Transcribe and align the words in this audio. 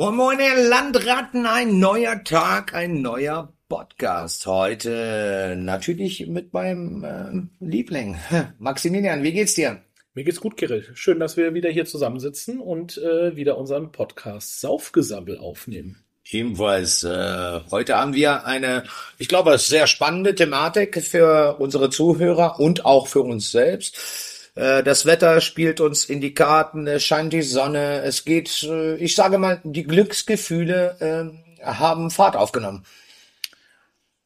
Moin 0.00 0.16
Moin, 0.16 0.40
ihr 0.40 0.56
Landratten, 0.66 1.44
ein 1.44 1.78
neuer 1.78 2.24
Tag, 2.24 2.72
ein 2.72 3.02
neuer 3.02 3.52
Podcast. 3.68 4.46
Heute 4.46 5.56
natürlich 5.58 6.26
mit 6.26 6.54
meinem 6.54 7.04
äh, 7.04 7.62
Liebling. 7.62 8.16
Maximilian, 8.58 9.22
wie 9.22 9.32
geht's 9.32 9.56
dir? 9.56 9.82
Mir 10.14 10.24
geht's 10.24 10.40
gut, 10.40 10.56
Kirill. 10.56 10.88
Schön, 10.94 11.20
dass 11.20 11.36
wir 11.36 11.52
wieder 11.52 11.68
hier 11.68 11.84
zusammensitzen 11.84 12.60
und 12.60 12.96
äh, 12.96 13.36
wieder 13.36 13.58
unseren 13.58 13.92
Podcast 13.92 14.62
Saufgesammel 14.62 15.36
aufnehmen. 15.36 16.02
Ebenfalls, 16.30 17.04
äh, 17.04 17.60
heute 17.70 17.98
haben 17.98 18.14
wir 18.14 18.46
eine, 18.46 18.84
ich 19.18 19.28
glaube, 19.28 19.58
sehr 19.58 19.86
spannende 19.86 20.34
Thematik 20.34 21.02
für 21.04 21.56
unsere 21.58 21.90
Zuhörer 21.90 22.58
und 22.58 22.86
auch 22.86 23.06
für 23.06 23.20
uns 23.20 23.50
selbst. 23.50 24.39
Äh, 24.54 24.82
das 24.82 25.06
Wetter 25.06 25.40
spielt 25.40 25.80
uns 25.80 26.04
in 26.04 26.20
die 26.20 26.34
Karten, 26.34 26.86
es 26.86 27.04
scheint 27.04 27.32
die 27.32 27.42
Sonne, 27.42 28.02
es 28.02 28.24
geht, 28.24 28.62
äh, 28.64 28.96
ich 28.96 29.14
sage 29.14 29.38
mal, 29.38 29.60
die 29.64 29.84
Glücksgefühle 29.84 31.32
äh, 31.60 31.64
haben 31.64 32.10
Fahrt 32.10 32.36
aufgenommen. 32.36 32.84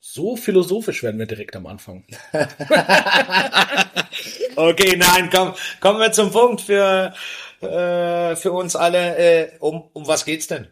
So 0.01 0.37
philosophisch 0.37 1.03
werden 1.03 1.19
wir 1.19 1.27
direkt 1.27 1.57
am 1.57 1.67
Anfang. 1.67 2.05
okay, 4.55 4.97
nein, 4.97 5.29
komm, 5.35 5.55
kommen 5.81 5.99
wir 5.99 6.13
zum 6.13 6.31
Punkt 6.31 6.61
für, 6.61 7.13
äh, 7.61 8.37
für 8.37 8.53
uns 8.53 8.77
alle. 8.77 9.17
Äh, 9.17 9.51
um, 9.59 9.91
um 9.93 10.07
was 10.07 10.25
geht's 10.25 10.47
denn? 10.47 10.69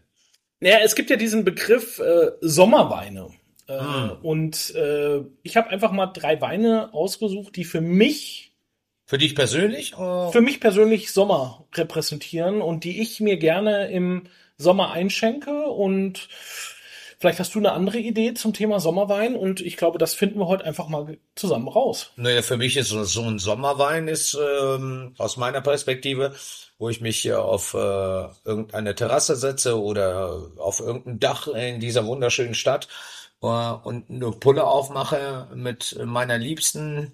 Naja, 0.61 0.79
es 0.85 0.95
gibt 0.95 1.11
ja 1.11 1.17
diesen 1.17 1.45
Begriff 1.45 1.99
äh, 1.99 2.31
Sommerweine. 2.41 3.31
Äh, 3.67 3.81
hm. 3.81 4.19
Und 4.23 4.77
äh, 4.77 5.23
ich 5.43 5.57
habe 5.57 5.71
einfach 5.71 5.91
mal 5.91 6.07
drei 6.07 6.41
Weine 6.41 6.95
ausgesucht, 6.95 7.57
die 7.57 7.65
für 7.65 7.81
mich. 7.81 8.52
Für 9.13 9.19
dich 9.19 9.35
persönlich? 9.35 9.95
Oder? 9.99 10.33
Für 10.33 10.41
mich 10.41 10.59
persönlich 10.59 11.13
Sommer 11.13 11.67
repräsentieren 11.75 12.63
und 12.63 12.85
die 12.85 13.03
ich 13.03 13.21
mir 13.21 13.37
gerne 13.37 13.91
im 13.91 14.23
Sommer 14.57 14.93
einschenke. 14.93 15.67
Und 15.67 16.29
vielleicht 17.19 17.39
hast 17.39 17.55
du 17.55 17.59
eine 17.59 17.73
andere 17.73 17.99
Idee 17.99 18.33
zum 18.33 18.55
Thema 18.55 18.81
Sommerwein 18.81 19.37
und 19.37 19.61
ich 19.61 19.77
glaube, 19.77 19.99
das 19.99 20.15
finden 20.15 20.39
wir 20.39 20.47
heute 20.47 20.65
einfach 20.65 20.89
mal 20.89 21.19
zusammen 21.35 21.69
raus. 21.69 22.13
Naja, 22.17 22.41
für 22.41 22.57
mich 22.57 22.79
ist 22.79 22.89
so 22.89 23.23
ein 23.23 23.39
Sommerwein 23.39 24.09
ist 24.09 24.35
ähm, 24.35 25.15
aus 25.19 25.37
meiner 25.37 25.61
Perspektive 25.61 26.35
wo 26.79 26.89
ich 26.89 27.01
mich 27.01 27.21
hier 27.21 27.45
auf 27.45 27.75
äh, 27.75 28.27
irgendeine 28.45 28.97
Terrasse 28.97 29.37
setze 29.37 29.81
oder 29.81 30.49
auf 30.57 30.81
irgendein 30.81 31.21
Dach 31.21 31.47
in 31.47 31.79
dieser 31.79 32.07
wunderschönen 32.07 32.55
Stadt 32.55 32.89
äh, 33.41 33.47
und 33.47 34.11
eine 34.11 34.33
Pulle 34.33 34.65
aufmache 34.65 35.47
mit 35.55 35.97
meiner 36.05 36.39
Liebsten 36.39 37.13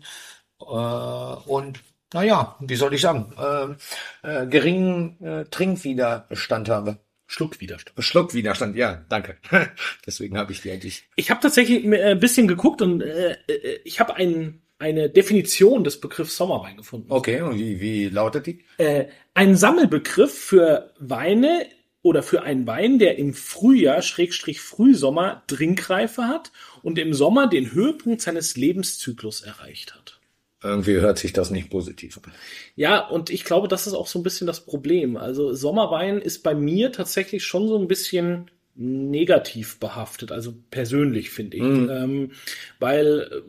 äh, 0.60 0.64
und 0.64 1.80
naja, 2.12 2.56
wie 2.60 2.76
soll 2.76 2.94
ich 2.94 3.02
sagen, 3.02 3.32
äh, 3.38 4.42
äh, 4.42 4.46
geringen 4.46 5.22
äh, 5.22 5.44
Trinkwiderstand 5.44 6.68
habe. 6.68 6.98
Schluckwiderstand. 7.26 8.02
Schluckwiderstand, 8.02 8.74
ja, 8.74 9.04
danke. 9.10 9.36
Deswegen 10.06 10.38
habe 10.38 10.52
ich 10.52 10.62
die 10.62 10.70
eigentlich. 10.70 11.04
Ich 11.14 11.30
habe 11.30 11.40
tatsächlich 11.42 11.84
ein 11.84 12.18
bisschen 12.20 12.48
geguckt 12.48 12.80
und 12.80 13.02
äh, 13.02 13.36
äh 13.46 13.80
ich 13.84 14.00
habe 14.00 14.16
einen 14.16 14.62
eine 14.78 15.10
Definition 15.10 15.82
des 15.84 16.00
Begriffs 16.00 16.36
Sommerwein 16.36 16.76
gefunden. 16.76 17.06
Okay, 17.10 17.40
und 17.42 17.58
wie, 17.58 17.80
wie 17.80 18.08
lautet 18.08 18.46
die? 18.46 18.64
Äh, 18.78 19.06
ein 19.34 19.56
Sammelbegriff 19.56 20.32
für 20.32 20.92
Weine 20.98 21.66
oder 22.02 22.22
für 22.22 22.42
einen 22.42 22.66
Wein, 22.66 22.98
der 22.98 23.18
im 23.18 23.34
Frühjahr, 23.34 24.02
Schrägstrich 24.02 24.60
Frühsommer, 24.60 25.42
Trinkreife 25.48 26.28
hat 26.28 26.52
und 26.82 26.98
im 26.98 27.12
Sommer 27.12 27.48
den 27.48 27.72
Höhepunkt 27.72 28.22
seines 28.22 28.56
Lebenszyklus 28.56 29.40
erreicht 29.40 29.94
hat. 29.94 30.17
Irgendwie 30.62 30.94
hört 30.94 31.18
sich 31.18 31.32
das 31.32 31.50
nicht 31.50 31.70
positiv 31.70 32.18
an. 32.18 32.32
Ja, 32.74 33.06
und 33.06 33.30
ich 33.30 33.44
glaube, 33.44 33.68
das 33.68 33.86
ist 33.86 33.94
auch 33.94 34.08
so 34.08 34.18
ein 34.18 34.24
bisschen 34.24 34.46
das 34.46 34.66
Problem. 34.66 35.16
Also 35.16 35.54
Sommerwein 35.54 36.18
ist 36.18 36.42
bei 36.42 36.54
mir 36.54 36.90
tatsächlich 36.90 37.44
schon 37.44 37.68
so 37.68 37.78
ein 37.78 37.86
bisschen 37.86 38.50
negativ 38.74 39.78
behaftet, 39.78 40.30
also 40.30 40.54
persönlich 40.70 41.30
finde 41.30 41.56
ich. 41.56 41.62
Mhm. 41.62 41.90
Ähm, 41.90 42.30
weil 42.78 43.42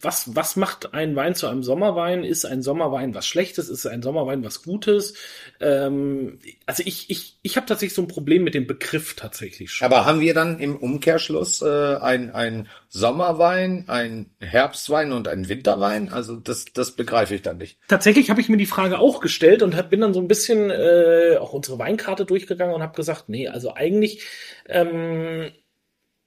was, 0.00 0.36
was 0.36 0.56
macht 0.56 0.92
ein 0.92 1.16
Wein 1.16 1.34
zu 1.34 1.46
einem 1.46 1.62
Sommerwein? 1.62 2.22
Ist 2.22 2.44
ein 2.44 2.62
Sommerwein 2.62 3.14
was 3.14 3.26
Schlechtes? 3.26 3.68
Ist 3.68 3.86
ein 3.86 4.02
Sommerwein 4.02 4.44
was 4.44 4.62
Gutes? 4.62 5.14
Ähm, 5.58 6.38
also 6.66 6.82
ich, 6.84 7.08
ich, 7.08 7.38
ich 7.42 7.56
habe 7.56 7.66
tatsächlich 7.66 7.94
so 7.94 8.02
ein 8.02 8.08
Problem 8.08 8.44
mit 8.44 8.54
dem 8.54 8.66
Begriff 8.66 9.14
tatsächlich 9.14 9.72
schon. 9.72 9.86
Aber 9.86 10.04
haben 10.04 10.20
wir 10.20 10.34
dann 10.34 10.58
im 10.58 10.76
Umkehrschluss 10.76 11.62
äh, 11.62 11.96
ein, 11.96 12.30
ein 12.30 12.68
Sommerwein, 12.88 13.84
ein 13.88 14.30
Herbstwein 14.38 15.12
und 15.12 15.28
ein 15.28 15.48
Winterwein? 15.48 16.10
Also 16.10 16.36
das, 16.36 16.66
das 16.74 16.92
begreife 16.92 17.34
ich 17.34 17.42
dann 17.42 17.56
nicht. 17.56 17.78
Tatsächlich 17.88 18.28
habe 18.28 18.40
ich 18.40 18.50
mir 18.50 18.58
die 18.58 18.66
Frage 18.66 18.98
auch 18.98 19.20
gestellt 19.20 19.62
und 19.62 19.76
hab, 19.76 19.88
bin 19.88 20.02
dann 20.02 20.12
so 20.14 20.20
ein 20.20 20.28
bisschen 20.28 20.70
äh, 20.70 21.38
auch 21.40 21.54
unsere 21.54 21.78
Weinkarte 21.78 22.26
durchgegangen 22.26 22.74
und 22.74 22.82
habe 22.82 22.96
gesagt, 22.96 23.28
nee, 23.28 23.48
also 23.48 23.74
eigentlich 23.74 24.26
ähm, 24.68 25.52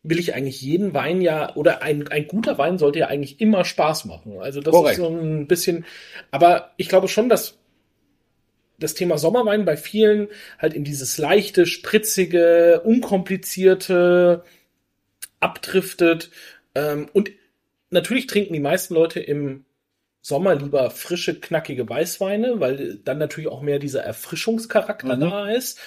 will 0.03 0.19
ich 0.19 0.33
eigentlich 0.33 0.61
jeden 0.61 0.93
Wein 0.93 1.21
ja, 1.21 1.55
oder 1.55 1.81
ein, 1.81 2.07
ein 2.07 2.27
guter 2.27 2.57
Wein 2.57 2.77
sollte 2.77 2.99
ja 2.99 3.07
eigentlich 3.07 3.41
immer 3.41 3.65
Spaß 3.65 4.05
machen. 4.05 4.39
Also 4.39 4.61
das 4.61 4.73
Korrekt. 4.73 4.97
ist 4.97 5.03
so 5.03 5.09
ein 5.09 5.47
bisschen, 5.47 5.85
aber 6.31 6.71
ich 6.77 6.87
glaube 6.87 7.07
schon, 7.07 7.29
dass 7.29 7.57
das 8.79 8.93
Thema 8.93 9.17
Sommerwein 9.17 9.65
bei 9.65 9.75
vielen 9.75 10.29
halt 10.57 10.73
in 10.73 10.85
dieses 10.85 11.17
leichte, 11.17 11.65
spritzige, 11.65 12.81
unkomplizierte 12.85 14.43
abdriftet. 15.41 16.31
Ähm, 16.75 17.09
und 17.11 17.31
natürlich 17.89 18.27
trinken 18.27 18.53
die 18.53 18.59
meisten 18.59 18.93
Leute 18.93 19.19
im 19.19 19.65
Sommer 20.21 20.55
lieber 20.55 20.91
frische, 20.91 21.39
knackige 21.39 21.87
Weißweine, 21.89 22.59
weil 22.59 22.95
dann 23.03 23.17
natürlich 23.17 23.49
auch 23.49 23.61
mehr 23.61 23.79
dieser 23.79 24.03
Erfrischungscharakter 24.03 25.15
mhm. 25.15 25.21
da 25.21 25.49
ist. 25.49 25.79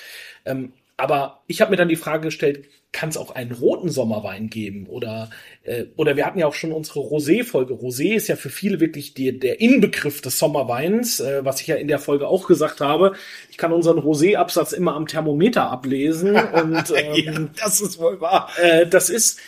Ähm, 0.45 0.73
aber 1.03 1.43
ich 1.49 1.61
habe 1.61 1.73
mir 1.73 1.77
dann 1.77 1.89
die 1.89 1.97
Frage 1.97 2.29
gestellt, 2.29 2.69
kann 2.93 3.09
es 3.09 3.17
auch 3.17 3.33
einen 3.33 3.51
roten 3.51 3.89
Sommerwein 3.89 4.49
geben? 4.51 4.87
Oder, 4.87 5.31
äh, 5.65 5.87
oder 5.97 6.15
wir 6.15 6.25
hatten 6.25 6.39
ja 6.39 6.47
auch 6.47 6.55
schon 6.55 6.71
unsere 6.71 7.01
Rosé-Folge. 7.01 7.75
Rosé 7.75 8.15
ist 8.15 8.29
ja 8.29 8.37
für 8.37 8.51
viele 8.51 8.79
wirklich 8.79 9.13
die, 9.13 9.37
der 9.37 9.61
Inbegriff 9.61 10.21
des 10.21 10.39
Sommerweins, 10.39 11.19
äh, 11.19 11.45
was 11.45 11.61
ich 11.61 11.67
ja 11.67 11.75
in 11.75 11.89
der 11.89 11.99
Folge 11.99 12.29
auch 12.29 12.47
gesagt 12.47 12.81
habe. 12.81 13.15
Ich 13.51 13.59
kann 13.59 13.73
unseren 13.73 13.99
Rosé-Absatz 13.99 14.71
immer 14.71 14.95
am 14.95 15.09
Thermometer 15.09 15.69
ablesen. 15.73 16.37
und 16.53 16.93
ähm, 16.95 17.15
ja, 17.17 17.49
das 17.61 17.81
ist 17.81 17.99
wohl 17.99 18.21
wahr. 18.21 18.49
Äh, 18.63 18.87
das 18.87 19.11
ist, 19.11 19.41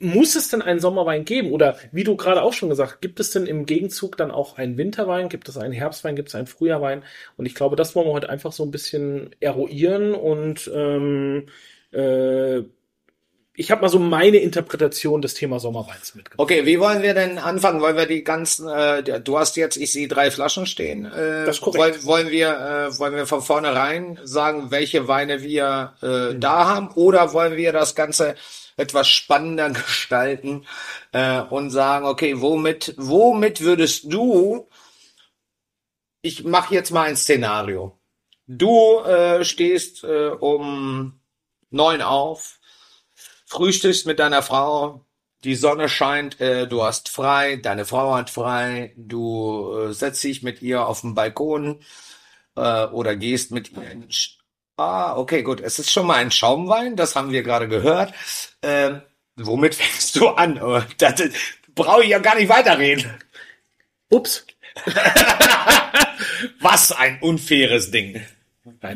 muss 0.00 0.34
es 0.34 0.48
denn 0.48 0.62
einen 0.62 0.80
Sommerwein 0.80 1.24
geben? 1.24 1.52
Oder 1.52 1.76
wie 1.92 2.04
du 2.04 2.16
gerade 2.16 2.42
auch 2.42 2.52
schon 2.52 2.70
gesagt, 2.70 3.00
gibt 3.00 3.20
es 3.20 3.30
denn 3.30 3.46
im 3.46 3.66
Gegenzug 3.66 4.16
dann 4.16 4.30
auch 4.30 4.56
einen 4.58 4.76
Winterwein? 4.76 5.28
Gibt 5.28 5.48
es 5.48 5.56
einen 5.56 5.72
Herbstwein? 5.72 6.16
Gibt 6.16 6.30
es 6.30 6.34
einen 6.34 6.46
Frühjahrwein? 6.46 7.04
Und 7.36 7.46
ich 7.46 7.54
glaube, 7.54 7.76
das 7.76 7.94
wollen 7.94 8.08
wir 8.08 8.12
heute 8.12 8.30
einfach 8.30 8.52
so 8.52 8.64
ein 8.64 8.70
bisschen 8.70 9.36
eruieren 9.40 10.14
und 10.14 10.70
ähm, 10.74 11.46
äh, 11.92 12.62
ich 13.60 13.70
habe 13.70 13.82
mal 13.82 13.88
so 13.90 13.98
meine 13.98 14.38
Interpretation 14.38 15.20
des 15.20 15.34
Thema 15.34 15.60
Sommerweins 15.60 16.14
mitgebracht. 16.14 16.38
Okay, 16.38 16.64
wie 16.64 16.80
wollen 16.80 17.02
wir 17.02 17.12
denn 17.12 17.36
anfangen? 17.36 17.82
Wollen 17.82 17.96
wir 17.96 18.06
die 18.06 18.24
ganzen, 18.24 18.66
äh, 18.68 19.20
du 19.20 19.38
hast 19.38 19.56
jetzt, 19.56 19.76
ich 19.76 19.92
sehe 19.92 20.08
drei 20.08 20.30
Flaschen 20.30 20.64
stehen. 20.64 21.04
Äh, 21.04 21.44
das 21.44 21.56
ist 21.56 21.60
korrekt. 21.60 22.06
Wollen, 22.06 22.06
wollen 22.06 22.30
wir, 22.30 22.48
äh, 22.48 22.98
wollen 22.98 23.14
wir 23.14 23.26
von 23.26 23.42
vornherein 23.42 24.18
sagen, 24.24 24.70
welche 24.70 25.08
Weine 25.08 25.42
wir 25.42 25.92
äh, 26.00 26.06
mhm. 26.32 26.40
da 26.40 26.68
haben? 26.68 26.88
Oder 26.94 27.34
wollen 27.34 27.56
wir 27.58 27.72
das 27.72 27.94
Ganze 27.94 28.34
etwas 28.80 29.08
spannender 29.08 29.70
gestalten 29.70 30.66
äh, 31.12 31.40
und 31.42 31.70
sagen, 31.70 32.06
okay, 32.06 32.40
womit, 32.40 32.94
womit 32.96 33.60
würdest 33.60 34.12
du, 34.12 34.68
ich 36.22 36.44
mache 36.44 36.74
jetzt 36.74 36.90
mal 36.90 37.08
ein 37.08 37.16
Szenario. 37.16 37.98
Du 38.46 38.98
äh, 39.00 39.44
stehst 39.44 40.02
äh, 40.04 40.28
um 40.28 41.20
neun 41.70 42.02
auf, 42.02 42.58
frühstückst 43.46 44.06
mit 44.06 44.18
deiner 44.18 44.42
Frau, 44.42 45.06
die 45.44 45.54
Sonne 45.54 45.88
scheint, 45.88 46.40
äh, 46.40 46.66
du 46.66 46.82
hast 46.82 47.08
frei, 47.08 47.56
deine 47.56 47.84
Frau 47.84 48.14
hat 48.14 48.30
frei, 48.30 48.92
du 48.96 49.72
äh, 49.74 49.92
setzt 49.92 50.22
dich 50.24 50.42
mit 50.42 50.62
ihr 50.62 50.86
auf 50.86 51.02
den 51.02 51.14
Balkon 51.14 51.80
äh, 52.56 52.86
oder 52.86 53.16
gehst 53.16 53.50
mit 53.52 53.72
ihr 53.72 53.90
in 53.90 54.10
Ah, 54.80 55.14
okay, 55.14 55.42
gut. 55.42 55.60
Es 55.60 55.78
ist 55.78 55.92
schon 55.92 56.06
mal 56.06 56.14
ein 56.14 56.30
Schaumwein, 56.30 56.96
das 56.96 57.14
haben 57.14 57.32
wir 57.32 57.42
gerade 57.42 57.68
gehört. 57.68 58.14
Ähm, 58.62 59.02
womit 59.36 59.74
fängst 59.80 60.16
du 60.16 60.28
an? 60.28 60.58
Oh, 60.62 60.80
das, 60.96 61.22
brauche 61.74 62.02
ich 62.02 62.08
ja 62.08 62.18
gar 62.18 62.34
nicht 62.34 62.48
weiterreden. 62.48 63.04
Ups. 64.08 64.46
Was 66.60 66.92
ein 66.92 67.18
unfaires 67.20 67.90
Ding. 67.90 68.22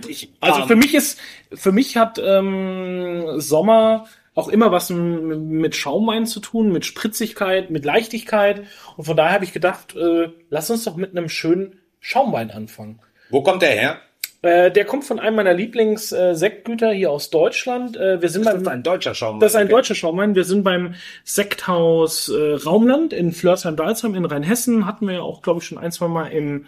Ich, 0.09 0.33
also 0.41 0.67
für 0.67 0.77
mich 0.77 0.95
ist, 0.95 1.21
für 1.53 1.73
mich 1.73 1.99
hat 1.99 2.19
ähm, 2.19 3.39
Sommer 3.41 4.07
auch 4.35 4.49
immer 4.49 4.73
was 4.73 4.91
mit 4.91 5.77
Schaumwein 5.77 6.27
zu 6.27 6.41
tun, 6.41 6.73
mit 6.73 6.85
Spritzigkeit, 6.85 7.71
mit 7.71 7.85
Leichtigkeit. 7.85 8.67
Und 8.97 9.05
von 9.05 9.17
daher 9.17 9.35
habe 9.35 9.45
ich 9.45 9.53
gedacht, 9.53 9.95
äh, 9.95 10.31
lass 10.49 10.71
uns 10.71 10.85
doch 10.85 10.97
mit 10.97 11.11
einem 11.11 11.29
schönen 11.29 11.81
Schaumwein 12.01 12.51
anfangen. 12.51 13.01
Wo 13.31 13.43
kommt 13.43 13.63
der 13.63 13.73
her? 13.73 14.01
Äh, 14.45 14.71
der 14.71 14.85
kommt 14.85 15.05
von 15.05 15.19
einem 15.19 15.37
meiner 15.37 15.55
Lieblings-Sektgüter 15.55 16.93
äh, 16.93 16.95
hier 16.95 17.11
aus 17.11 17.31
Deutschland. 17.31 17.97
Äh, 17.97 18.21
wir 18.21 18.29
sind 18.29 18.45
das 18.45 18.57
ist 18.57 18.69
ein 18.69 18.83
deutscher 18.83 19.15
Schaumwein. 19.15 19.41
Das 19.41 19.53
ist 19.53 19.57
ein 19.57 19.65
okay. 19.65 19.73
deutscher 19.73 19.95
Schaumwein. 19.95 20.35
Wir 20.35 20.45
sind 20.45 20.65
beim 20.65 20.97
Sekthaus 21.25 22.29
äh, 22.29 22.53
Raumland 22.63 23.15
in 23.15 23.33
Flörsheim-Dalsheim 23.33 24.15
in 24.15 24.27
Rheinhessen. 24.27 24.87
Hatten 24.87 25.07
wir 25.07 25.15
ja 25.15 25.23
auch, 25.23 25.41
glaube 25.41 25.61
ich, 25.61 25.67
schon 25.67 25.79
ein, 25.79 25.93
zwei 25.93 26.09
Mal 26.09 26.27
im 26.27 26.67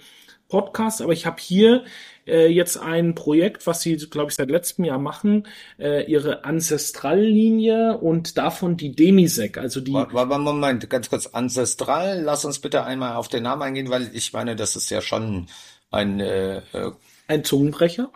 Podcast. 0.48 1.02
Aber 1.02 1.12
ich 1.12 1.26
habe 1.26 1.36
hier 1.38 1.84
äh, 2.26 2.46
jetzt 2.46 2.78
ein 2.78 3.14
Projekt, 3.14 3.66
was 3.66 3.82
sie, 3.82 3.96
glaube 3.96 4.30
ich, 4.30 4.36
seit 4.36 4.50
letztem 4.50 4.86
Jahr 4.86 4.98
machen, 4.98 5.46
äh, 5.78 6.10
ihre 6.10 6.46
Ancestral-Linie 6.46 7.98
und 7.98 8.38
davon 8.38 8.78
die 8.78 8.96
Demisec, 8.96 9.58
also 9.58 9.82
die. 9.82 9.92
Moment, 9.92 10.88
ganz 10.88 11.10
kurz, 11.10 11.26
Ancestral, 11.26 12.22
lass 12.22 12.46
uns 12.46 12.58
bitte 12.58 12.84
einmal 12.84 13.16
auf 13.16 13.28
den 13.28 13.42
Namen 13.42 13.60
eingehen, 13.60 13.90
weil 13.90 14.08
ich 14.14 14.32
meine, 14.32 14.56
das 14.56 14.76
ist 14.76 14.88
ja 14.88 15.02
schon 15.02 15.48
ein 15.90 16.20
äh, 16.20 16.62
äh 16.72 16.92
ein 17.28 17.44
Zungenbrecher. 17.44 18.10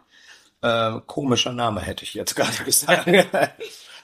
Äh, 0.62 1.00
komischer 1.06 1.52
Name 1.52 1.80
hätte 1.80 2.04
ich 2.04 2.14
jetzt 2.14 2.34
gerade 2.34 2.52
gesagt. 2.64 3.08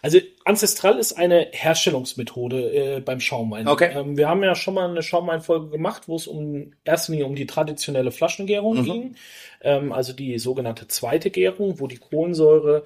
Also 0.02 0.18
Ancestral 0.44 0.98
ist 0.98 1.14
eine 1.14 1.48
Herstellungsmethode 1.50 2.96
äh, 2.96 3.00
beim 3.00 3.18
Schaumwein. 3.18 3.66
Okay. 3.66 3.90
Ähm, 3.92 4.16
wir 4.16 4.28
haben 4.28 4.42
ja 4.42 4.54
schon 4.54 4.74
mal 4.74 4.88
eine 4.88 5.02
Schaumweinfolge 5.02 5.68
gemacht, 5.68 6.04
wo 6.06 6.16
es 6.16 6.26
um 6.26 6.72
erster 6.84 7.12
Linie 7.12 7.26
um 7.26 7.34
die 7.34 7.46
traditionelle 7.46 8.12
Flaschengärung 8.12 8.78
mhm. 8.78 8.84
ging, 8.84 9.16
ähm, 9.62 9.92
also 9.92 10.12
die 10.12 10.38
sogenannte 10.38 10.86
zweite 10.86 11.30
Gärung, 11.30 11.80
wo 11.80 11.86
die 11.86 11.98
Kohlensäure 11.98 12.84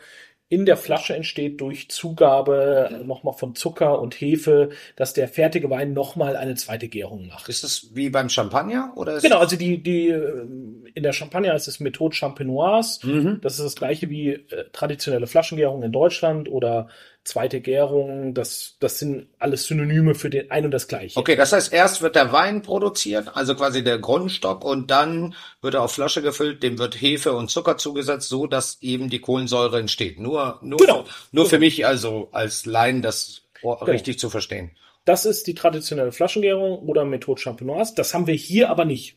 in 0.48 0.66
der 0.66 0.76
Flasche 0.76 1.14
entsteht 1.14 1.60
durch 1.60 1.90
Zugabe 1.90 3.02
nochmal 3.04 3.34
von 3.34 3.54
Zucker 3.54 4.00
und 4.00 4.20
Hefe, 4.20 4.70
dass 4.96 5.12
der 5.12 5.28
fertige 5.28 5.70
Wein 5.70 5.92
nochmal 5.92 6.36
eine 6.36 6.56
zweite 6.56 6.88
Gärung 6.88 7.28
macht. 7.28 7.48
Ist 7.48 7.62
es 7.62 7.94
wie 7.94 8.10
beim 8.10 8.28
Champagner 8.28 8.92
oder? 8.96 9.20
genau, 9.20 9.38
also 9.38 9.54
die 9.54 9.80
die 9.80 10.08
äh, 10.08 10.46
in 10.94 11.02
der 11.02 11.12
Champagner 11.12 11.54
ist 11.54 11.68
es 11.68 11.80
Methode 11.80 12.14
Champenoise. 12.14 13.06
Mhm. 13.06 13.40
Das 13.42 13.54
ist 13.54 13.64
das 13.64 13.76
gleiche 13.76 14.10
wie 14.10 14.30
äh, 14.30 14.64
traditionelle 14.72 15.26
Flaschengärung 15.26 15.82
in 15.82 15.92
Deutschland 15.92 16.48
oder 16.48 16.88
zweite 17.24 17.60
Gärung, 17.60 18.34
das, 18.34 18.76
das 18.80 18.98
sind 18.98 19.28
alles 19.38 19.66
Synonyme 19.66 20.14
für 20.14 20.30
den 20.30 20.50
ein 20.50 20.64
und 20.64 20.70
das 20.70 20.88
gleiche. 20.88 21.18
Okay, 21.18 21.36
das 21.36 21.52
heißt, 21.52 21.72
erst 21.72 22.02
wird 22.02 22.16
der 22.16 22.32
Wein 22.32 22.62
produziert, 22.62 23.28
also 23.34 23.54
quasi 23.54 23.84
der 23.84 23.98
Grundstock, 23.98 24.64
und 24.64 24.90
dann 24.90 25.34
wird 25.60 25.74
er 25.74 25.82
auf 25.82 25.92
Flasche 25.92 26.22
gefüllt, 26.22 26.62
dem 26.62 26.78
wird 26.78 27.00
Hefe 27.00 27.32
und 27.32 27.50
Zucker 27.50 27.76
zugesetzt, 27.76 28.28
so 28.28 28.46
dass 28.46 28.78
eben 28.80 29.10
die 29.10 29.20
Kohlensäure 29.20 29.78
entsteht. 29.78 30.18
Nur, 30.18 30.58
nur, 30.62 30.78
genau. 30.78 31.04
nur 31.30 31.46
für 31.46 31.58
mich, 31.58 31.86
also 31.86 32.28
als 32.32 32.66
Laien, 32.66 33.02
das 33.02 33.42
genau. 33.60 33.74
richtig 33.74 34.18
zu 34.18 34.30
verstehen. 34.30 34.70
Das 35.04 35.24
ist 35.24 35.46
die 35.46 35.54
traditionelle 35.54 36.12
Flaschengärung 36.12 36.78
oder 36.80 37.04
Methode 37.04 37.40
Champenoise. 37.40 37.94
Das 37.94 38.14
haben 38.14 38.26
wir 38.26 38.34
hier 38.34 38.70
aber 38.70 38.84
nicht. 38.84 39.16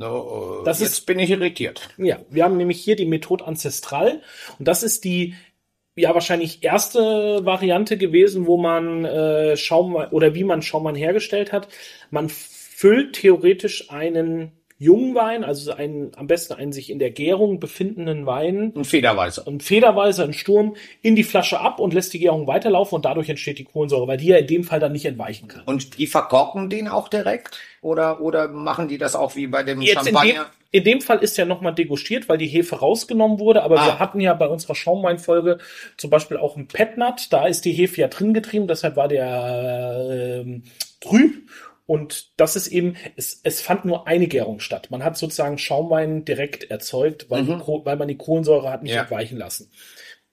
No, 0.00 0.62
das 0.64 0.80
jetzt 0.80 0.92
ist, 0.92 1.06
bin 1.06 1.18
ich 1.18 1.28
irritiert. 1.28 1.90
Ja, 1.98 2.20
wir 2.30 2.44
haben 2.44 2.56
nämlich 2.56 2.82
hier 2.82 2.96
die 2.96 3.04
Methode 3.04 3.46
Ancestral 3.46 4.22
und 4.58 4.66
das 4.66 4.82
ist 4.82 5.04
die 5.04 5.34
ja 5.94 6.14
wahrscheinlich 6.14 6.64
erste 6.64 7.44
Variante 7.44 7.98
gewesen, 7.98 8.46
wo 8.46 8.56
man 8.56 9.04
äh, 9.04 9.58
Schaumwein 9.58 10.08
oder 10.08 10.34
wie 10.34 10.44
man 10.44 10.62
Schaumwein 10.62 10.94
hergestellt 10.94 11.52
hat. 11.52 11.68
Man 12.10 12.30
füllt 12.30 13.16
theoretisch 13.16 13.90
einen 13.90 14.52
jungen 14.80 15.14
Wein, 15.14 15.44
also 15.44 15.72
einen, 15.72 16.10
am 16.16 16.26
besten 16.26 16.54
einen 16.54 16.72
sich 16.72 16.88
in 16.88 16.98
der 16.98 17.10
Gärung 17.10 17.60
befindenden 17.60 18.24
Wein. 18.24 18.70
Und 18.70 18.86
federweise. 18.86 19.42
Und 19.42 19.62
federweise 19.62 20.24
einen 20.24 20.32
Sturm 20.32 20.74
in 21.02 21.14
die 21.14 21.22
Flasche 21.22 21.60
ab 21.60 21.80
und 21.80 21.92
lässt 21.92 22.14
die 22.14 22.18
Gärung 22.18 22.46
weiterlaufen 22.46 22.96
und 22.96 23.04
dadurch 23.04 23.28
entsteht 23.28 23.58
die 23.58 23.64
Kohlensäure, 23.64 24.08
weil 24.08 24.16
die 24.16 24.28
ja 24.28 24.38
in 24.38 24.46
dem 24.46 24.64
Fall 24.64 24.80
dann 24.80 24.92
nicht 24.92 25.04
entweichen 25.04 25.48
kann. 25.48 25.64
Und 25.66 25.98
die 25.98 26.06
verkorken 26.06 26.70
den 26.70 26.88
auch 26.88 27.08
direkt? 27.08 27.60
Oder, 27.82 28.22
oder 28.22 28.48
machen 28.48 28.88
die 28.88 28.96
das 28.96 29.14
auch 29.14 29.36
wie 29.36 29.46
bei 29.46 29.62
dem 29.62 29.82
Jetzt 29.82 30.06
Champagner? 30.06 30.46
In 30.72 30.84
dem 30.84 31.02
Fall 31.02 31.18
ist 31.18 31.36
ja 31.36 31.44
nochmal 31.44 31.74
degustiert, 31.74 32.28
weil 32.30 32.38
die 32.38 32.46
Hefe 32.46 32.76
rausgenommen 32.76 33.38
wurde. 33.38 33.62
Aber 33.62 33.80
ah. 33.80 33.86
wir 33.86 33.98
hatten 33.98 34.20
ja 34.20 34.32
bei 34.32 34.46
unserer 34.46 34.74
Schaumweinfolge 34.74 35.58
zum 35.98 36.08
Beispiel 36.08 36.38
auch 36.38 36.56
ein 36.56 36.68
Petnat. 36.68 37.30
Da 37.34 37.46
ist 37.46 37.66
die 37.66 37.72
Hefe 37.72 38.00
ja 38.00 38.08
drin 38.08 38.32
getrieben, 38.32 38.66
deshalb 38.66 38.96
war 38.96 39.08
der 39.08 40.44
äh, 40.46 40.60
trüb. 41.00 41.50
Und 41.90 42.38
das 42.38 42.54
ist 42.54 42.68
eben, 42.68 42.94
es, 43.16 43.40
es 43.42 43.60
fand 43.60 43.84
nur 43.84 44.06
eine 44.06 44.28
Gärung 44.28 44.60
statt. 44.60 44.92
Man 44.92 45.02
hat 45.02 45.16
sozusagen 45.16 45.58
Schaumwein 45.58 46.24
direkt 46.24 46.70
erzeugt, 46.70 47.28
weil, 47.30 47.42
mhm. 47.42 47.64
die, 47.66 47.84
weil 47.84 47.96
man 47.96 48.06
die 48.06 48.16
Kohlensäure 48.16 48.70
hat 48.70 48.84
nicht 48.84 48.94
ja. 48.94 49.00
entweichen 49.00 49.36
lassen. 49.36 49.72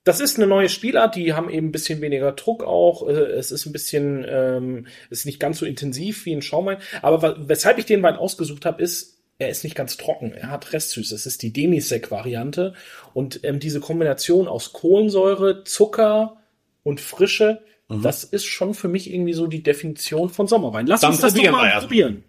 Das 0.03 0.19
ist 0.19 0.37
eine 0.37 0.45
neue 0.45 0.69
Spielart, 0.69 1.15
die 1.15 1.33
haben 1.33 1.49
eben 1.49 1.69
ein 1.69 1.71
bisschen 1.71 1.99
weniger 1.99 2.33
Druck 2.33 2.63
auch. 2.63 3.07
Äh, 3.09 3.13
es 3.13 3.49
ist 3.49 3.65
ein 3.65 3.71
bisschen, 3.71 4.23
ähm, 4.29 4.85
ist 5.09 5.25
nicht 5.25 5.39
ganz 5.39 5.57
so 5.57 5.65
intensiv 5.65 6.27
wie 6.27 6.35
ein 6.35 6.43
Schaumwein. 6.43 6.77
Aber 7.01 7.49
weshalb 7.49 7.79
ich 7.79 7.85
den 7.85 8.03
Wein 8.03 8.17
ausgesucht 8.17 8.63
habe, 8.63 8.83
ist, 8.83 9.23
er 9.39 9.49
ist 9.49 9.63
nicht 9.63 9.75
ganz 9.75 9.97
trocken, 9.97 10.33
er 10.33 10.51
hat 10.51 10.73
Restsüße. 10.73 11.15
Es 11.15 11.25
ist 11.25 11.41
die 11.41 11.53
Demisec-Variante. 11.53 12.75
Und 13.15 13.39
ähm, 13.43 13.59
diese 13.59 13.79
Kombination 13.79 14.47
aus 14.47 14.73
Kohlensäure, 14.73 15.63
Zucker 15.63 16.37
und 16.83 17.01
Frische, 17.01 17.63
mhm. 17.87 18.01
das 18.01 18.23
ist 18.23 18.45
schon 18.45 18.73
für 18.73 18.87
mich 18.87 19.11
irgendwie 19.11 19.33
so 19.33 19.47
die 19.47 19.63
Definition 19.63 20.29
von 20.29 20.47
Sommerwein. 20.47 20.87
Lass 20.87 21.01
Dann 21.01 21.11
uns 21.11 21.21
das 21.21 21.33
doch 21.33 21.51
mal 21.51 21.69
ja. 21.69 21.79
probieren. 21.79 22.23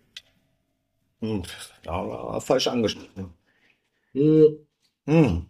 Hm, 1.20 1.43
da 1.82 1.93
war 1.93 2.40
falsch 2.40 2.69
angeschnitten. 2.69 3.34
Hm. 4.12 4.58
Hm. 5.06 5.46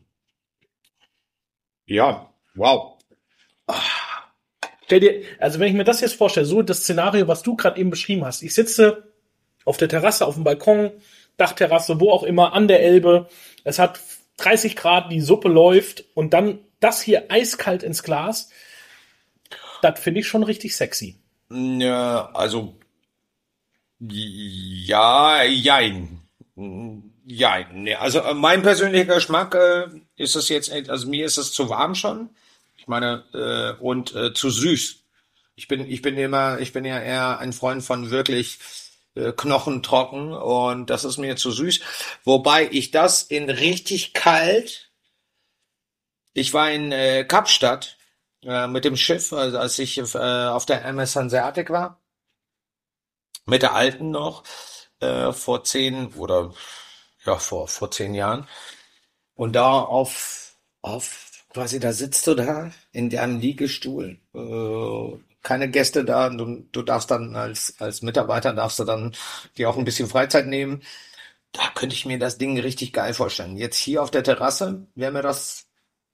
Ja, 1.86 2.32
wow. 2.54 2.98
Stell 4.84 5.00
dir, 5.00 5.22
also 5.38 5.58
wenn 5.58 5.68
ich 5.68 5.74
mir 5.74 5.84
das 5.84 6.00
jetzt 6.00 6.14
vorstelle, 6.14 6.46
so 6.46 6.62
das 6.62 6.80
Szenario, 6.80 7.28
was 7.28 7.42
du 7.42 7.56
gerade 7.56 7.78
eben 7.78 7.90
beschrieben 7.90 8.24
hast, 8.24 8.42
ich 8.42 8.54
sitze 8.54 9.12
auf 9.64 9.76
der 9.76 9.88
Terrasse, 9.88 10.26
auf 10.26 10.34
dem 10.34 10.44
Balkon, 10.44 10.92
Dachterrasse, 11.36 12.00
wo 12.00 12.10
auch 12.10 12.22
immer, 12.22 12.52
an 12.52 12.68
der 12.68 12.82
Elbe. 12.82 13.28
Es 13.64 13.78
hat 13.78 14.00
30 14.38 14.76
Grad, 14.76 15.12
die 15.12 15.20
Suppe 15.20 15.48
läuft 15.48 16.04
und 16.14 16.32
dann 16.32 16.60
das 16.80 17.02
hier 17.02 17.30
eiskalt 17.30 17.82
ins 17.82 18.02
Glas. 18.02 18.50
Das 19.82 20.00
finde 20.00 20.20
ich 20.20 20.28
schon 20.28 20.42
richtig 20.42 20.76
sexy. 20.76 21.18
Ja, 21.50 22.30
also 22.32 22.78
ja, 24.00 25.42
jein. 25.42 26.22
Jein. 27.26 27.82
Nee, 27.82 27.94
also 27.94 28.20
äh, 28.20 28.34
mein 28.34 28.62
persönlicher 28.62 29.16
Geschmack 29.16 29.54
äh, 29.54 29.86
ist 30.16 30.36
es 30.36 30.48
jetzt, 30.48 30.72
also 30.72 31.08
mir 31.08 31.26
ist 31.26 31.36
es 31.36 31.52
zu 31.52 31.68
warm 31.68 31.94
schon. 31.94 32.30
Ich 32.76 32.86
meine, 32.86 33.24
äh, 33.34 33.82
und 33.82 34.14
äh, 34.14 34.32
zu 34.32 34.50
süß. 34.50 35.00
Ich 35.56 35.68
bin, 35.68 35.90
ich 35.90 36.00
bin 36.00 36.16
immer, 36.16 36.60
ich 36.60 36.72
bin 36.72 36.84
ja 36.84 37.00
eher 37.00 37.38
ein 37.38 37.52
Freund 37.52 37.82
von 37.82 38.10
wirklich 38.10 38.60
äh, 39.14 39.32
Knochen 39.32 39.82
trocken 39.82 40.32
und 40.32 40.88
das 40.90 41.04
ist 41.04 41.18
mir 41.18 41.36
zu 41.36 41.50
süß. 41.50 41.80
Wobei 42.24 42.68
ich 42.70 42.92
das 42.92 43.24
in 43.24 43.50
richtig 43.50 44.14
kalt, 44.14 44.90
ich 46.34 46.54
war 46.54 46.70
in 46.70 46.92
äh, 46.92 47.24
Kapstadt 47.24 47.97
äh, 48.44 48.66
mit 48.66 48.84
dem 48.84 48.96
Schiff, 48.96 49.32
also 49.32 49.58
als 49.58 49.78
ich 49.78 49.98
äh, 49.98 50.02
auf 50.48 50.66
der 50.66 50.84
MS 50.84 51.16
Hanseatic 51.16 51.70
war, 51.70 52.00
mit 53.46 53.62
der 53.62 53.74
alten 53.74 54.10
noch, 54.10 54.44
äh, 55.00 55.32
vor 55.32 55.64
zehn 55.64 56.08
oder 56.14 56.52
ja, 57.24 57.36
vor, 57.38 57.68
vor 57.68 57.90
zehn 57.90 58.14
Jahren. 58.14 58.46
Und 59.34 59.54
da 59.54 59.80
auf, 59.80 60.56
auf, 60.82 61.44
quasi, 61.50 61.80
da 61.80 61.92
sitzt 61.92 62.26
du 62.26 62.34
da 62.34 62.72
in 62.92 63.10
deinem 63.10 63.40
Liegestuhl, 63.40 64.18
äh, 64.34 65.18
keine 65.42 65.70
Gäste 65.70 66.04
da. 66.04 66.28
Du, 66.30 66.64
du 66.72 66.82
darfst 66.82 67.10
dann 67.10 67.36
als, 67.36 67.74
als 67.80 68.02
Mitarbeiter 68.02 68.52
darfst 68.54 68.78
du 68.80 68.84
dann 68.84 69.14
dir 69.56 69.70
auch 69.70 69.76
ein 69.78 69.84
bisschen 69.84 70.08
Freizeit 70.08 70.46
nehmen. 70.46 70.82
Da 71.52 71.70
könnte 71.74 71.94
ich 71.96 72.06
mir 72.06 72.18
das 72.18 72.38
Ding 72.38 72.58
richtig 72.60 72.92
geil 72.92 73.14
vorstellen. 73.14 73.56
Jetzt 73.56 73.78
hier 73.78 74.02
auf 74.02 74.10
der 74.10 74.24
Terrasse 74.24 74.86
wäre 74.94 75.12
mir 75.12 75.22
das, 75.22 75.67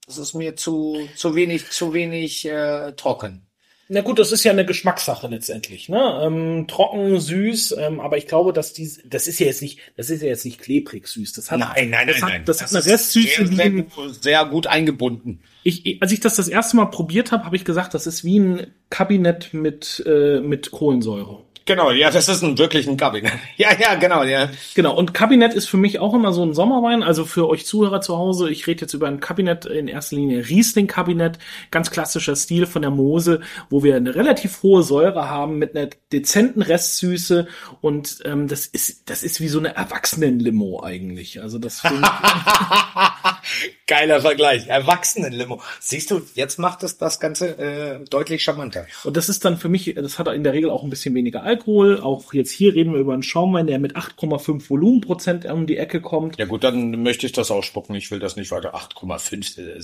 das 0.06 0.18
ist 0.18 0.34
mir 0.34 0.56
zu, 0.56 1.08
zu 1.16 1.34
wenig, 1.34 1.70
zu 1.70 1.92
wenig 1.92 2.44
äh, 2.46 2.92
trocken. 2.92 3.46
Na 3.88 4.00
gut, 4.00 4.18
das 4.18 4.32
ist 4.32 4.44
ja 4.44 4.52
eine 4.52 4.64
Geschmackssache 4.64 5.28
letztendlich, 5.28 5.90
ne? 5.90 6.20
Ähm, 6.22 6.66
trocken, 6.68 7.20
süß, 7.20 7.76
ähm, 7.78 8.00
aber 8.00 8.16
ich 8.16 8.26
glaube, 8.26 8.54
dass 8.54 8.72
die, 8.72 8.90
das 9.04 9.28
ist 9.28 9.38
ja 9.40 9.46
jetzt 9.46 9.60
nicht, 9.60 9.78
das 9.96 10.08
ist 10.08 10.22
ja 10.22 10.28
jetzt 10.28 10.46
nicht 10.46 10.58
klebrig 10.58 11.06
süß. 11.06 11.34
Das 11.34 11.50
hat, 11.50 11.60
nein, 11.60 11.90
nein, 11.90 12.08
das 12.08 12.16
nein, 12.16 12.22
hat, 12.22 12.30
nein. 12.30 12.44
Das, 12.46 12.58
das 12.58 12.72
hat 12.72 12.82
eine 12.82 12.92
Restsüße 12.92 13.46
sehr, 13.46 13.56
sehr, 13.56 13.84
sehr 14.20 14.44
gut 14.46 14.66
eingebunden. 14.66 15.42
Ich, 15.64 16.00
als 16.00 16.12
ich 16.12 16.20
das 16.20 16.36
das 16.36 16.48
erste 16.48 16.76
Mal 16.76 16.86
probiert 16.86 17.30
habe, 17.30 17.44
habe 17.44 17.56
ich 17.56 17.64
gesagt, 17.66 17.92
das 17.92 18.06
ist 18.06 18.24
wie 18.24 18.40
ein 18.40 18.66
Kabinett 18.88 19.52
mit 19.52 20.02
äh, 20.06 20.40
mit 20.40 20.70
Kohlensäure. 20.70 21.44
Genau, 21.66 21.90
ja, 21.92 22.10
das 22.10 22.28
ist 22.28 22.42
ein 22.42 22.58
wirklich 22.58 22.86
ein 22.86 22.98
Kabinett. 22.98 23.32
Ja, 23.56 23.68
ja, 23.78 23.94
genau, 23.94 24.24
ja. 24.24 24.50
Genau, 24.74 24.96
und 24.96 25.14
Kabinett 25.14 25.54
ist 25.54 25.68
für 25.68 25.76
mich 25.76 25.98
auch 25.98 26.12
immer 26.12 26.32
so 26.32 26.44
ein 26.44 26.54
Sommerwein. 26.54 27.02
Also 27.02 27.24
für 27.24 27.48
euch 27.48 27.64
Zuhörer 27.64 28.00
zu 28.00 28.18
Hause, 28.18 28.50
ich 28.50 28.66
rede 28.66 28.82
jetzt 28.82 28.94
über 28.94 29.06
ein 29.06 29.20
Kabinett, 29.20 29.64
in 29.64 29.88
erster 29.88 30.16
Linie 30.16 30.48
Riesling-Kabinett, 30.48 31.38
ganz 31.70 31.90
klassischer 31.90 32.36
Stil 32.36 32.66
von 32.66 32.82
der 32.82 32.90
Mose, 32.90 33.40
wo 33.70 33.82
wir 33.82 33.96
eine 33.96 34.14
relativ 34.14 34.62
hohe 34.62 34.82
Säure 34.82 35.30
haben 35.30 35.58
mit 35.58 35.76
einer 35.76 35.88
dezenten 36.12 36.62
Restsüße 36.62 37.46
und 37.80 38.18
ähm, 38.24 38.48
das 38.48 38.66
ist 38.66 39.08
das 39.08 39.22
ist 39.22 39.40
wie 39.40 39.48
so 39.48 39.58
eine 39.58 39.76
Erwachsenenlimo 39.76 40.82
eigentlich. 40.82 41.40
Also 41.40 41.58
das 41.58 41.82
Geiler 43.86 44.20
Vergleich, 44.20 44.66
Erwachsenenlimo. 44.66 45.62
Siehst 45.78 46.10
du, 46.10 46.22
jetzt 46.34 46.58
macht 46.58 46.82
es 46.82 46.98
das 46.98 47.20
Ganze 47.20 47.58
äh, 47.58 48.04
deutlich 48.08 48.42
charmanter. 48.42 48.86
Und 49.04 49.16
das 49.16 49.28
ist 49.28 49.44
dann 49.44 49.58
für 49.58 49.68
mich, 49.68 49.94
das 49.94 50.18
hat 50.18 50.26
in 50.28 50.42
der 50.42 50.54
Regel 50.54 50.70
auch 50.70 50.82
ein 50.82 50.90
bisschen 50.90 51.14
weniger 51.14 51.42
Alkohol. 51.42 51.53
Auch 51.56 52.32
jetzt 52.34 52.50
hier 52.50 52.74
reden 52.74 52.92
wir 52.92 53.00
über 53.00 53.12
einen 53.14 53.22
Schaumwein, 53.22 53.66
der 53.66 53.78
mit 53.78 53.96
8,5 53.96 54.68
Volumenprozent 54.70 55.44
um 55.46 55.66
die 55.66 55.76
Ecke 55.76 56.00
kommt. 56.00 56.38
Ja 56.38 56.44
gut, 56.46 56.64
dann 56.64 57.02
möchte 57.02 57.26
ich 57.26 57.32
das 57.32 57.50
ausspucken. 57.50 57.94
Ich 57.94 58.10
will 58.10 58.18
das 58.18 58.36
nicht 58.36 58.50
weiter. 58.50 58.74
8,5, 58.74 59.58
äh, 59.60 59.80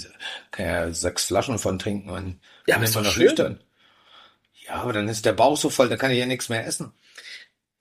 kann 0.51 0.67
ja 0.67 0.93
sechs 0.93 1.25
Flaschen 1.25 1.59
von 1.59 1.79
trinken. 1.79 2.11
Und 2.11 2.41
ja, 2.67 2.77
aber 2.77 2.85
ist 2.85 2.97
doch 2.97 3.05
schön. 3.05 3.61
Ja, 4.67 4.75
aber 4.75 4.93
dann 4.93 5.09
ist 5.09 5.25
der 5.27 5.33
Bauch 5.33 5.57
so 5.57 5.69
voll, 5.71 5.89
da 5.89 5.97
kann 5.97 6.11
ich 6.11 6.19
ja 6.19 6.27
nichts 6.27 6.49
mehr 6.49 6.67
essen. 6.67 6.93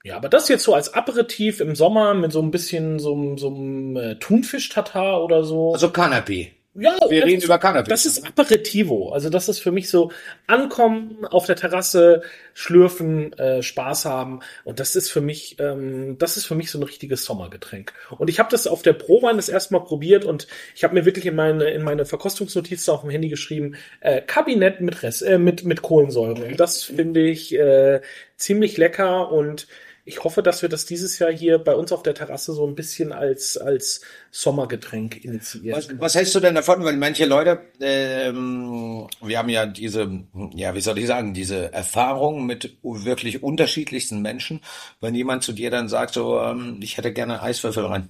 Ja, 0.02 0.16
aber 0.16 0.28
das 0.30 0.48
jetzt 0.48 0.64
so 0.64 0.74
als 0.74 0.94
Aperitif 0.94 1.60
im 1.60 1.76
Sommer 1.76 2.14
mit 2.14 2.32
so 2.32 2.40
ein 2.40 2.50
bisschen 2.50 2.98
so, 2.98 3.12
einem- 3.14 3.36
so 3.38 3.48
einem 3.48 3.96
äh, 3.96 4.14
Thunfisch-Tatar 4.16 5.22
oder 5.22 5.44
so. 5.44 5.72
Also 5.74 5.88
Canapé. 5.88 6.52
Ja, 6.74 6.96
Wir 7.08 7.20
das 7.20 7.28
reden 7.28 7.38
ist- 7.38 7.44
über 7.44 7.58
Cannabis. 7.58 7.88
Das 7.88 8.06
ist 8.06 8.26
Aperitivo. 8.26 9.10
Also 9.10 9.28
das 9.28 9.48
ist 9.48 9.58
für 9.58 9.72
mich 9.72 9.88
so 9.90 10.12
ankommen, 10.46 11.24
auf 11.26 11.46
der 11.46 11.56
Terrasse, 11.56 12.22
schlürfen, 12.54 13.32
äh, 13.38 13.62
Spaß 13.62 14.04
haben. 14.04 14.40
Und 14.64 14.80
das 14.80 14.94
ist 14.96 15.10
für 15.10 15.20
mich, 15.20 15.56
ähm, 15.58 16.16
das 16.18 16.36
ist 16.36 16.46
für 16.46 16.54
mich 16.54 16.70
so 16.70 16.78
ein 16.78 16.82
richtiges 16.84 17.24
Sommergetränk. 17.24 17.92
Und 18.18 18.28
ich 18.30 18.38
habe 18.38 18.50
das 18.50 18.66
auf 18.66 18.82
der 18.82 18.92
Prowein 18.92 19.36
das 19.36 19.48
erste 19.48 19.74
Mal 19.74 19.80
probiert 19.80 20.24
und 20.24 20.46
ich 20.76 20.84
habe 20.84 20.94
mir 20.94 21.04
wirklich 21.04 21.26
in 21.26 21.34
meine 21.34 21.70
in 21.70 21.82
meine 21.82 22.04
Verkostungsnotizen 22.04 22.92
auf 22.94 23.00
dem 23.02 23.10
Handy 23.10 23.28
geschrieben, 23.28 23.76
äh, 24.00 24.20
Kabinett 24.20 24.80
mit 24.80 25.02
Rest, 25.02 25.22
äh, 25.22 25.38
mit 25.38 25.64
mit 25.64 25.82
Kohlensäure. 25.82 26.44
Und 26.44 26.60
das 26.60 26.82
finde 26.84 27.20
ich 27.28 27.54
äh, 27.54 28.00
ziemlich 28.36 28.76
lecker 28.76 29.30
und 29.32 29.66
ich 30.04 30.24
hoffe, 30.24 30.42
dass 30.42 30.62
wir 30.62 30.68
das 30.68 30.86
dieses 30.86 31.18
Jahr 31.18 31.32
hier 31.32 31.58
bei 31.58 31.74
uns 31.74 31.92
auf 31.92 32.02
der 32.02 32.14
Terrasse 32.14 32.52
so 32.52 32.66
ein 32.66 32.74
bisschen 32.74 33.12
als 33.12 33.56
als 33.56 34.00
Sommergetränk 34.30 35.24
initiieren. 35.24 35.76
Was, 35.76 36.00
was 36.00 36.14
hältst 36.14 36.34
du 36.34 36.40
denn 36.40 36.54
davon? 36.54 36.84
Weil 36.84 36.96
manche 36.96 37.26
Leute, 37.26 37.60
ähm, 37.80 39.08
wir 39.20 39.38
haben 39.38 39.48
ja 39.48 39.66
diese, 39.66 40.24
ja, 40.54 40.74
wie 40.74 40.80
soll 40.80 40.98
ich 40.98 41.06
sagen, 41.06 41.34
diese 41.34 41.72
Erfahrung 41.72 42.46
mit 42.46 42.76
wirklich 42.82 43.42
unterschiedlichsten 43.42 44.22
Menschen. 44.22 44.60
Wenn 45.00 45.14
jemand 45.14 45.44
zu 45.44 45.52
dir 45.52 45.70
dann 45.70 45.88
sagt, 45.88 46.14
so, 46.14 46.40
ähm, 46.40 46.80
ich 46.82 46.96
hätte 46.96 47.12
gerne 47.12 47.42
Eiswürfel 47.42 47.86
rein. 47.86 48.08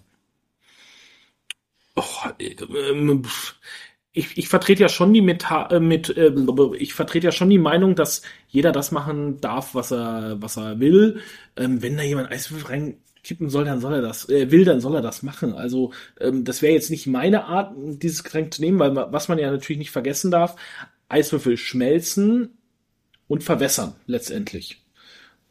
Och, 1.96 2.26
äh, 2.38 2.56
ähm. 2.90 3.24
Ich, 4.12 4.36
ich 4.36 4.48
vertrete 4.48 4.82
ja 4.82 4.88
schon 4.88 5.12
die 5.12 5.20
Meta 5.20 5.66
äh, 5.66 5.80
mit, 5.80 6.16
äh, 6.16 6.32
ich 6.78 6.94
vertrete 6.94 7.26
ja 7.26 7.32
schon 7.32 7.50
die 7.50 7.58
Meinung, 7.58 7.94
dass 7.94 8.22
jeder 8.48 8.72
das 8.72 8.90
machen 8.90 9.40
darf, 9.40 9.74
was 9.74 9.92
er, 9.92 10.36
was 10.40 10.56
er 10.56 10.80
will. 10.80 11.20
Ähm, 11.56 11.80
wenn 11.82 11.96
da 11.96 12.02
jemand 12.02 12.30
Eiswürfel 12.30 12.66
reinkippen 12.66 13.50
soll, 13.50 13.64
dann 13.64 13.80
soll 13.80 13.94
er 13.94 14.02
das, 14.02 14.28
äh, 14.28 14.50
will, 14.50 14.64
dann 14.64 14.80
soll 14.80 14.96
er 14.96 15.02
das 15.02 15.22
machen. 15.22 15.54
Also 15.54 15.92
ähm, 16.20 16.44
das 16.44 16.60
wäre 16.60 16.72
jetzt 16.72 16.90
nicht 16.90 17.06
meine 17.06 17.44
Art, 17.44 17.72
dieses 17.76 18.24
Getränk 18.24 18.52
zu 18.52 18.62
nehmen, 18.62 18.80
weil 18.80 18.96
was 18.96 19.28
man 19.28 19.38
ja 19.38 19.50
natürlich 19.50 19.78
nicht 19.78 19.92
vergessen 19.92 20.32
darf, 20.32 20.56
Eiswürfel 21.08 21.56
schmelzen 21.56 22.58
und 23.28 23.44
verwässern 23.44 23.94
letztendlich. 24.06 24.78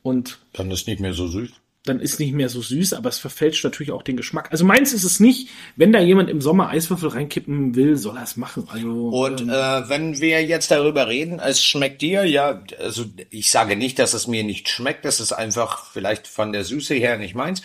Und 0.01 0.39
Dann 0.53 0.71
ist 0.71 0.87
nicht 0.87 0.99
mehr 0.99 1.13
so 1.13 1.27
süß. 1.27 1.51
Dann 1.89 1.99
ist 1.99 2.19
nicht 2.19 2.33
mehr 2.33 2.49
so 2.49 2.61
süß, 2.61 2.93
aber 2.93 3.09
es 3.09 3.19
verfälscht 3.19 3.63
natürlich 3.63 3.91
auch 3.91 4.03
den 4.03 4.15
Geschmack. 4.15 4.49
Also 4.51 4.63
meins 4.63 4.93
ist 4.93 5.03
es 5.03 5.19
nicht, 5.19 5.49
wenn 5.75 5.91
da 5.91 5.99
jemand 5.99 6.29
im 6.29 6.39
Sommer 6.39 6.69
Eiswürfel 6.69 7.09
reinkippen 7.09 7.75
will, 7.75 7.97
soll 7.97 8.17
er 8.17 8.23
es 8.23 8.37
machen. 8.37 8.67
Also 8.71 9.09
Und 9.09 9.41
ähm, 9.41 9.49
äh, 9.49 9.89
wenn 9.89 10.21
wir 10.21 10.43
jetzt 10.45 10.71
darüber 10.71 11.07
reden, 11.07 11.39
es 11.39 11.63
schmeckt 11.63 12.01
dir, 12.01 12.23
ja, 12.25 12.63
also 12.79 13.05
ich 13.29 13.51
sage 13.51 13.75
nicht, 13.75 13.99
dass 13.99 14.13
es 14.13 14.27
mir 14.27 14.43
nicht 14.43 14.69
schmeckt, 14.69 15.03
das 15.03 15.19
ist 15.19 15.33
einfach 15.33 15.85
vielleicht 15.91 16.27
von 16.27 16.53
der 16.53 16.63
Süße 16.63 16.93
her 16.93 17.17
nicht 17.17 17.35
meins. 17.35 17.61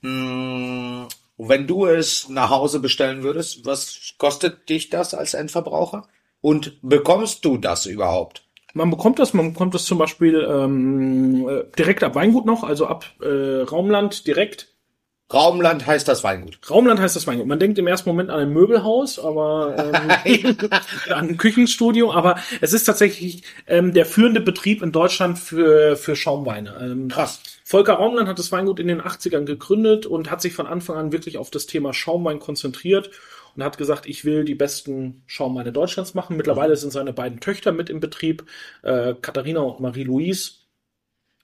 Mm, 0.00 1.04
wenn 1.36 1.66
du 1.66 1.86
es 1.86 2.28
nach 2.28 2.50
Hause 2.50 2.78
bestellen 2.78 3.22
würdest, 3.22 3.66
was 3.66 4.14
kostet 4.18 4.68
dich 4.68 4.88
das 4.90 5.14
als 5.14 5.34
Endverbraucher? 5.34 6.06
Und 6.40 6.78
bekommst 6.82 7.44
du 7.44 7.56
das 7.56 7.86
überhaupt? 7.86 8.43
Man 8.74 8.90
bekommt 8.90 9.18
das, 9.18 9.32
man 9.32 9.52
bekommt 9.52 9.74
das 9.74 9.84
zum 9.84 9.98
Beispiel 9.98 10.46
ähm, 10.48 11.48
äh, 11.48 11.64
direkt 11.78 12.02
ab 12.02 12.14
Weingut 12.14 12.44
noch, 12.44 12.64
also 12.64 12.86
ab 12.86 13.06
äh, 13.22 13.62
Raumland 13.62 14.26
direkt. 14.26 14.74
Raumland 15.32 15.86
heißt 15.86 16.06
das 16.06 16.22
Weingut. 16.22 16.58
Raumland 16.68 17.00
heißt 17.00 17.16
das 17.16 17.26
Weingut. 17.26 17.46
Man 17.46 17.58
denkt 17.58 17.78
im 17.78 17.86
ersten 17.86 18.08
Moment 18.10 18.30
an 18.30 18.40
ein 18.40 18.52
Möbelhaus, 18.52 19.18
aber 19.18 19.74
ähm, 20.24 20.56
an 21.08 21.28
ein 21.30 21.36
Küchenstudio, 21.38 22.12
aber 22.12 22.36
es 22.60 22.72
ist 22.72 22.84
tatsächlich 22.84 23.42
ähm, 23.66 23.94
der 23.94 24.06
führende 24.06 24.40
Betrieb 24.40 24.82
in 24.82 24.92
Deutschland 24.92 25.38
für, 25.38 25.96
für 25.96 26.14
Schaumweine. 26.14 26.76
Ähm, 26.80 27.08
Krass. 27.08 27.40
Volker 27.64 27.94
Raumland 27.94 28.28
hat 28.28 28.38
das 28.38 28.52
Weingut 28.52 28.78
in 28.78 28.88
den 28.88 29.00
80ern 29.00 29.44
gegründet 29.44 30.04
und 30.04 30.30
hat 30.30 30.42
sich 30.42 30.52
von 30.52 30.66
Anfang 30.66 30.96
an 30.96 31.12
wirklich 31.12 31.38
auf 31.38 31.50
das 31.50 31.66
Thema 31.66 31.94
Schaumwein 31.94 32.38
konzentriert 32.38 33.10
und 33.56 33.64
hat 33.64 33.78
gesagt, 33.78 34.06
ich 34.06 34.24
will 34.24 34.44
die 34.44 34.54
besten 34.54 35.22
Schaumweine 35.26 35.72
Deutschlands 35.72 36.14
machen. 36.14 36.36
Mittlerweile 36.36 36.76
sind 36.76 36.92
seine 36.92 37.12
beiden 37.12 37.40
Töchter 37.40 37.72
mit 37.72 37.90
im 37.90 38.00
Betrieb, 38.00 38.44
äh, 38.82 39.14
Katharina 39.20 39.60
und 39.60 39.80
Marie-Louise. 39.80 40.52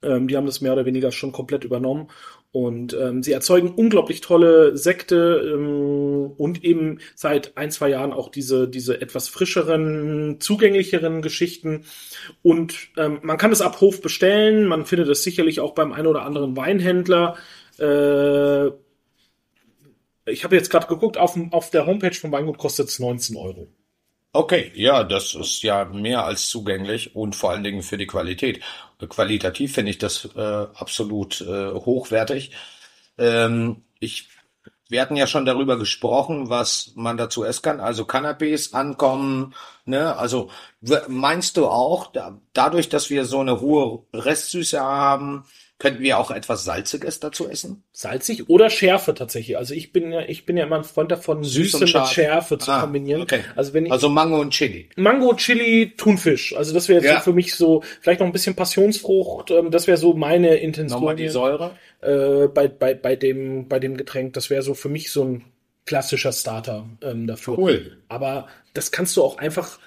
Ähm, 0.02 0.28
die 0.28 0.36
haben 0.36 0.46
das 0.46 0.60
mehr 0.60 0.72
oder 0.72 0.86
weniger 0.86 1.12
schon 1.12 1.32
komplett 1.32 1.64
übernommen. 1.64 2.08
Und 2.52 2.94
ähm, 2.94 3.22
sie 3.22 3.32
erzeugen 3.32 3.70
unglaublich 3.74 4.22
tolle 4.22 4.76
Sekte 4.76 5.52
ähm, 5.54 6.32
und 6.36 6.64
eben 6.64 6.98
seit 7.14 7.56
ein, 7.56 7.70
zwei 7.70 7.90
Jahren 7.90 8.12
auch 8.12 8.28
diese, 8.28 8.66
diese 8.66 9.00
etwas 9.00 9.28
frischeren, 9.28 10.40
zugänglicheren 10.40 11.22
Geschichten. 11.22 11.84
Und 12.42 12.88
ähm, 12.96 13.20
man 13.22 13.38
kann 13.38 13.52
es 13.52 13.60
ab 13.60 13.80
Hof 13.80 14.00
bestellen. 14.00 14.66
Man 14.66 14.84
findet 14.84 15.08
es 15.08 15.22
sicherlich 15.22 15.60
auch 15.60 15.74
beim 15.74 15.92
einen 15.92 16.08
oder 16.08 16.22
anderen 16.22 16.56
Weinhändler. 16.56 17.36
Äh, 17.78 18.72
ich 20.30 20.44
habe 20.44 20.56
jetzt 20.56 20.70
gerade 20.70 20.86
geguckt, 20.86 21.16
auf, 21.18 21.38
auf 21.50 21.70
der 21.70 21.86
Homepage 21.86 22.14
vom 22.14 22.32
Weingut 22.32 22.58
kostet 22.58 22.88
es 22.88 22.98
19 22.98 23.36
Euro. 23.36 23.68
Okay, 24.32 24.70
ja, 24.76 25.02
das 25.02 25.34
ist 25.34 25.62
ja 25.62 25.84
mehr 25.86 26.24
als 26.24 26.48
zugänglich 26.48 27.16
und 27.16 27.34
vor 27.34 27.50
allen 27.50 27.64
Dingen 27.64 27.82
für 27.82 27.98
die 27.98 28.06
Qualität. 28.06 28.60
Qualitativ 29.08 29.74
finde 29.74 29.90
ich 29.90 29.98
das 29.98 30.28
äh, 30.36 30.40
absolut 30.40 31.40
äh, 31.40 31.72
hochwertig. 31.72 32.52
Ähm, 33.18 33.82
ich, 33.98 34.28
wir 34.88 35.00
hatten 35.02 35.16
ja 35.16 35.26
schon 35.26 35.46
darüber 35.46 35.78
gesprochen, 35.78 36.48
was 36.48 36.92
man 36.94 37.16
dazu 37.16 37.44
essen 37.44 37.62
kann. 37.62 37.80
Also 37.80 38.04
Canapés 38.04 38.72
ankommen, 38.72 39.54
ne? 39.84 40.16
Also 40.16 40.50
meinst 41.08 41.56
du 41.56 41.66
auch, 41.66 42.12
da, 42.12 42.38
dadurch, 42.52 42.88
dass 42.88 43.10
wir 43.10 43.24
so 43.24 43.40
eine 43.40 43.60
hohe 43.60 44.04
Restsüße 44.12 44.80
haben, 44.80 45.44
könnten 45.80 46.02
wir 46.04 46.18
auch 46.18 46.30
etwas 46.30 46.62
Salziges 46.64 47.18
dazu 47.18 47.48
essen? 47.48 47.82
Salzig 47.90 48.48
oder 48.48 48.70
Schärfe 48.70 49.14
tatsächlich. 49.14 49.56
Also 49.58 49.74
ich 49.74 49.92
bin 49.92 50.12
ja, 50.12 50.20
ich 50.20 50.46
bin 50.46 50.56
ja 50.56 50.64
immer 50.66 50.76
ein 50.76 50.84
Freund 50.84 51.10
davon, 51.10 51.42
Süß 51.42 51.72
Süße 51.72 51.78
mit. 51.98 52.06
Schärfe 52.06 52.58
zu 52.58 52.70
Ah, 52.70 52.82
kombinieren. 52.82 53.22
okay. 53.22 53.40
Also 53.56 53.72
wenn 53.74 53.86
ich 53.86 53.90
Also 53.92 54.08
Mango 54.08 54.40
und 54.40 54.50
Chili. 54.52 54.88
Mango, 54.96 55.34
Chili, 55.34 55.94
Thunfisch. 55.96 56.54
Also 56.54 56.72
das 56.72 56.88
wäre 56.88 57.00
jetzt 57.00 57.10
Ja. 57.10 57.16
so 57.16 57.24
für 57.24 57.32
mich 57.32 57.54
so, 57.56 57.82
vielleicht 58.00 58.20
noch 58.20 58.26
ein 58.28 58.32
bisschen 58.32 58.54
Passionsfrucht. 58.54 59.50
Ähm, 59.50 59.70
das 59.72 59.88
wäre 59.88 59.96
so 59.96 60.12
meine 60.14 60.56
Intention 60.58 61.00
Nochmal 61.00 61.16
die 61.16 61.28
Säure. 61.28 61.72
äh, 62.02 62.46
bei, 62.46 62.68
bei, 62.68 62.94
bei, 62.94 63.16
dem, 63.16 63.66
bei 63.66 63.78
dem 63.80 63.96
Getränk. 63.96 64.34
Das 64.34 64.50
wäre 64.50 64.62
so 64.62 64.74
für 64.74 64.88
mich 64.88 65.10
so 65.10 65.24
ein 65.24 65.44
klassischer 65.86 66.32
Starter 66.32 66.86
ähm, 67.02 67.26
dafür. 67.26 67.58
Cool. 67.58 67.96
Aber 68.08 68.46
das 68.74 68.92
kannst 68.92 69.16
du 69.16 69.22
auch 69.24 69.38
einfach, 69.38 69.80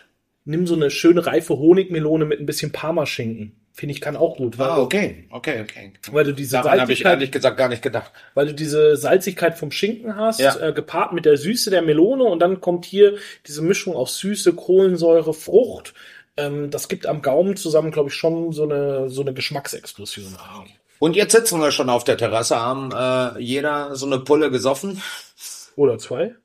nimm 0.43 0.67
so 0.67 0.73
eine 0.75 0.89
schöne 0.89 1.25
reife 1.25 1.57
Honigmelone 1.57 2.25
mit 2.25 2.39
ein 2.39 2.45
bisschen 2.45 2.71
Parmaschinken. 2.71 3.55
Finde 3.75 3.95
ich 3.95 4.01
kann 4.01 4.15
auch 4.15 4.37
gut, 4.37 4.59
weil, 4.59 4.69
Ah, 4.69 4.77
okay, 4.77 5.25
okay, 5.31 5.61
okay. 5.61 5.93
weil 6.11 6.25
du 6.25 6.31
diese 6.33 6.57
Daran 6.57 6.81
habe 6.81 6.93
ich 6.93 6.99
Salzigkeit, 6.99 7.13
ehrlich 7.13 7.31
gesagt 7.31 7.57
gar 7.57 7.69
nicht 7.69 7.81
gedacht. 7.81 8.11
weil 8.35 8.45
du 8.45 8.53
diese 8.53 8.95
Salzigkeit 8.97 9.57
vom 9.57 9.71
Schinken 9.71 10.15
hast, 10.15 10.39
Ja. 10.39 10.55
äh, 10.59 10.73
gepaart 10.73 11.11
mit 11.13 11.25
der 11.25 11.37
Süße 11.37 11.71
der 11.71 11.81
Melone 11.81 12.23
und 12.23 12.39
dann 12.39 12.61
kommt 12.61 12.85
hier 12.85 13.17
diese 13.47 13.63
Mischung 13.63 13.95
aus 13.95 14.19
Süße, 14.19 14.53
Kohlensäure, 14.53 15.33
Frucht. 15.33 15.95
Ähm, 16.37 16.69
das 16.69 16.87
gibt 16.87 17.07
am 17.07 17.23
Gaumen 17.23 17.55
zusammen, 17.57 17.89
glaube 17.91 18.09
ich, 18.09 18.15
schon 18.15 18.51
so 18.53 18.63
eine, 18.63 19.09
so 19.09 19.21
eine 19.21 19.33
Geschmacksexplosion. 19.33 20.37
Und 20.99 21.15
jetzt 21.15 21.31
sitzen 21.31 21.59
wir 21.59 21.71
schon 21.71 21.89
auf 21.89 22.03
der 22.03 22.17
Terrasse, 22.17 22.55
haben 22.57 22.91
äh, 22.91 23.39
jeder 23.41 23.95
so 23.95 24.05
eine 24.05 24.19
Pulle 24.19 24.51
gesoffen. 24.51 25.01
Oder 25.75 25.97
zwei. 25.97 26.35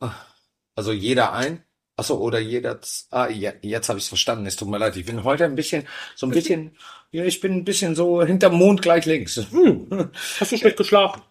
Also 0.74 0.92
jeder 0.92 1.34
ein. 1.34 1.62
Achso, 1.96 2.16
oder 2.16 2.38
jeder. 2.38 2.78
Ah, 3.10 3.28
ja, 3.28 3.52
jetzt 3.62 3.88
habe 3.88 3.98
ich 3.98 4.04
es 4.04 4.08
verstanden. 4.08 4.46
Es 4.46 4.54
tut 4.56 4.68
mir 4.68 4.78
leid. 4.78 4.96
Ich 4.96 5.04
bin 5.04 5.24
heute 5.24 5.44
ein 5.44 5.56
bisschen, 5.56 5.84
so 6.14 6.26
ein 6.26 6.30
bisschen, 6.30 6.76
ja, 7.10 7.24
ich 7.24 7.40
bin 7.40 7.52
ein 7.52 7.64
bisschen 7.64 7.94
so 7.94 8.22
hinterm 8.22 8.54
Mond 8.54 8.82
gleich 8.82 9.06
links. 9.06 9.36
Hm. 9.50 10.10
Hast 10.38 10.52
du 10.52 10.58
schlecht 10.58 10.76
geschlafen? 10.76 11.22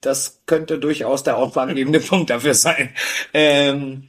Das 0.00 0.42
könnte 0.46 0.78
durchaus 0.78 1.22
der 1.22 1.36
ausschlaggebende 1.36 2.00
Punkt 2.08 2.30
dafür 2.30 2.54
sein. 2.54 2.94
Ähm, 3.32 4.08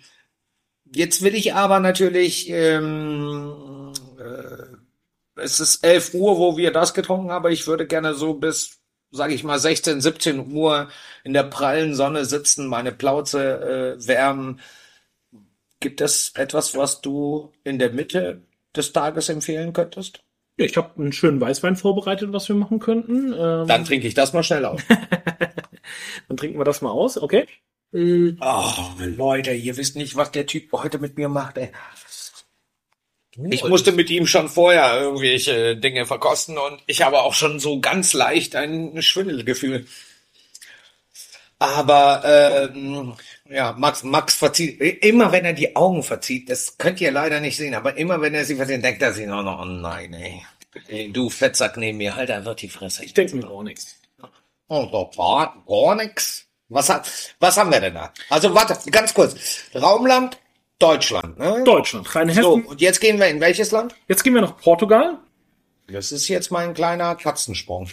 jetzt 0.93 1.21
will 1.21 1.35
ich 1.35 1.53
aber 1.53 1.79
natürlich, 1.79 2.49
ähm, 2.49 3.91
äh, 4.17 5.41
es 5.41 5.59
ist 5.59 5.83
11 5.83 6.13
Uhr, 6.15 6.37
wo 6.37 6.57
wir 6.57 6.71
das 6.71 6.93
getrunken 6.93 7.29
haben, 7.29 7.37
aber 7.37 7.51
ich 7.51 7.67
würde 7.67 7.85
gerne 7.85 8.15
so 8.15 8.33
bis, 8.33 8.79
sage 9.11 9.33
ich 9.33 9.43
mal, 9.43 9.59
16, 9.59 10.01
17 10.01 10.51
Uhr 10.51 10.89
in 11.23 11.33
der 11.33 11.43
prallen 11.43 11.93
Sonne 11.93 12.25
sitzen, 12.25 12.67
meine 12.67 12.91
Plauze 12.91 13.97
äh, 13.99 14.07
wärmen. 14.07 14.61
Gibt 15.79 16.01
es 16.01 16.31
etwas, 16.35 16.75
was 16.75 17.01
du 17.01 17.51
in 17.63 17.77
der 17.79 17.91
Mitte 17.91 18.41
des 18.75 18.93
Tages 18.93 19.29
empfehlen 19.29 19.73
könntest? 19.73 20.23
Ja, 20.61 20.67
ich 20.67 20.77
habe 20.77 20.91
einen 21.01 21.11
schönen 21.11 21.41
Weißwein 21.41 21.75
vorbereitet, 21.75 22.33
was 22.33 22.47
wir 22.47 22.55
machen 22.55 22.77
könnten. 22.77 23.33
Ähm, 23.33 23.67
Dann 23.67 23.83
trinke 23.83 24.07
ich 24.07 24.13
das 24.13 24.31
mal 24.31 24.43
schnell 24.43 24.65
auf. 24.65 24.83
dann 26.27 26.37
trinken 26.37 26.59
wir 26.59 26.65
das 26.65 26.81
mal 26.81 26.91
aus, 26.91 27.17
okay? 27.17 27.47
Oh, 28.39 28.71
Leute, 28.99 29.53
ihr 29.53 29.75
wisst 29.75 29.95
nicht, 29.95 30.15
was 30.15 30.31
der 30.31 30.45
Typ 30.45 30.71
heute 30.71 30.99
mit 30.99 31.17
mir 31.17 31.29
macht, 31.29 31.57
ey. 31.57 31.71
Ich 33.49 33.63
musste 33.63 33.91
mit 33.91 34.09
ihm 34.11 34.27
schon 34.27 34.49
vorher 34.49 35.01
irgendwelche 35.01 35.75
Dinge 35.77 36.05
verkosten 36.05 36.57
und 36.57 36.81
ich 36.85 37.01
habe 37.01 37.21
auch 37.21 37.33
schon 37.33 37.59
so 37.59 37.79
ganz 37.79 38.13
leicht 38.13 38.55
ein 38.55 39.01
Schwindelgefühl. 39.01 39.87
Aber 41.57 42.69
ähm, 42.73 43.13
ja, 43.49 43.73
Max, 43.77 44.03
Max 44.03 44.35
verzieht, 44.35 44.79
immer 44.79 45.31
wenn 45.31 45.45
er 45.45 45.53
die 45.53 45.75
Augen 45.75 46.03
verzieht, 46.03 46.49
das 46.49 46.77
könnt 46.77 47.01
ihr 47.01 47.11
leider 47.11 47.39
nicht 47.39 47.57
sehen, 47.57 47.73
aber 47.73 47.97
immer 47.97 48.21
wenn 48.21 48.33
er 48.33 48.45
sie 48.45 48.55
verzieht, 48.55 48.83
denkt 48.83 49.01
er 49.01 49.13
sich, 49.13 49.27
oh, 49.27 49.33
oh 49.33 49.65
nein, 49.65 50.13
ey. 50.13 50.43
Ey. 50.87 51.11
Du 51.11 51.29
Fettsack 51.29 51.77
neben 51.77 51.97
mir, 51.97 52.15
halt 52.15 52.31
einfach 52.31 52.55
die 52.55 52.69
Fresse. 52.69 53.05
Ich 53.05 53.13
denke 53.13 53.35
mir 53.35 53.49
auch 53.49 53.63
nichts. 53.63 53.97
Und 54.67 54.93
da 54.93 55.09
war 55.17 55.63
gar 55.67 55.95
nix. 55.95 56.47
Was, 56.69 56.89
hat, 56.89 57.09
was 57.39 57.57
haben 57.57 57.71
wir 57.71 57.81
denn 57.81 57.93
da? 57.93 58.13
Also 58.29 58.53
warte, 58.55 58.89
ganz 58.89 59.13
kurz. 59.13 59.35
Raumland, 59.75 60.37
Deutschland. 60.79 61.37
Ne? 61.37 61.63
Deutschland, 61.65 62.15
Rheinhessen. 62.15 62.43
So, 62.43 62.53
und 62.53 62.79
jetzt 62.79 63.01
gehen 63.01 63.19
wir 63.19 63.27
in 63.27 63.41
welches 63.41 63.71
Land? 63.71 63.93
Jetzt 64.07 64.23
gehen 64.23 64.33
wir 64.33 64.41
nach 64.41 64.55
Portugal. 64.57 65.17
Das 65.87 66.13
ist 66.13 66.29
jetzt 66.29 66.51
mein 66.51 66.73
kleiner 66.73 67.15
Katzensprung. 67.15 67.89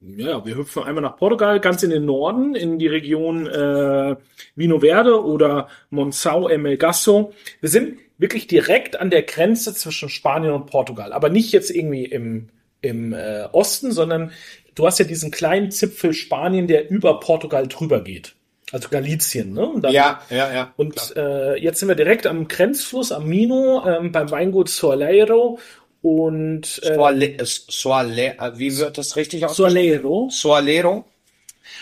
Ja, 0.00 0.46
wir 0.46 0.56
hüpfen 0.56 0.84
einmal 0.84 1.02
nach 1.02 1.16
Portugal, 1.16 1.58
ganz 1.58 1.82
in 1.82 1.90
den 1.90 2.04
Norden, 2.04 2.54
in 2.54 2.78
die 2.78 2.86
Region 2.86 3.48
äh, 3.48 4.14
Vino 4.54 4.78
Verde 4.78 5.24
oder 5.24 5.68
Monção 5.90 6.48
e 6.48 6.56
Melgaço. 6.56 7.32
Wir 7.60 7.68
sind 7.68 7.98
wirklich 8.16 8.46
direkt 8.46 9.00
an 9.00 9.10
der 9.10 9.22
Grenze 9.22 9.74
zwischen 9.74 10.08
Spanien 10.08 10.52
und 10.52 10.66
Portugal, 10.66 11.12
aber 11.12 11.30
nicht 11.30 11.50
jetzt 11.50 11.70
irgendwie 11.70 12.04
im, 12.04 12.48
im 12.80 13.12
äh, 13.12 13.48
Osten, 13.50 13.90
sondern 13.90 14.30
du 14.76 14.86
hast 14.86 15.00
ja 15.00 15.04
diesen 15.04 15.32
kleinen 15.32 15.72
Zipfel 15.72 16.14
Spanien, 16.14 16.68
der 16.68 16.88
über 16.90 17.18
Portugal 17.18 17.66
drüber 17.66 18.00
geht. 18.00 18.36
Also 18.70 18.90
Galizien, 18.90 19.54
ne? 19.54 19.72
Dann, 19.78 19.92
Ja, 19.92 20.20
ja, 20.28 20.52
ja. 20.52 20.74
Und 20.76 21.16
äh, 21.16 21.56
jetzt 21.56 21.80
sind 21.80 21.88
wir 21.88 21.94
direkt 21.94 22.26
am 22.26 22.48
Grenzfluss, 22.48 23.12
am 23.12 23.26
Mino, 23.26 23.82
ähm, 23.86 24.12
beim 24.12 24.30
Weingut 24.30 24.68
Soaleiro 24.68 25.58
und 26.02 26.80
äh, 26.82 26.94
Soale, 26.94 27.36
Soale, 27.44 28.36
wie 28.56 28.76
wird 28.76 28.98
das 28.98 29.16
richtig 29.16 29.44
ausgesprochen? 29.44 29.70
Soaleiro. 29.72 30.28
Soalero. 30.30 31.04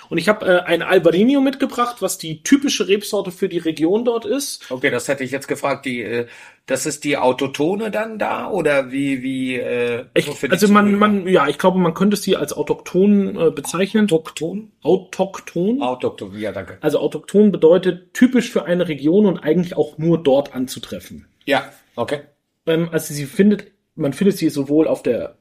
Und 0.08 0.18
ich 0.18 0.28
habe 0.28 0.46
äh, 0.46 0.60
ein 0.62 0.82
Albarino 0.82 1.40
mitgebracht, 1.40 1.96
was 2.00 2.18
die 2.18 2.42
typische 2.42 2.88
Rebsorte 2.88 3.30
für 3.30 3.48
die 3.48 3.58
Region 3.58 4.04
dort 4.04 4.24
ist. 4.24 4.70
Okay, 4.70 4.90
das 4.90 5.08
hätte 5.08 5.24
ich 5.24 5.30
jetzt 5.30 5.48
gefragt. 5.48 5.86
Die, 5.86 6.02
äh, 6.02 6.26
das 6.66 6.86
ist 6.86 7.04
die 7.04 7.16
Autotone 7.16 7.90
dann 7.90 8.18
da 8.18 8.50
oder 8.50 8.90
wie 8.90 9.22
wie? 9.22 9.56
Äh, 9.56 10.06
Ich, 10.14 10.26
so 10.26 10.46
also 10.48 10.68
man, 10.68 10.86
Zuhörer? 10.86 10.98
man, 10.98 11.28
ja, 11.28 11.48
ich 11.48 11.58
glaube, 11.58 11.78
man 11.78 11.94
könnte 11.94 12.16
sie 12.16 12.36
als 12.36 12.52
autochton 12.52 13.36
äh, 13.36 13.50
bezeichnen. 13.50 14.06
Autochton? 14.06 14.72
Autochton. 14.82 15.82
Autochton, 15.82 16.38
ja 16.38 16.52
danke. 16.52 16.78
Also 16.80 16.98
autochton 16.98 17.52
bedeutet 17.52 18.14
typisch 18.14 18.50
für 18.50 18.64
eine 18.64 18.88
Region 18.88 19.26
und 19.26 19.38
eigentlich 19.38 19.76
auch 19.76 19.98
nur 19.98 20.22
dort 20.22 20.54
anzutreffen. 20.54 21.26
Ja, 21.44 21.70
okay. 21.94 22.20
Ähm, 22.66 22.88
also 22.90 23.14
sie 23.14 23.26
findet, 23.26 23.66
man 23.96 24.12
findet 24.12 24.38
sie 24.38 24.48
sowohl 24.48 24.86
auf 24.86 25.02
der 25.02 25.36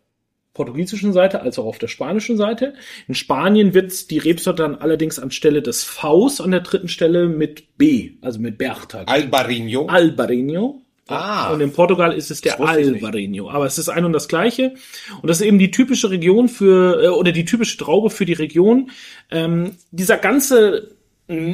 portugiesischen 0.53 1.13
Seite 1.13 1.41
als 1.41 1.59
auch 1.59 1.65
auf 1.65 1.77
der 1.77 1.87
spanischen 1.87 2.37
Seite. 2.37 2.73
In 3.07 3.13
Spanien 3.13 3.73
wird 3.73 4.09
die 4.09 4.17
Rebsorte 4.17 4.63
dann 4.63 4.75
allerdings 4.75 5.19
anstelle 5.19 5.61
des 5.61 5.83
Vs 5.83 6.41
an 6.41 6.51
der 6.51 6.61
dritten 6.61 6.87
Stelle 6.87 7.27
mit 7.27 7.77
B, 7.77 8.13
also 8.21 8.39
mit 8.39 8.57
Bertha. 8.57 9.03
Albarino. 9.05 9.85
Albarino. 9.87 10.81
Ah. 11.07 11.53
Und 11.53 11.61
in 11.61 11.71
Portugal 11.71 12.13
ist 12.13 12.31
es 12.31 12.41
der. 12.41 12.59
Albarino. 12.59 13.49
Aber 13.51 13.65
es 13.65 13.77
ist 13.77 13.89
ein 13.89 14.05
und 14.05 14.13
das 14.13 14.27
gleiche. 14.27 14.73
Und 15.21 15.29
das 15.29 15.39
ist 15.39 15.45
eben 15.45 15.59
die 15.59 15.69
typische 15.69 16.09
Region 16.09 16.49
für, 16.49 17.03
äh, 17.03 17.07
oder 17.09 17.31
die 17.31 17.45
typische 17.45 17.77
Traube 17.77 18.09
für 18.09 18.25
die 18.25 18.33
Region. 18.33 18.89
Ähm, 19.29 19.73
dieser 19.91 20.17
ganze 20.17 20.95
mm, 21.27 21.53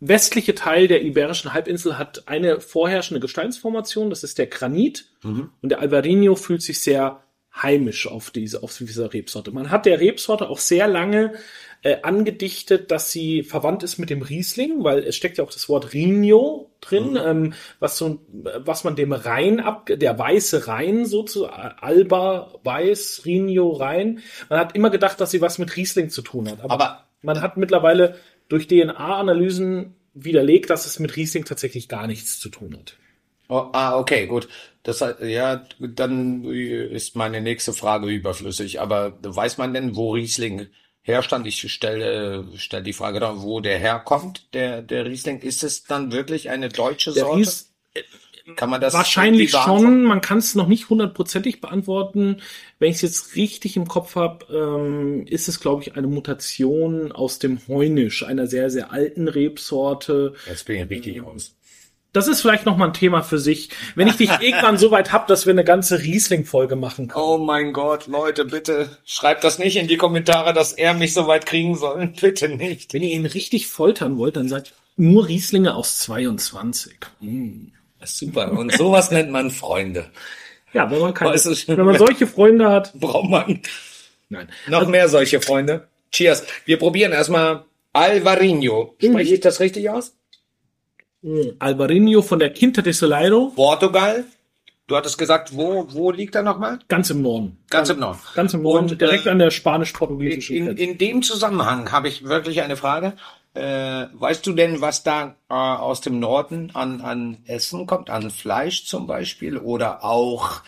nordwestliche 0.00 0.54
Teil 0.54 0.88
der 0.88 1.02
Iberischen 1.02 1.52
Halbinsel 1.52 1.98
hat 1.98 2.28
eine 2.28 2.60
vorherrschende 2.60 3.20
Gesteinsformation. 3.20 4.10
Das 4.10 4.24
ist 4.24 4.38
der 4.38 4.46
Granit. 4.46 5.06
Mhm. 5.22 5.50
Und 5.60 5.68
der 5.70 5.80
Albarino 5.80 6.34
fühlt 6.36 6.62
sich 6.62 6.80
sehr 6.80 7.22
heimisch 7.54 8.06
auf 8.06 8.30
diese, 8.30 8.62
auf 8.62 8.76
dieser 8.76 9.12
Rebsorte. 9.12 9.50
Man 9.50 9.70
hat 9.70 9.86
der 9.86 10.00
Rebsorte 10.00 10.48
auch 10.48 10.58
sehr 10.58 10.86
lange 10.86 11.32
äh, 11.82 11.96
angedichtet, 12.02 12.90
dass 12.90 13.10
sie 13.10 13.42
verwandt 13.42 13.82
ist 13.82 13.98
mit 13.98 14.10
dem 14.10 14.22
Riesling, 14.22 14.84
weil 14.84 15.00
es 15.00 15.16
steckt 15.16 15.38
ja 15.38 15.44
auch 15.44 15.50
das 15.50 15.68
Wort 15.68 15.92
Rino 15.92 16.70
drin, 16.80 17.18
ähm, 17.20 17.54
was 17.80 17.98
so, 17.98 18.20
was 18.30 18.84
man 18.84 18.94
dem 18.94 19.12
Rhein 19.12 19.58
ab, 19.58 19.88
der 19.92 20.16
weiße 20.18 20.68
Rhein 20.68 21.04
sozusagen, 21.04 21.74
Alba, 21.80 22.54
Weiß, 22.62 23.22
Rino, 23.24 23.70
Rhein. 23.70 24.20
Man 24.48 24.60
hat 24.60 24.76
immer 24.76 24.90
gedacht, 24.90 25.20
dass 25.20 25.32
sie 25.32 25.40
was 25.40 25.58
mit 25.58 25.76
Riesling 25.76 26.10
zu 26.10 26.22
tun 26.22 26.48
hat. 26.48 26.58
Aber 26.62 27.06
man 27.22 27.40
hat 27.40 27.56
mittlerweile 27.56 28.16
durch 28.48 28.66
DNA-Analysen 28.68 29.94
widerlegt, 30.14 30.70
dass 30.70 30.86
es 30.86 30.98
mit 30.98 31.16
Riesling 31.16 31.44
tatsächlich 31.44 31.88
gar 31.88 32.06
nichts 32.06 32.38
zu 32.38 32.48
tun 32.48 32.76
hat. 32.76 32.96
Oh, 33.48 33.70
ah, 33.72 33.98
okay, 33.98 34.26
gut. 34.26 34.48
Das 34.82 35.00
heißt, 35.00 35.20
ja, 35.20 35.66
dann 35.78 36.44
ist 36.44 37.16
meine 37.16 37.40
nächste 37.40 37.72
Frage 37.72 38.08
überflüssig. 38.08 38.80
Aber 38.80 39.18
weiß 39.22 39.58
man 39.58 39.72
denn, 39.72 39.96
wo 39.96 40.12
Riesling 40.12 40.66
herstand? 41.02 41.46
Ich 41.46 41.70
stelle, 41.72 42.46
stelle 42.56 42.82
die 42.82 42.92
Frage 42.92 43.20
da, 43.20 43.42
wo 43.42 43.60
der 43.60 43.78
herkommt, 43.78 44.52
der, 44.52 44.82
der 44.82 45.06
Riesling. 45.06 45.40
Ist 45.40 45.64
es 45.64 45.84
dann 45.84 46.12
wirklich 46.12 46.50
eine 46.50 46.68
deutsche 46.68 47.12
Der 47.12 47.24
Sorte? 47.24 47.38
Ries, 47.40 47.72
Kann 48.56 48.70
man 48.70 48.80
das 48.80 48.94
Wahrscheinlich 48.94 49.50
schon. 49.50 50.04
Man 50.04 50.20
kann 50.20 50.38
es 50.38 50.54
noch 50.54 50.68
nicht 50.68 50.88
hundertprozentig 50.88 51.60
beantworten. 51.60 52.40
Wenn 52.78 52.90
ich 52.90 52.96
es 52.96 53.02
jetzt 53.02 53.36
richtig 53.36 53.76
im 53.76 53.88
Kopf 53.88 54.14
habe, 54.16 54.46
ähm, 54.52 55.26
ist 55.26 55.48
es, 55.48 55.60
glaube 55.60 55.82
ich, 55.82 55.96
eine 55.96 56.06
Mutation 56.06 57.12
aus 57.12 57.38
dem 57.38 57.60
Heunisch, 57.68 58.24
einer 58.24 58.46
sehr, 58.46 58.70
sehr 58.70 58.92
alten 58.92 59.28
Rebsorte. 59.28 60.34
Jetzt 60.46 60.66
bin 60.66 60.76
ich 60.76 60.90
richtig 60.90 61.22
raus. 61.22 61.54
Das 62.12 62.26
ist 62.26 62.40
vielleicht 62.40 62.64
noch 62.64 62.76
mal 62.76 62.86
ein 62.86 62.94
Thema 62.94 63.22
für 63.22 63.38
sich. 63.38 63.68
Wenn 63.94 64.08
ich 64.08 64.16
dich 64.16 64.30
irgendwann 64.40 64.78
so 64.78 64.90
weit 64.90 65.12
hab, 65.12 65.26
dass 65.26 65.46
wir 65.46 65.52
eine 65.52 65.64
ganze 65.64 66.00
Riesling-Folge 66.00 66.74
machen 66.74 67.08
können. 67.08 67.24
Oh 67.24 67.38
mein 67.38 67.72
Gott, 67.72 68.06
Leute, 68.06 68.46
bitte 68.46 68.88
schreibt 69.04 69.44
das 69.44 69.58
nicht 69.58 69.76
in 69.76 69.88
die 69.88 69.98
Kommentare, 69.98 70.54
dass 70.54 70.72
er 70.72 70.94
mich 70.94 71.12
so 71.12 71.26
weit 71.26 71.44
kriegen 71.46 71.76
soll. 71.76 72.06
Bitte 72.20 72.48
nicht. 72.48 72.94
Wenn 72.94 73.02
ihr 73.02 73.14
ihn 73.14 73.26
richtig 73.26 73.66
foltern 73.66 74.16
wollt, 74.16 74.36
dann 74.36 74.48
sagt 74.48 74.74
nur 74.96 75.28
Rieslinge 75.28 75.74
aus 75.74 75.98
22. 75.98 76.96
Hm. 77.20 77.72
Super. 78.04 78.52
Und 78.52 78.72
sowas 78.72 79.10
nennt 79.10 79.30
man 79.30 79.50
Freunde. 79.50 80.10
Ja, 80.72 80.90
wenn 80.90 81.00
man, 81.00 81.14
keine, 81.14 81.34
wenn 81.34 81.86
man 81.86 81.98
solche 81.98 82.26
Freunde 82.26 82.68
hat. 82.68 82.92
Braucht 82.94 83.28
man 83.28 83.60
Nein. 84.28 84.48
noch 84.68 84.86
mehr 84.86 85.08
solche 85.08 85.40
Freunde. 85.40 85.88
Cheers. 86.12 86.44
Wir 86.64 86.78
probieren 86.78 87.12
erstmal 87.12 87.64
Alvarinho. 87.92 88.94
Spreche 89.02 89.34
ich 89.34 89.40
das 89.40 89.60
richtig 89.60 89.90
aus? 89.90 90.14
Albarino 91.58 92.22
von 92.22 92.38
der 92.38 92.52
Quinta 92.52 92.80
de 92.82 92.92
Soleiro, 92.92 93.52
Portugal. 93.54 94.24
Du 94.86 94.96
hattest 94.96 95.18
gesagt, 95.18 95.54
wo, 95.54 95.86
wo 95.90 96.10
liegt 96.10 96.34
er 96.34 96.42
nochmal? 96.42 96.78
ganz 96.88 97.10
im 97.10 97.20
Norden. 97.20 97.58
Ganz 97.68 97.90
im 97.90 97.98
Norden. 97.98 98.20
Ganz 98.34 98.54
im 98.54 98.62
Norden, 98.62 98.90
Und, 98.90 99.00
direkt 99.00 99.26
äh, 99.26 99.30
an 99.30 99.38
der 99.38 99.48
In, 99.48 99.52
spanisch-portugiesischen 99.52 100.56
in, 100.56 100.64
Grenze. 100.66 100.82
in 100.82 100.98
dem 100.98 101.22
Zusammenhang 101.22 101.92
habe 101.92 102.08
ich 102.08 102.24
wirklich 102.24 102.62
eine 102.62 102.76
Frage. 102.76 103.12
Äh, 103.58 104.08
weißt 104.12 104.46
du 104.46 104.52
denn, 104.52 104.80
was 104.80 105.02
da 105.02 105.36
äh, 105.50 105.54
aus 105.54 106.00
dem 106.00 106.20
Norden 106.20 106.70
an, 106.74 107.00
an 107.00 107.38
Essen 107.46 107.86
kommt? 107.86 108.10
An 108.10 108.30
Fleisch 108.30 108.84
zum 108.86 109.06
Beispiel 109.06 109.58
oder 109.58 110.04
auch 110.04 110.62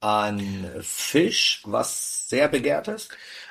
an 0.00 0.40
Fisch, 0.80 1.62
was 1.64 2.28
sehr 2.28 2.48
begehrt 2.48 2.88
ist? 2.88 3.10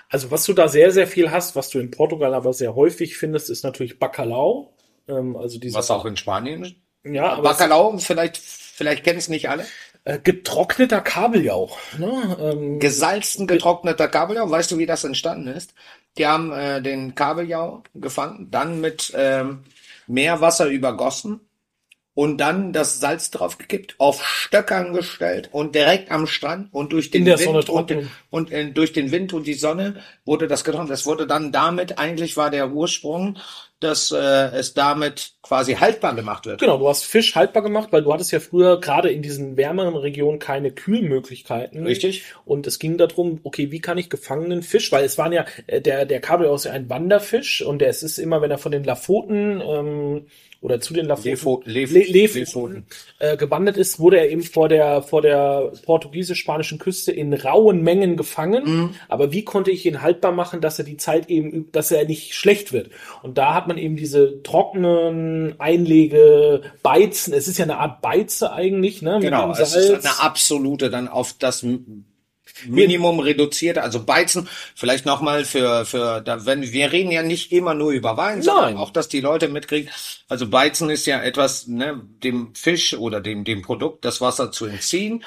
Also 0.10 0.32
was 0.32 0.46
du 0.46 0.54
da 0.54 0.68
sehr, 0.70 0.92
sehr 0.92 1.08
viel 1.08 1.32
hast, 1.32 1.56
was 1.56 1.70
du 1.70 1.80
in 1.80 1.92
Portugal 1.92 2.34
aber 2.34 2.54
sehr 2.54 2.76
häufig 2.76 3.18
findest, 3.18 3.50
ist 3.50 3.64
natürlich 3.64 4.00
Bacalao. 4.00 4.74
Ähm, 5.08 5.36
also 5.36 5.60
diese, 5.60 5.78
Was 5.78 5.92
auch 5.92 6.06
in 6.06 6.16
Spanien? 6.18 6.82
ja, 7.04 7.34
aber 7.34 7.44
Bacalao, 7.44 7.98
vielleicht, 7.98 8.38
vielleicht 8.38 9.04
kennen 9.04 9.20
es 9.20 9.28
nicht 9.28 9.50
alle. 9.50 9.66
äh, 10.06 10.20
getrockneter 10.20 11.02
Kabeljau. 11.02 11.70
Ne? 11.98 12.38
Ähm, 12.40 12.80
Gesalzen, 12.80 13.48
getrockneter 13.48 14.08
Kabeljau. 14.08 14.50
Weißt 14.50 14.72
du, 14.72 14.78
wie 14.78 14.86
das 14.86 15.04
entstanden 15.04 15.48
ist? 15.50 15.74
Die 16.18 16.28
haben 16.28 16.52
äh, 16.52 16.82
den 16.82 17.16
Kabeljau 17.16 17.84
gefangen, 17.96 18.48
dann 18.52 18.82
mit 18.82 19.14
ähm, 19.16 19.64
Meerwasser 20.08 20.68
übergossen 20.68 21.42
und 22.18 22.40
dann 22.40 22.74
das 22.74 23.00
Salz 23.00 23.30
draufgekippt, 23.30 24.00
auf 24.00 24.26
Stöckern 24.26 24.92
gestellt 24.92 25.50
und 25.52 25.76
direkt 25.76 26.10
am 26.10 26.26
Strand 26.26 26.74
und 26.74 26.92
durch 26.92 27.12
den 27.12 27.28
Wind 27.28 27.70
und, 27.70 28.10
und 28.32 28.52
äh, 28.52 28.72
durch 28.72 28.92
den 28.92 29.12
Wind 29.12 29.34
und 29.34 29.46
die 29.46 29.54
Sonne 29.54 30.02
wurde 30.26 30.48
das 30.48 30.64
getrocknet. 30.64 30.90
Das 30.90 31.06
wurde 31.06 31.28
dann 31.28 31.52
damit, 31.52 32.00
eigentlich 32.00 32.36
war 32.36 32.50
der 32.50 32.72
Ursprung, 32.72 33.38
dass 33.80 34.12
äh, 34.12 34.18
es 34.18 34.74
damit 34.74 35.34
quasi 35.44 35.76
haltbar 35.76 36.16
gemacht 36.16 36.46
wird. 36.46 36.60
Genau, 36.60 36.78
du 36.78 36.90
hast 36.90 37.04
Fisch 37.04 37.36
haltbar 37.36 37.62
gemacht, 37.62 37.90
weil 37.92 38.02
du 38.02 38.12
hattest 38.12 38.32
ja 38.32 38.40
früher 38.40 38.80
gerade 38.80 39.12
in 39.12 39.22
diesen 39.22 39.56
wärmeren 39.56 39.96
Regionen 39.96 40.40
keine 40.40 40.72
Kühlmöglichkeiten. 40.72 41.86
Richtig. 41.86 42.24
Und 42.46 42.66
es 42.66 42.80
ging 42.80 42.98
darum, 42.98 43.40
okay, 43.44 43.72
wie 43.72 43.80
kann 43.80 43.98
ich 43.98 44.10
gefangenen 44.10 44.64
Fisch, 44.64 44.92
weil 44.92 45.06
es 45.06 45.18
waren 45.18 45.32
ja, 45.32 45.46
äh, 45.68 45.80
der, 45.80 46.06
der 46.06 46.22
Kabeljau 46.22 46.56
ist 46.56 46.66
ja 46.66 46.72
ein 46.72 46.90
Wanderfisch 46.90 47.62
und 47.62 47.80
der 47.80 47.90
es 47.90 48.04
ist 48.04 48.18
immer, 48.18 48.42
wenn 48.42 48.52
er 48.52 48.58
von 48.58 48.72
den 48.72 48.84
Lafoten 48.84 49.62
ähm, 49.62 50.26
oder 50.62 50.80
zu 50.80 50.94
den 50.94 51.06
Lafoten 51.06 51.70
Lefoten, 51.70 52.86
äh, 53.20 53.38
gewandert 53.38 53.78
ist, 53.78 54.00
wurde 54.00 54.18
er 54.18 54.30
eben 54.30 54.44
vor 54.44 54.70
der, 54.70 55.02
vor 55.02 55.22
der 55.22 55.72
portugiesisch-spanischen 55.86 56.80
Küste 56.80 57.12
in 57.12 57.34
rauen 57.34 57.84
Mengen 57.84 58.18
gefangen. 58.18 58.64
Mhm. 58.66 58.90
Aber 59.08 59.32
wie 59.32 59.44
konnte 59.44 59.72
ich 59.72 59.86
ihn 59.86 60.02
haltbar 60.02 60.32
machen, 60.32 60.62
dass 60.62 60.80
er 60.80 60.86
die 60.86 60.98
Zeit 60.98 61.30
eben, 61.30 61.72
dass 61.72 61.92
er 61.92 62.06
nicht 62.06 62.34
schlecht 62.34 62.74
wird? 62.74 62.90
Und 63.22 63.38
da 63.38 63.54
hat 63.54 63.68
man 63.68 63.78
eben 63.78 63.96
diese 63.96 64.42
trockenen 64.42 65.60
Einlege, 65.60 66.62
Beizen. 66.82 67.34
Es 67.34 67.48
ist 67.48 67.58
ja 67.58 67.66
eine 67.66 67.78
Art 67.78 68.02
Beize 68.02 68.52
eigentlich, 68.52 69.02
ne? 69.02 69.16
mit 69.16 69.24
Genau, 69.24 69.54
dem 69.54 69.62
es 69.62 69.76
ist 69.76 70.06
eine 70.06 70.20
absolute 70.20 70.90
dann 70.90 71.08
auf 71.08 71.34
das 71.38 71.64
Minimum 72.66 73.20
reduzierte, 73.20 73.84
also 73.84 74.04
Beizen, 74.04 74.48
vielleicht 74.76 75.06
nochmal 75.06 75.46
für, 75.46 75.86
für, 75.86 76.22
da, 76.22 76.46
wenn, 76.46 76.62
wir 76.72 76.92
reden 76.92 77.12
ja 77.12 77.24
nicht 77.24 77.52
immer 77.52 77.74
nur 77.74 77.92
über 77.92 78.18
Wein, 78.18 78.42
sondern 78.42 78.74
Nein. 78.74 78.78
auch, 78.78 78.92
dass 78.92 79.08
die 79.08 79.22
Leute 79.22 79.48
mitkriegen. 79.48 79.92
Also 80.28 80.48
Beizen 80.48 80.90
ist 80.90 81.06
ja 81.06 81.22
etwas, 81.22 81.68
ne, 81.68 82.02
dem 82.24 82.54
Fisch 82.56 82.94
oder 82.96 83.22
dem, 83.22 83.44
dem 83.44 83.62
Produkt 83.62 84.06
das 84.06 84.22
Wasser 84.22 84.52
zu 84.52 84.66
entziehen. 84.66 85.24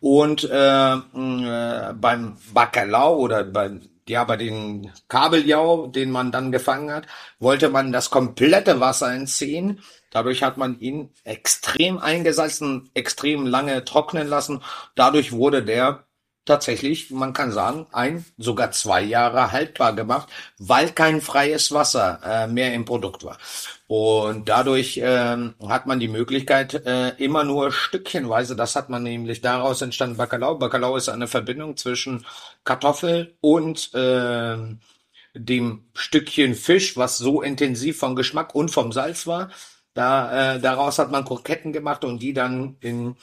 Und 0.00 0.44
äh, 0.44 0.92
äh, 0.94 1.92
beim 1.94 2.36
Bacalao 2.52 3.16
oder 3.16 3.42
beim 3.44 3.80
ja, 4.08 4.24
bei 4.24 4.36
den 4.36 4.90
Kabeljau, 5.08 5.86
den 5.86 6.10
man 6.10 6.32
dann 6.32 6.50
gefangen 6.50 6.90
hat, 6.90 7.06
wollte 7.38 7.68
man 7.68 7.92
das 7.92 8.10
komplette 8.10 8.80
Wasser 8.80 9.12
entziehen. 9.12 9.80
Dadurch 10.10 10.42
hat 10.42 10.56
man 10.56 10.80
ihn 10.80 11.10
extrem 11.24 11.98
eingesalzen, 11.98 12.90
extrem 12.94 13.46
lange 13.46 13.84
trocknen 13.84 14.26
lassen. 14.26 14.62
Dadurch 14.94 15.32
wurde 15.32 15.62
der 15.62 16.04
tatsächlich, 16.48 17.10
man 17.10 17.32
kann 17.32 17.52
sagen, 17.52 17.86
ein, 17.92 18.24
sogar 18.38 18.72
zwei 18.72 19.02
Jahre 19.02 19.52
haltbar 19.52 19.94
gemacht, 19.94 20.28
weil 20.58 20.90
kein 20.90 21.20
freies 21.20 21.70
Wasser 21.72 22.20
äh, 22.24 22.46
mehr 22.46 22.74
im 22.74 22.84
Produkt 22.84 23.24
war. 23.24 23.38
Und 23.86 24.48
dadurch 24.48 25.00
ähm, 25.02 25.54
hat 25.66 25.86
man 25.86 26.00
die 26.00 26.08
Möglichkeit, 26.08 26.74
äh, 26.86 27.10
immer 27.18 27.44
nur 27.44 27.70
stückchenweise, 27.72 28.56
das 28.56 28.76
hat 28.76 28.88
man 28.88 29.02
nämlich 29.02 29.40
daraus 29.40 29.82
entstanden, 29.82 30.16
Bacalao. 30.16 30.56
Bacalao 30.56 30.96
ist 30.96 31.08
eine 31.08 31.28
Verbindung 31.28 31.76
zwischen 31.76 32.26
Kartoffel 32.64 33.36
und 33.40 33.94
äh, 33.94 34.56
dem 35.34 35.84
Stückchen 35.94 36.54
Fisch, 36.54 36.96
was 36.96 37.18
so 37.18 37.42
intensiv 37.42 37.98
vom 37.98 38.16
Geschmack 38.16 38.54
und 38.54 38.70
vom 38.70 38.92
Salz 38.92 39.26
war. 39.26 39.50
Da, 39.94 40.54
äh, 40.54 40.60
daraus 40.60 40.98
hat 40.98 41.10
man 41.10 41.24
Kroketten 41.24 41.72
gemacht 41.72 42.04
und 42.04 42.20
die 42.20 42.32
dann 42.32 42.76
in 42.80 43.16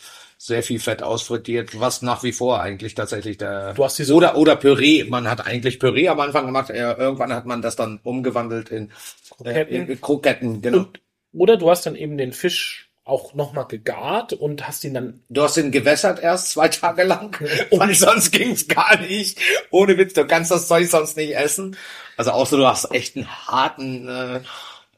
sehr 0.45 0.61
viel 0.61 0.79
Fett 0.79 1.01
ausfrittiert, 1.01 1.79
was 1.79 2.03
nach 2.03 2.21
wie 2.21 2.31
vor 2.31 2.61
eigentlich 2.61 2.93
tatsächlich 2.93 3.37
der 3.37 3.73
Du 3.73 3.83
hast 3.83 3.97
diese 3.97 4.13
oder 4.13 4.37
oder 4.37 4.55
Püree. 4.55 5.03
Man 5.03 5.27
hat 5.27 5.45
eigentlich 5.45 5.79
Püree 5.79 6.07
am 6.07 6.19
Anfang 6.19 6.45
gemacht. 6.45 6.69
Äh, 6.69 6.93
irgendwann 6.93 7.33
hat 7.33 7.45
man 7.45 7.63
das 7.63 7.75
dann 7.75 7.99
umgewandelt 8.03 8.69
in 8.69 8.91
Kroketten. 9.31 9.75
Äh, 9.75 9.91
in 9.91 10.01
Kroketten. 10.01 10.61
Genau. 10.61 10.77
Und, 10.77 11.01
oder 11.33 11.57
du 11.57 11.69
hast 11.69 11.87
dann 11.87 11.95
eben 11.95 12.17
den 12.17 12.31
Fisch 12.31 12.91
auch 13.03 13.33
nochmal 13.33 13.65
gegart 13.65 14.33
und 14.33 14.67
hast 14.67 14.83
ihn 14.83 14.93
dann 14.93 15.23
Du 15.29 15.41
hast 15.41 15.57
ihn 15.57 15.71
gewässert 15.71 16.19
erst 16.21 16.51
zwei 16.51 16.67
Tage 16.67 17.03
lang, 17.03 17.39
weil 17.71 17.95
sonst 17.95 18.31
ging's 18.31 18.67
gar 18.67 18.99
nicht. 18.99 19.39
Ohne 19.71 19.97
Witz, 19.97 20.13
du 20.13 20.27
kannst 20.27 20.51
das 20.51 20.67
Zeug 20.67 20.87
sonst 20.87 21.17
nicht 21.17 21.35
essen. 21.35 21.75
Also 22.17 22.31
außer 22.31 22.57
du 22.57 22.67
hast 22.67 22.93
echt 22.93 23.15
einen 23.15 23.27
harten, 23.47 24.07
äh, 24.07 24.41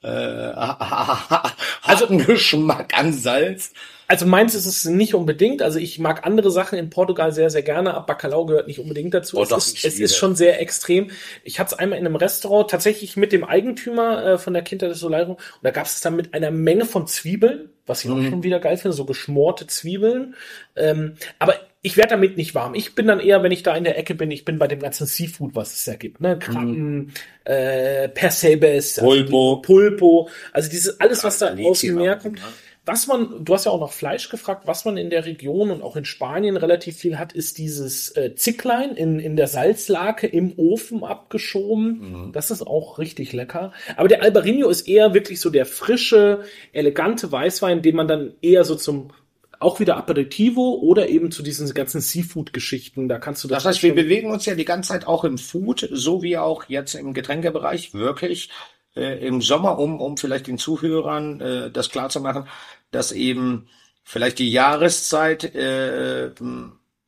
äh, 0.04 0.54
harten 1.84 2.18
Geschmack 2.26 2.98
an 2.98 3.14
Salz. 3.14 3.72
Also 4.10 4.26
meins 4.26 4.56
ist 4.56 4.66
es 4.66 4.86
nicht 4.86 5.14
unbedingt. 5.16 5.62
Also 5.62 5.80
ich 5.80 6.00
mag 6.00 6.26
andere 6.26 6.50
Sachen 6.50 6.80
in 6.80 6.90
Portugal 6.90 7.32
sehr, 7.34 7.50
sehr 7.50 7.62
gerne, 7.62 7.94
aber 7.94 8.06
Bacalao 8.06 8.46
gehört 8.46 8.68
nicht 8.68 8.80
unbedingt 8.80 9.14
dazu. 9.14 9.38
Oh, 9.38 9.44
es, 9.44 9.52
ist, 9.52 9.84
es 9.86 10.00
ist 10.00 10.16
schon 10.16 10.36
sehr 10.36 10.62
extrem. 10.62 11.12
Ich 11.44 11.60
hatte 11.60 11.74
es 11.74 11.80
einmal 11.80 12.00
in 12.00 12.06
einem 12.06 12.16
Restaurant, 12.16 12.70
tatsächlich 12.72 13.18
mit 13.18 13.34
dem 13.34 13.44
Eigentümer 13.44 14.24
äh, 14.26 14.38
von 14.38 14.54
der 14.54 14.64
Kindheit 14.64 14.92
des 14.92 15.00
Solarium. 15.00 15.32
Und 15.36 15.42
da 15.64 15.72
gab 15.72 15.86
es 15.88 16.00
dann 16.00 16.16
mit 16.16 16.34
einer 16.34 16.52
Menge 16.52 16.86
von 16.86 17.06
Zwiebeln, 17.06 17.70
was 17.86 18.06
ich 18.06 18.10
auch 18.12 18.16
Mhm. 18.16 18.30
schon 18.30 18.44
wieder 18.44 18.60
geil 18.60 18.78
finde, 18.78 18.96
so 18.96 19.04
geschmorte 19.06 19.68
Zwiebeln. 19.68 20.36
Ähm, 20.78 21.16
aber 21.40 21.56
ich 21.82 21.98
werde 21.98 22.12
damit 22.12 22.38
nicht 22.38 22.56
warm. 22.56 22.76
Ich 22.76 22.96
bin 22.96 23.08
dann 23.08 23.20
eher, 23.20 23.44
wenn 23.44 23.52
ich 23.52 23.64
da 23.64 23.76
in 23.76 23.84
der 23.84 23.98
Ecke 23.98 24.16
bin, 24.16 24.32
ich 24.32 24.46
bin 24.46 24.58
bei 24.58 24.68
dem 24.68 24.80
ganzen 24.80 25.06
Seafood, 25.06 25.54
was 25.56 25.74
es 25.74 25.84
da 25.86 25.96
gibt. 25.96 26.22
Ne? 26.22 26.40
Krabben, 26.40 27.14
äh, 27.44 28.08
Percebes, 28.10 29.00
also 29.00 29.10
Pulpo. 29.10 29.62
Pulpo. 29.62 30.30
Also 30.54 30.70
dieses 30.70 31.00
alles, 31.00 31.24
was 31.24 31.40
da 31.40 31.54
aus 31.56 31.82
dem 31.82 31.96
Meer 31.96 32.16
kommt. 32.18 32.36
ne? 32.40 32.42
Was 32.88 33.06
man, 33.06 33.44
du 33.44 33.54
hast 33.54 33.66
ja 33.66 33.72
auch 33.72 33.82
nach 33.82 33.92
Fleisch 33.92 34.30
gefragt, 34.30 34.64
was 34.66 34.86
man 34.86 34.96
in 34.96 35.10
der 35.10 35.26
Region 35.26 35.72
und 35.72 35.82
auch 35.82 35.98
in 35.98 36.06
Spanien 36.06 36.56
relativ 36.56 36.96
viel 36.96 37.20
hat, 37.20 37.34
ist 37.34 37.58
dieses 37.58 38.16
äh, 38.16 38.34
Zicklein 38.34 38.96
in, 38.96 39.20
in 39.20 39.36
der 39.36 39.48
Salzlake 39.48 40.26
im 40.26 40.58
Ofen 40.58 41.04
abgeschoben. 41.04 42.32
Das 42.32 42.50
ist 42.50 42.66
auch 42.66 42.98
richtig 42.98 43.34
lecker. 43.34 43.74
Aber 43.98 44.08
der 44.08 44.24
Albarino 44.24 44.70
ist 44.70 44.88
eher 44.88 45.14
wirklich 45.14 45.42
so 45.42 45.50
der 45.50 45.66
frische, 45.66 46.44
elegante 46.72 47.30
Weißwein, 47.30 47.82
den 47.82 47.98
man 47.98 48.08
dann 48.08 48.36
eher 48.42 48.64
so 48.64 48.76
zum 48.76 49.12
auch 49.60 49.82
wieder 49.82 49.98
Aperitivo 49.98 50.76
oder 50.76 51.10
eben 51.10 51.30
zu 51.30 51.44
diesen 51.44 51.74
ganzen 51.74 52.00
Seafood-Geschichten. 52.00 53.10
Da 53.10 53.20
kannst 53.20 53.44
du 53.44 53.50
Das 53.50 53.64
das 53.64 53.76
heißt, 53.76 53.84
wir 53.84 53.96
bewegen 53.96 54.32
uns 54.32 54.46
ja 54.46 54.56
die 54.56 54.66
ganze 54.66 54.90
Zeit 54.90 55.08
auch 55.08 55.26
im 55.26 55.38
Food, 55.38 55.90
so 55.92 56.22
wie 56.22 56.38
auch 56.38 56.66
jetzt 56.70 56.94
im 56.96 57.14
Getränkebereich, 57.14 57.94
wirklich 57.94 58.50
äh, 58.98 59.26
im 59.26 59.42
Sommer, 59.42 59.80
um, 59.80 60.02
um 60.02 60.18
vielleicht 60.18 60.48
den 60.48 60.58
Zuhörern 60.58 61.40
äh, 61.40 61.72
das 61.72 61.90
klar 61.90 62.10
zu 62.10 62.20
machen, 62.20 62.48
dass 62.92 63.12
eben 63.12 63.68
vielleicht 64.04 64.40
die 64.40 64.52
Jahreszeit 64.52 65.44
äh, 65.56 66.32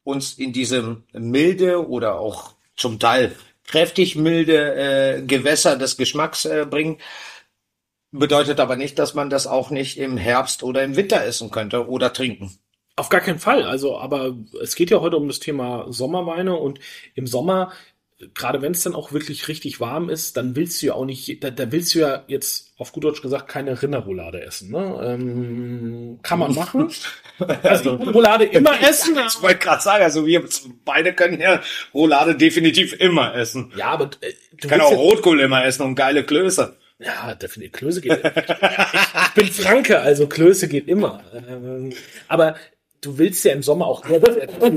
uns 0.03 0.33
in 0.33 0.53
diesem 0.53 1.03
milde 1.13 1.87
oder 1.87 2.19
auch 2.19 2.55
zum 2.75 2.99
Teil 2.99 3.35
kräftig 3.65 4.15
milde 4.15 4.75
äh, 4.75 5.21
Gewässer 5.21 5.77
des 5.77 5.97
Geschmacks 5.97 6.45
äh, 6.45 6.65
bringt. 6.69 7.01
Bedeutet 8.11 8.59
aber 8.59 8.75
nicht, 8.75 8.97
dass 8.97 9.13
man 9.13 9.29
das 9.29 9.45
auch 9.45 9.69
nicht 9.69 9.97
im 9.99 10.17
Herbst 10.17 10.63
oder 10.63 10.83
im 10.83 10.95
Winter 10.95 11.23
essen 11.23 11.51
könnte 11.51 11.87
oder 11.87 12.11
trinken. 12.11 12.57
Auf 12.95 13.09
gar 13.09 13.21
keinen 13.21 13.39
Fall. 13.39 13.63
Also, 13.63 13.97
aber 13.97 14.35
es 14.61 14.75
geht 14.75 14.89
ja 14.89 14.99
heute 14.99 15.17
um 15.17 15.27
das 15.27 15.39
Thema 15.39 15.85
Sommerweine 15.89 16.55
und 16.55 16.79
im 17.13 17.27
Sommer, 17.27 17.71
gerade 18.33 18.61
wenn 18.61 18.73
es 18.73 18.83
dann 18.83 18.95
auch 18.95 19.11
wirklich 19.13 19.47
richtig 19.47 19.79
warm 19.79 20.09
ist, 20.09 20.35
dann 20.37 20.55
willst 20.55 20.81
du 20.81 20.87
ja 20.87 20.93
auch 20.93 21.05
nicht, 21.05 21.43
da, 21.43 21.49
da 21.51 21.71
willst 21.71 21.95
du 21.95 21.99
ja 21.99 22.23
jetzt 22.27 22.73
auf 22.77 22.91
gut 22.91 23.03
Deutsch 23.03 23.21
gesagt 23.21 23.47
keine 23.47 23.81
Rinderroulade 23.81 24.41
essen. 24.41 24.71
Ne? 24.71 24.99
Ähm, 25.03 26.19
kann 26.21 26.39
man 26.39 26.53
machen. 26.53 26.89
Also 27.63 27.97
kann 27.97 28.09
Roulade 28.09 28.43
immer 28.43 28.81
essen. 28.87 29.17
Ich 29.25 29.41
wollte 29.41 29.59
gerade 29.59 29.81
sagen, 29.81 30.03
also 30.03 30.25
wir 30.25 30.43
beide 30.83 31.13
können 31.13 31.39
ja 31.39 31.61
Roulade 31.93 32.35
definitiv 32.35 32.91
immer 32.99 33.33
essen. 33.33 33.71
Ja, 33.77 33.91
aber 33.91 34.05
äh, 34.19 34.33
du 34.51 34.57
Ich 34.57 34.67
kann 34.67 34.71
willst 34.71 34.83
auch 34.87 34.91
ja- 34.91 34.97
Rotkohl 34.97 35.39
immer 35.39 35.63
essen 35.63 35.83
und 35.83 35.95
geile 35.95 36.25
Klöße. 36.25 36.75
Ja, 36.99 37.33
definitiv. 37.35 37.71
Klöße 37.71 38.01
geht. 38.01 38.11
ich, 38.11 38.25
ich 38.25 39.33
bin 39.35 39.47
Franke, 39.47 40.01
also 40.01 40.27
Klöße 40.27 40.67
geht 40.67 40.89
immer. 40.89 41.23
Ähm, 41.33 41.93
aber 42.27 42.55
du 43.01 43.17
willst 43.17 43.45
ja 43.45 43.53
im 43.53 43.63
Sommer 43.63 43.87
auch 43.87 44.03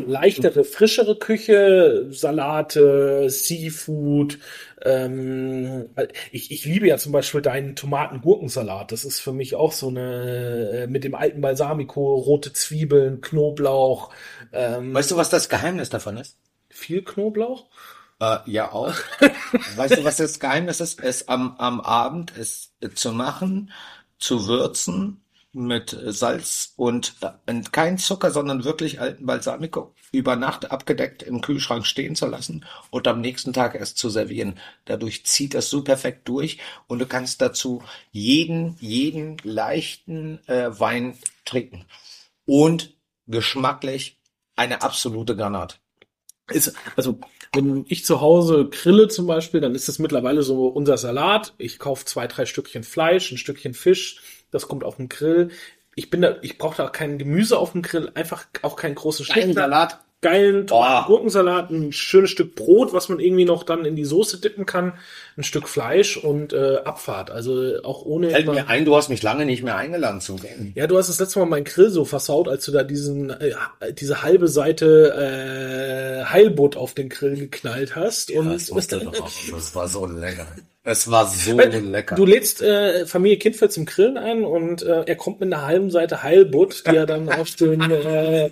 leichtere, 0.06 0.64
frischere 0.64 1.16
Küche, 1.18 2.06
Salate, 2.10 3.28
Seafood. 3.28 4.38
Ähm, 4.82 5.88
ich, 6.30 6.50
ich 6.50 6.64
liebe 6.64 6.88
ja 6.88 6.98
zum 6.98 7.12
Beispiel 7.12 7.42
deinen 7.42 7.76
Tomaten-Gurkensalat. 7.76 8.92
Das 8.92 9.04
ist 9.04 9.20
für 9.20 9.32
mich 9.32 9.54
auch 9.54 9.72
so 9.72 9.88
eine 9.88 10.70
äh, 10.72 10.86
mit 10.86 11.04
dem 11.04 11.14
alten 11.14 11.40
Balsamico, 11.40 12.14
rote 12.14 12.52
Zwiebeln, 12.52 13.20
Knoblauch. 13.20 14.10
Ähm, 14.52 14.94
Weißt 14.94 15.10
du, 15.10 15.16
was 15.16 15.30
das 15.30 15.48
Geheimnis 15.48 15.90
davon 15.90 16.16
ist? 16.16 16.36
viel 16.72 17.02
Knoblauch? 17.02 17.66
Äh, 18.20 18.38
ja, 18.46 18.72
auch. 18.72 18.94
weißt 19.76 19.98
du, 19.98 20.04
was 20.04 20.16
das 20.16 20.40
Geheimnis 20.40 20.80
ist? 20.80 21.00
Es 21.02 21.28
am, 21.28 21.56
am 21.58 21.80
Abend 21.80 22.32
es 22.36 22.72
zu 22.94 23.12
machen, 23.12 23.72
zu 24.18 24.46
würzen 24.46 25.21
mit 25.52 25.96
Salz 26.06 26.72
und, 26.76 27.14
äh, 27.20 27.62
kein 27.72 27.98
Zucker, 27.98 28.30
sondern 28.30 28.64
wirklich 28.64 29.00
alten 29.00 29.26
Balsamico 29.26 29.94
über 30.10 30.36
Nacht 30.36 30.70
abgedeckt 30.70 31.22
im 31.22 31.40
Kühlschrank 31.40 31.86
stehen 31.86 32.14
zu 32.14 32.26
lassen 32.26 32.64
und 32.90 33.06
am 33.06 33.20
nächsten 33.20 33.52
Tag 33.52 33.74
erst 33.74 33.98
zu 33.98 34.08
servieren. 34.08 34.58
Dadurch 34.86 35.26
zieht 35.26 35.54
das 35.54 35.68
so 35.68 35.82
perfekt 35.82 36.28
durch 36.28 36.58
und 36.86 37.00
du 37.00 37.06
kannst 37.06 37.42
dazu 37.42 37.82
jeden, 38.10 38.76
jeden 38.80 39.36
leichten 39.42 40.40
äh, 40.48 40.78
Wein 40.78 41.18
trinken. 41.44 41.84
Und 42.46 42.94
geschmacklich 43.26 44.18
eine 44.56 44.82
absolute 44.82 45.36
Granat. 45.36 45.80
ist, 46.48 46.74
also 46.96 47.18
wenn 47.54 47.84
ich 47.88 48.04
zu 48.04 48.20
Hause 48.20 48.68
grille 48.70 49.08
zum 49.08 49.26
Beispiel, 49.26 49.60
dann 49.60 49.74
ist 49.74 49.88
es 49.88 49.98
mittlerweile 49.98 50.42
so 50.42 50.68
unser 50.68 50.96
Salat. 50.96 51.54
Ich 51.58 51.78
kaufe 51.78 52.04
zwei, 52.04 52.26
drei 52.26 52.46
Stückchen 52.46 52.82
Fleisch, 52.82 53.30
ein 53.30 53.38
Stückchen 53.38 53.74
Fisch, 53.74 54.41
das 54.52 54.68
kommt 54.68 54.84
auf 54.84 54.96
den 54.96 55.08
Grill. 55.08 55.50
Ich 55.96 56.08
bin 56.08 56.22
da, 56.22 56.36
ich 56.42 56.56
brauche 56.56 56.76
da 56.76 56.88
kein 56.88 57.18
Gemüse 57.18 57.58
auf 57.58 57.72
dem 57.72 57.82
Grill, 57.82 58.12
einfach 58.14 58.46
auch 58.62 58.76
keinen 58.76 58.94
großen 58.94 59.26
Geilen 59.26 59.52
Salat. 59.52 59.98
geilen 60.22 60.64
Boah. 60.66 61.04
Gurkensalat, 61.06 61.70
ein 61.70 61.92
schönes 61.92 62.30
Stück 62.30 62.54
Brot, 62.54 62.94
was 62.94 63.10
man 63.10 63.18
irgendwie 63.20 63.44
noch 63.44 63.62
dann 63.64 63.84
in 63.84 63.96
die 63.96 64.04
Soße 64.04 64.40
dippen 64.40 64.64
kann, 64.64 64.94
ein 65.36 65.42
Stück 65.42 65.68
Fleisch 65.68 66.16
und 66.16 66.52
äh, 66.54 66.76
Abfahrt. 66.84 67.30
Also 67.30 67.82
auch 67.82 68.06
ohne 68.06 68.30
Fällt 68.30 68.46
mir 68.46 68.68
ein, 68.68 68.84
du 68.84 68.96
hast 68.96 69.10
mich 69.10 69.22
lange 69.22 69.44
nicht 69.44 69.62
mehr 69.64 69.76
eingeladen 69.76 70.20
zum 70.20 70.40
Gehen. 70.40 70.72
ja, 70.76 70.86
du 70.86 70.96
hast 70.96 71.08
das 71.08 71.18
letzte 71.18 71.40
Mal 71.40 71.46
meinen 71.46 71.64
Grill 71.64 71.90
so 71.90 72.04
versaut, 72.06 72.48
als 72.48 72.64
du 72.64 72.72
da 72.72 72.84
diesen 72.84 73.30
äh, 73.30 73.52
diese 73.92 74.22
halbe 74.22 74.48
Seite 74.48 76.22
äh, 76.22 76.24
Heilbutt 76.24 76.76
auf 76.76 76.94
den 76.94 77.08
Grill 77.10 77.36
geknallt 77.36 77.96
hast. 77.96 78.30
und 78.30 78.48
Das 79.50 79.74
war 79.74 79.88
so 79.88 80.06
lecker. 80.06 80.46
Es 80.84 81.08
war 81.08 81.28
so 81.28 81.56
Weil 81.56 81.70
lecker. 81.78 82.16
Du 82.16 82.26
lädst 82.26 82.60
äh, 82.60 83.06
Familie 83.06 83.38
Kindfeld 83.38 83.72
zum 83.72 83.84
Grillen 83.86 84.16
ein 84.18 84.42
und 84.44 84.82
äh, 84.82 85.04
er 85.06 85.14
kommt 85.14 85.38
mit 85.38 85.52
einer 85.52 85.64
halben 85.64 85.92
Seite 85.92 86.24
Heilbutt, 86.24 86.82
die 86.90 86.96
er 86.96 87.06
dann 87.06 87.28
auf 87.28 87.54
den 87.54 87.80
äh, 87.88 88.50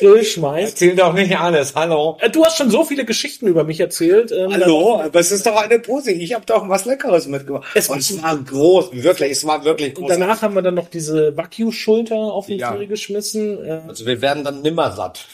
Grill 0.00 0.24
schmeißt. 0.24 0.72
Erzähl 0.72 0.96
doch 0.96 1.12
nicht 1.12 1.38
alles. 1.38 1.74
Hallo. 1.74 2.16
Äh, 2.22 2.30
Du 2.30 2.42
hast 2.46 2.56
schon 2.56 2.70
so 2.70 2.82
viele 2.84 3.04
Geschichten 3.04 3.46
über 3.46 3.62
mich 3.64 3.78
erzählt. 3.78 4.32
Ähm, 4.32 4.54
Hallo, 4.54 5.00
aber 5.02 5.20
es 5.20 5.30
ist 5.30 5.44
doch 5.44 5.56
eine 5.56 5.78
Pose. 5.78 6.12
Ich 6.12 6.32
habe 6.32 6.46
doch 6.46 6.66
was 6.66 6.86
Leckeres 6.86 7.26
mitgebracht. 7.26 7.66
Es 7.74 7.90
war- 7.90 7.96
Und 7.96 8.00
es 8.00 8.22
war 8.22 8.38
groß, 8.38 8.92
wirklich, 8.92 9.32
es 9.32 9.46
war 9.46 9.62
wirklich 9.66 9.88
Und 9.98 10.04
groß. 10.06 10.12
danach 10.18 10.40
haben 10.40 10.54
wir 10.54 10.62
dann 10.62 10.74
noch 10.76 10.88
diese 10.88 11.36
Wagyu-Schulter 11.36 12.16
auf 12.16 12.46
den 12.46 12.58
Ja. 12.58 12.74
Grill 12.74 12.86
geschmissen. 12.86 13.62
Äh, 13.62 13.80
Also 13.86 14.06
wir 14.06 14.22
werden 14.22 14.44
dann 14.44 14.62
nimmer 14.62 14.92
satt. 14.92 15.26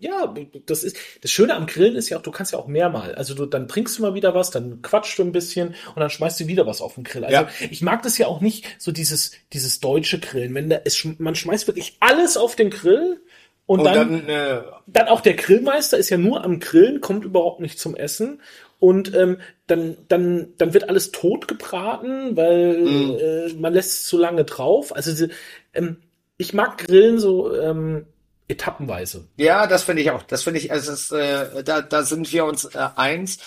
Ja, 0.00 0.32
das 0.66 0.84
ist 0.84 0.96
das 1.22 1.30
Schöne 1.30 1.54
am 1.54 1.66
Grillen 1.66 1.96
ist 1.96 2.08
ja 2.08 2.18
auch, 2.18 2.22
du 2.22 2.30
kannst 2.30 2.52
ja 2.52 2.58
auch 2.58 2.66
mehrmal. 2.68 3.14
Also 3.14 3.34
du 3.34 3.46
dann 3.46 3.68
trinkst 3.68 3.98
du 3.98 4.02
mal 4.02 4.14
wieder 4.14 4.34
was, 4.34 4.50
dann 4.50 4.80
quatschst 4.82 5.18
du 5.18 5.22
ein 5.24 5.32
bisschen 5.32 5.68
und 5.94 6.00
dann 6.00 6.10
schmeißt 6.10 6.38
du 6.40 6.46
wieder 6.46 6.66
was 6.66 6.80
auf 6.80 6.94
den 6.94 7.04
Grill. 7.04 7.24
Also 7.24 7.42
Ja. 7.42 7.48
ich 7.70 7.82
mag 7.82 8.02
das 8.02 8.16
ja 8.18 8.26
auch 8.26 8.40
nicht 8.40 8.66
so 8.78 8.92
dieses 8.92 9.32
dieses 9.52 9.80
deutsche 9.80 10.18
Grillen, 10.20 10.54
wenn 10.54 10.70
da 10.70 10.80
es 10.84 11.04
man 11.18 11.34
schmeißt 11.34 11.66
wirklich 11.66 11.96
alles 12.00 12.36
auf 12.36 12.54
den 12.56 12.70
Grill 12.70 13.20
und, 13.66 13.80
Und 13.80 13.84
dann 13.86 13.94
dann, 14.12 14.28
äh, 14.28 14.62
dann 14.86 15.08
auch 15.08 15.20
der 15.20 15.34
Grillmeister 15.34 15.98
ist 15.98 16.08
ja 16.10 16.16
nur 16.16 16.44
am 16.44 16.58
Grillen, 16.60 17.00
kommt 17.00 17.24
überhaupt 17.24 17.60
nicht 17.60 17.78
zum 17.78 17.94
Essen 17.96 18.40
und 18.78 19.12
ähm, 19.14 19.40
dann, 19.66 19.96
dann, 20.08 20.54
dann 20.56 20.72
wird 20.72 20.88
alles 20.88 21.10
tot 21.10 21.48
gebraten, 21.48 22.36
weil 22.36 22.78
Mhm. 22.78 23.18
äh, 23.20 23.52
man 23.54 23.74
lässt 23.74 23.90
es 23.92 24.04
zu 24.06 24.16
lange 24.16 24.44
drauf. 24.44 24.94
Also 24.94 25.26
ähm, 25.74 25.98
ich 26.38 26.54
mag 26.54 26.78
Grillen 26.78 27.18
so 27.18 27.54
ähm, 27.54 28.06
etappenweise. 28.48 29.28
Ja, 29.36 29.66
das 29.66 29.84
finde 29.84 30.02
ich 30.02 30.10
auch. 30.10 30.22
Das 30.22 30.42
finde 30.42 30.58
ich, 30.58 30.72
also 30.72 30.92
es 30.92 31.02
ist, 31.02 31.12
äh, 31.12 31.62
da, 31.62 31.82
da 31.82 32.02
sind 32.02 32.32
wir 32.32 32.46
uns 32.46 32.64
äh, 32.64 32.88
eins. 32.96 33.38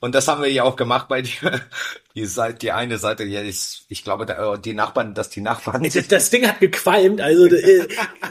Und 0.00 0.14
das 0.14 0.28
haben 0.28 0.42
wir 0.42 0.50
ja 0.50 0.64
auch 0.64 0.76
gemacht 0.76 1.08
bei 1.08 1.22
dir. 1.22 1.60
Die 2.16 2.26
Seite, 2.26 2.58
die 2.58 2.72
eine 2.72 2.98
Seite, 2.98 3.22
ja, 3.22 3.40
ist, 3.40 3.84
ich 3.88 4.02
glaube, 4.02 4.26
da, 4.26 4.54
äh, 4.54 4.58
die 4.58 4.74
Nachbarn, 4.74 5.14
dass 5.14 5.30
die 5.30 5.40
Nachbarn. 5.40 5.84
Das, 5.84 6.08
das 6.08 6.28
Ding 6.28 6.46
hat 6.46 6.58
gequalmt, 6.58 7.20
also 7.20 7.46
äh, 7.46 7.86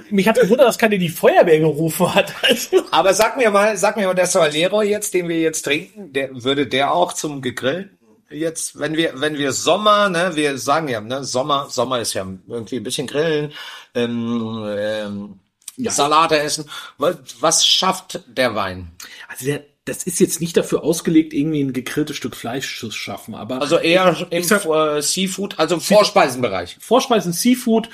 mich 0.10 0.28
hat 0.28 0.36
gewundert, 0.36 0.68
dass 0.68 0.78
keine 0.78 1.00
die 1.00 1.08
Feuerwehr 1.08 1.60
gerufen 1.60 2.14
hat. 2.14 2.34
Also, 2.44 2.84
Aber 2.92 3.14
sag 3.14 3.38
mir 3.38 3.50
mal, 3.52 3.78
sag 3.78 3.96
mir 3.96 4.08
mal, 4.08 4.14
der 4.14 4.28
Solero 4.28 4.82
jetzt, 4.82 5.14
den 5.14 5.30
wir 5.30 5.40
jetzt 5.40 5.62
trinken, 5.62 6.12
der 6.12 6.30
würde 6.44 6.68
der 6.68 6.92
auch 6.92 7.14
zum 7.14 7.42
gegrillten 7.42 7.98
jetzt, 8.30 8.78
wenn 8.80 8.96
wir, 8.96 9.14
wenn 9.16 9.38
wir 9.38 9.54
Sommer, 9.54 10.10
ne, 10.10 10.32
wir 10.36 10.58
sagen 10.58 10.88
ja, 10.88 11.02
ne, 11.02 11.24
Sommer, 11.24 11.68
Sommer 11.70 12.00
ist 12.00 12.14
ja 12.14 12.28
irgendwie 12.48 12.78
ein 12.78 12.84
bisschen 12.84 13.08
grillen, 13.08 13.54
ähm, 13.96 14.66
ähm, 14.78 15.40
Salate 15.88 16.40
essen. 16.40 16.66
Was, 16.98 17.66
schafft 17.66 18.22
der 18.28 18.56
Wein? 18.56 18.92
also 19.28 19.46
der, 19.46 19.64
das 19.86 20.04
ist 20.04 20.20
jetzt 20.20 20.40
nicht 20.42 20.56
dafür 20.56 20.84
ausgelegt, 20.84 21.34
irgendwie 21.34 21.62
ein 21.64 21.74
gegrilltes 21.74 22.16
Stück 22.16 22.36
Fleisch 22.36 22.80
zu 22.80 22.92
schaffen, 22.92 23.34
aber 23.34 23.60
Also 23.62 23.78
eher 23.78 24.28
im 24.30 24.44
sag- 24.44 24.66
äh, 24.66 25.02
Seafood, 25.02 25.58
also 25.58 25.76
im 25.76 25.82
Vorspeisenbereich. 25.82 26.78
Vorspeisen 26.80 27.34
Seafood, 27.34 27.90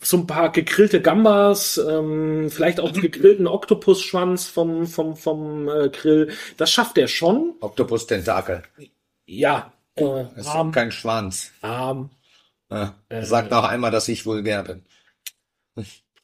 so 0.00 0.16
ein 0.16 0.26
paar 0.26 0.50
gegrillte 0.50 1.00
Gambas, 1.00 1.78
ähm, 1.78 2.50
vielleicht 2.50 2.80
auch 2.80 2.88
einen 2.92 3.00
gegrillten 3.02 3.46
Oktopusschwanz 3.46 4.46
vom, 4.48 4.86
vom, 4.88 5.16
vom 5.16 5.68
äh, 5.68 5.88
Grill. 5.90 6.32
Das 6.56 6.72
schafft 6.72 6.98
er 6.98 7.06
schon. 7.06 7.54
Oktopus-Tentakel. 7.60 8.62
Ja, 9.26 9.72
äh, 9.94 10.24
ist 10.36 10.48
arm, 10.48 10.72
kein 10.72 10.90
Schwanz. 10.90 11.52
arm. 11.60 12.10
Ja. 12.72 12.94
Sag 13.22 13.50
noch 13.50 13.64
einmal, 13.64 13.92
dass 13.92 14.08
ich 14.08 14.26
vulgär 14.26 14.64
bin. 14.64 14.84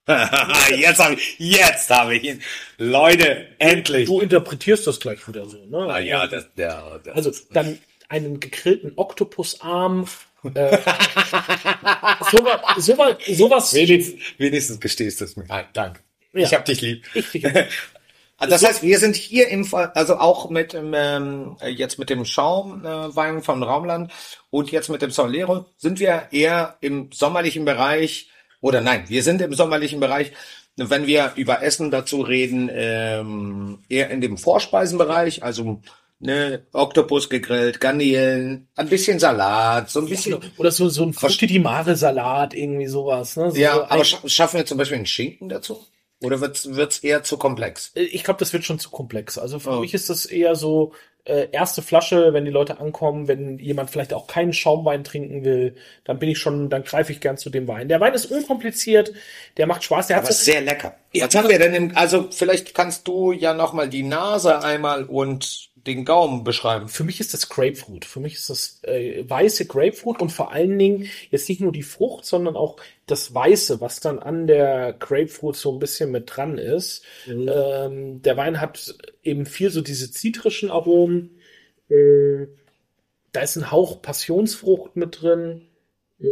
jetzt 0.77 1.01
habe 1.01 1.15
ich, 1.15 1.37
jetzt 1.39 1.91
habe 1.91 2.17
ich 2.17 2.25
ihn. 2.25 2.43
Leute, 2.79 3.49
endlich. 3.59 4.07
Du 4.07 4.21
interpretierst 4.21 4.87
das 4.87 5.01
gleich 5.01 5.27
wieder 5.27 5.47
so, 5.47 5.59
ne? 5.67 5.79
Ah, 5.79 5.99
ja, 5.99 6.27
das, 6.29 6.47
der, 6.55 7.01
der. 7.05 7.17
Also 7.17 7.33
dann 7.51 7.79
einen 8.09 8.39
gegrillten 8.39 8.93
Oktopusarm. 8.97 10.07
Äh, 10.55 10.79
sowas, 12.31 12.61
sowas, 12.79 13.17
sowas. 13.27 13.75
wenigstens, 13.75 14.23
wenigstens 14.39 14.81
gestehst 14.81 15.21
du 15.21 15.25
es 15.25 15.37
mir. 15.37 15.45
Nein, 15.49 15.65
danke. 15.73 16.01
Ja. 16.33 16.43
Ich 16.43 16.55
hab 16.55 16.65
dich 16.65 16.81
lieb. 16.83 17.05
Ich, 17.15 17.35
ich, 17.35 17.45
Also 17.45 17.67
Das 18.39 18.65
heißt, 18.65 18.83
wir 18.85 19.01
sind 19.01 19.17
hier 19.17 19.49
im 19.49 19.65
Fall, 19.65 19.91
also 19.95 20.19
auch 20.19 20.51
mit 20.51 20.73
dem, 20.73 20.93
ähm, 20.95 21.57
jetzt 21.67 21.99
mit 21.99 22.11
dem 22.11 22.25
Schaumwein 22.25 23.39
äh, 23.39 23.43
vom 23.43 23.63
Raumland 23.63 24.13
und 24.51 24.71
jetzt 24.71 24.89
mit 24.89 25.03
dem 25.03 25.11
Solero 25.11 25.67
sind 25.79 25.99
wir 25.99 26.29
eher 26.31 26.77
im 26.81 27.11
sommerlichen 27.13 27.65
Bereich 27.65 28.31
oder 28.61 28.81
nein, 28.81 29.05
wir 29.09 29.23
sind 29.23 29.41
im 29.43 29.55
sommerlichen 29.55 30.01
Bereich, 30.01 30.33
wenn 30.77 31.07
wir 31.07 31.33
über 31.37 31.63
Essen 31.63 31.91
dazu 31.91 32.21
reden, 32.21 32.71
ähm, 32.73 33.79
eher 33.89 34.11
in 34.11 34.21
dem 34.21 34.37
Vorspeisenbereich, 34.37 35.43
also 35.43 35.81
ne, 36.19 36.63
Oktopus 36.73 37.29
gegrillt, 37.31 37.81
Garnelen, 37.81 38.69
ein 38.77 38.89
bisschen 38.89 39.19
Salat, 39.19 39.91
so 39.91 40.01
ein 40.01 40.09
bisschen. 40.09 40.39
oder 40.59 40.71
so, 40.71 40.89
so 40.89 41.05
ein 41.05 41.13
Frutti 41.13 41.47
di 41.47 41.59
Mare 41.59 41.97
Salat, 41.97 42.55
irgendwie 42.55 42.87
sowas, 42.87 43.37
ne? 43.37 43.51
So, 43.51 43.57
Ja, 43.57 43.75
so 43.75 43.85
aber 43.85 44.05
schaffen 44.05 44.59
wir 44.59 44.67
zum 44.67 44.79
Beispiel 44.79 44.99
einen 44.99 45.07
Schinken 45.07 45.49
dazu? 45.49 45.85
Oder 46.23 46.41
wird's 46.41 46.75
wird's 46.75 46.99
eher 46.99 47.23
zu 47.23 47.37
komplex? 47.37 47.93
ich 47.95 48.25
glaube, 48.25 48.39
das 48.41 48.53
wird 48.53 48.65
schon 48.65 48.79
zu 48.79 48.91
komplex. 48.91 49.37
Also 49.39 49.59
für 49.59 49.71
Oh. 49.73 49.81
mich 49.81 49.93
ist 49.95 50.09
das 50.09 50.25
eher 50.27 50.55
so 50.57 50.93
äh, 51.25 51.49
erste 51.51 51.83
Flasche, 51.83 52.33
wenn 52.33 52.45
die 52.45 52.51
Leute 52.53 52.79
ankommen, 52.81 53.27
wenn 53.29 53.59
jemand 53.59 53.91
vielleicht 53.91 54.15
auch 54.15 54.27
keinen 54.29 54.53
Schaumwein 54.53 55.03
trinken 55.05 55.45
will, 55.45 55.75
dann 56.05 56.19
bin 56.19 56.29
ich 56.29 56.39
schon, 56.39 56.71
dann 56.71 56.85
greife 56.85 57.13
ich 57.13 57.21
gern 57.21 57.37
zu 57.37 57.51
dem 57.51 57.67
Wein. 57.69 57.89
Der 57.89 58.01
Wein 58.01 58.15
ist 58.15 58.27
unkompliziert, 58.27 59.13
der 59.57 59.67
macht 59.67 59.83
Spaß, 59.85 60.07
der 60.07 60.17
hat 60.19 60.25
Aber 60.25 60.33
so, 60.33 60.45
sehr 60.45 60.61
lecker. 60.61 60.97
Was 61.15 61.35
haben 61.35 61.49
wir 61.49 61.59
denn 61.59 61.75
im, 61.75 61.97
also 61.97 62.29
vielleicht 62.31 62.75
kannst 62.75 63.09
du 63.09 63.33
ja 63.33 63.55
nochmal 63.55 63.89
die 63.89 64.05
Nase 64.05 64.63
einmal 64.63 65.05
und 65.05 65.71
den 65.87 66.05
Gaumen 66.05 66.45
beschreiben. 66.45 66.89
für 66.89 67.05
mich 67.05 67.21
ist 67.21 67.35
das 67.35 67.49
Grapefruit. 67.49 68.05
Für 68.05 68.21
mich 68.21 68.35
ist 68.35 68.51
das 68.51 68.81
äh, 68.83 69.25
weiße 69.29 69.67
Grapefruit 69.67 70.21
und 70.21 70.31
vor 70.31 70.53
allen 70.53 70.79
Dingen 70.79 71.09
jetzt 71.31 71.49
nicht 71.49 71.61
nur 71.61 71.73
die 71.73 71.83
Frucht, 71.83 72.25
sondern 72.25 72.57
auch 72.57 72.77
das 73.07 73.35
Weiße, 73.35 73.81
was 73.81 74.01
dann 74.01 74.19
an 74.19 74.47
der 74.47 74.93
Grapefruit 74.93 75.57
so 75.57 75.73
ein 75.73 75.79
bisschen 75.79 76.11
mit 76.11 76.37
dran 76.37 76.59
ist. 76.59 77.05
Ähm, 77.27 78.23
der 78.23 78.37
Wein 78.37 78.61
hat 78.61 78.97
eben 79.23 79.47
viel 79.47 79.71
so 79.71 79.81
diese 79.81 80.11
zitrischen 80.11 80.71
Aromen. 80.71 81.39
Äh, 81.89 82.47
da 83.33 83.41
ist 83.43 83.57
ein 83.57 83.71
Hauch 83.71 84.03
Passionsfrucht 84.03 84.97
mit 84.97 85.23
drin. 85.23 85.69
Äh, 86.21 86.27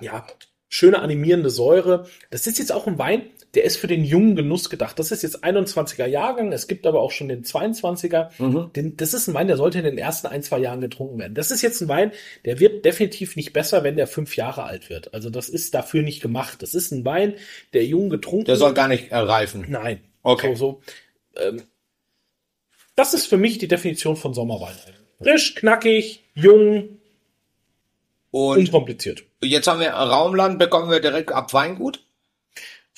Ja, 0.00 0.26
schöne 0.68 0.98
animierende 0.98 1.50
Säure. 1.50 2.06
Das 2.30 2.46
ist 2.46 2.58
jetzt 2.58 2.72
auch 2.72 2.86
ein 2.86 2.98
Wein, 2.98 3.30
der 3.56 3.64
ist 3.64 3.78
für 3.78 3.86
den 3.86 4.04
jungen 4.04 4.36
Genuss 4.36 4.68
gedacht. 4.70 4.98
Das 4.98 5.10
ist 5.10 5.22
jetzt 5.22 5.42
21er 5.42 6.06
Jahrgang, 6.06 6.52
es 6.52 6.68
gibt 6.68 6.86
aber 6.86 7.00
auch 7.00 7.10
schon 7.10 7.28
den 7.28 7.42
22er. 7.42 8.28
Den, 8.72 8.96
das 8.96 9.14
ist 9.14 9.28
ein 9.28 9.34
Wein, 9.34 9.46
der 9.46 9.56
sollte 9.56 9.78
in 9.78 9.84
den 9.84 9.96
ersten 9.98 10.26
ein, 10.26 10.42
zwei 10.42 10.58
Jahren 10.58 10.82
getrunken 10.82 11.18
werden. 11.18 11.34
Das 11.34 11.50
ist 11.50 11.62
jetzt 11.62 11.80
ein 11.80 11.88
Wein, 11.88 12.12
der 12.44 12.60
wird 12.60 12.84
definitiv 12.84 13.34
nicht 13.34 13.54
besser, 13.54 13.82
wenn 13.82 13.96
der 13.96 14.06
fünf 14.06 14.36
Jahre 14.36 14.64
alt 14.64 14.90
wird. 14.90 15.14
Also 15.14 15.30
das 15.30 15.48
ist 15.48 15.74
dafür 15.74 16.02
nicht 16.02 16.20
gemacht. 16.20 16.62
Das 16.62 16.74
ist 16.74 16.92
ein 16.92 17.04
Wein, 17.04 17.34
der 17.72 17.84
jung 17.86 18.10
getrunken 18.10 18.44
Der 18.44 18.56
soll 18.56 18.74
gar 18.74 18.88
nicht 18.88 19.10
äh, 19.10 19.16
reifen. 19.16 19.64
Nein. 19.68 20.00
Okay. 20.22 20.54
So, 20.54 20.82
so. 21.34 21.42
Ähm, 21.42 21.62
das 22.94 23.14
ist 23.14 23.26
für 23.26 23.38
mich 23.38 23.58
die 23.58 23.68
Definition 23.68 24.16
von 24.16 24.34
Sommerwein. 24.34 24.74
Frisch, 25.22 25.54
knackig, 25.54 26.24
jung, 26.34 26.98
Und 28.30 28.58
unkompliziert. 28.58 29.24
jetzt 29.42 29.66
haben 29.66 29.80
wir 29.80 29.90
Raumland, 29.90 30.58
bekommen 30.58 30.90
wir 30.90 31.00
direkt 31.00 31.32
ab 31.32 31.52
Weingut. 31.54 32.05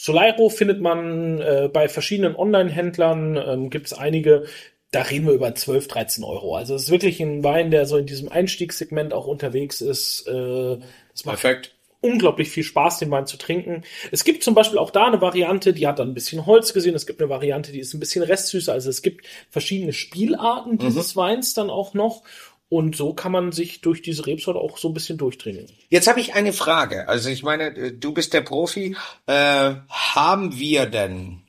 Solairo 0.00 0.48
findet 0.48 0.80
man 0.80 1.40
äh, 1.40 1.68
bei 1.70 1.88
verschiedenen 1.88 2.36
Online-Händlern, 2.36 3.36
ähm, 3.36 3.68
gibt 3.68 3.88
es 3.88 3.92
einige, 3.92 4.44
da 4.92 5.02
reden 5.02 5.26
wir 5.26 5.34
über 5.34 5.52
12, 5.52 5.88
13 5.88 6.24
Euro. 6.24 6.54
Also 6.54 6.76
es 6.76 6.84
ist 6.84 6.90
wirklich 6.90 7.20
ein 7.20 7.42
Wein, 7.42 7.72
der 7.72 7.84
so 7.84 7.96
in 7.96 8.06
diesem 8.06 8.30
Einstiegssegment 8.30 9.12
auch 9.12 9.26
unterwegs 9.26 9.80
ist. 9.80 10.26
Äh, 10.28 10.78
es 11.12 11.24
macht 11.24 11.40
Perfekt. 11.40 11.74
unglaublich 12.00 12.48
viel 12.48 12.62
Spaß, 12.62 13.00
den 13.00 13.10
Wein 13.10 13.26
zu 13.26 13.38
trinken. 13.38 13.82
Es 14.12 14.22
gibt 14.22 14.44
zum 14.44 14.54
Beispiel 14.54 14.78
auch 14.78 14.92
da 14.92 15.08
eine 15.08 15.20
Variante, 15.20 15.72
die 15.72 15.88
hat 15.88 15.98
dann 15.98 16.10
ein 16.10 16.14
bisschen 16.14 16.46
Holz 16.46 16.72
gesehen. 16.72 16.94
Es 16.94 17.04
gibt 17.04 17.20
eine 17.20 17.28
Variante, 17.28 17.72
die 17.72 17.80
ist 17.80 17.92
ein 17.92 18.00
bisschen 18.00 18.22
restsüßer. 18.22 18.72
Also 18.72 18.90
es 18.90 19.02
gibt 19.02 19.26
verschiedene 19.50 19.92
Spielarten 19.92 20.78
dieses 20.78 21.16
Weins 21.16 21.54
dann 21.54 21.70
auch 21.70 21.92
noch. 21.92 22.22
Und 22.70 22.96
so 22.96 23.14
kann 23.14 23.32
man 23.32 23.52
sich 23.52 23.80
durch 23.80 24.02
diese 24.02 24.26
Rebsorte 24.26 24.60
auch 24.60 24.76
so 24.76 24.88
ein 24.88 24.94
bisschen 24.94 25.16
durchtrinken. 25.16 25.74
Jetzt 25.88 26.06
habe 26.06 26.20
ich 26.20 26.34
eine 26.34 26.52
Frage. 26.52 27.08
Also 27.08 27.30
ich 27.30 27.42
meine, 27.42 27.74
äh, 27.74 27.92
du 27.92 28.12
bist 28.12 28.34
der 28.34 28.42
Profi. 28.42 28.94
Äh, 29.26 29.74
haben 29.88 30.58
wir 30.58 30.86
denn, 30.86 31.42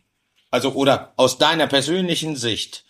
also 0.50 0.72
oder 0.74 1.14
aus 1.18 1.38
deiner 1.38 1.68
persönlichen 1.68 2.38
Sicht, 2.38 2.86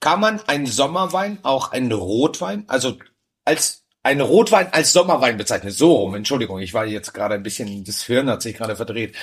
kann 0.00 0.20
man 0.20 0.40
einen 0.40 0.66
Sommerwein 0.66 1.38
auch 1.44 1.72
einen 1.72 1.92
Rotwein, 1.92 2.64
also 2.66 2.98
als 3.44 3.84
einen 4.02 4.20
Rotwein 4.20 4.70
als 4.72 4.92
Sommerwein 4.92 5.38
bezeichnen? 5.38 5.72
So 5.72 5.94
rum, 5.94 6.14
Entschuldigung, 6.14 6.58
ich 6.58 6.74
war 6.74 6.84
jetzt 6.84 7.14
gerade 7.14 7.36
ein 7.36 7.42
bisschen, 7.42 7.84
das 7.84 8.02
Hirn 8.02 8.28
hat 8.28 8.42
sich 8.42 8.56
gerade 8.56 8.76
verdreht. 8.76 9.14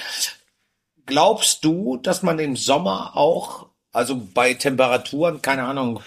Glaubst 1.05 1.65
du, 1.65 1.97
dass 1.97 2.23
man 2.23 2.39
im 2.39 2.55
Sommer 2.55 3.15
auch, 3.15 3.67
also 3.91 4.15
bei 4.33 4.53
Temperaturen, 4.53 5.41
keine 5.41 5.63
Ahnung, 5.63 6.01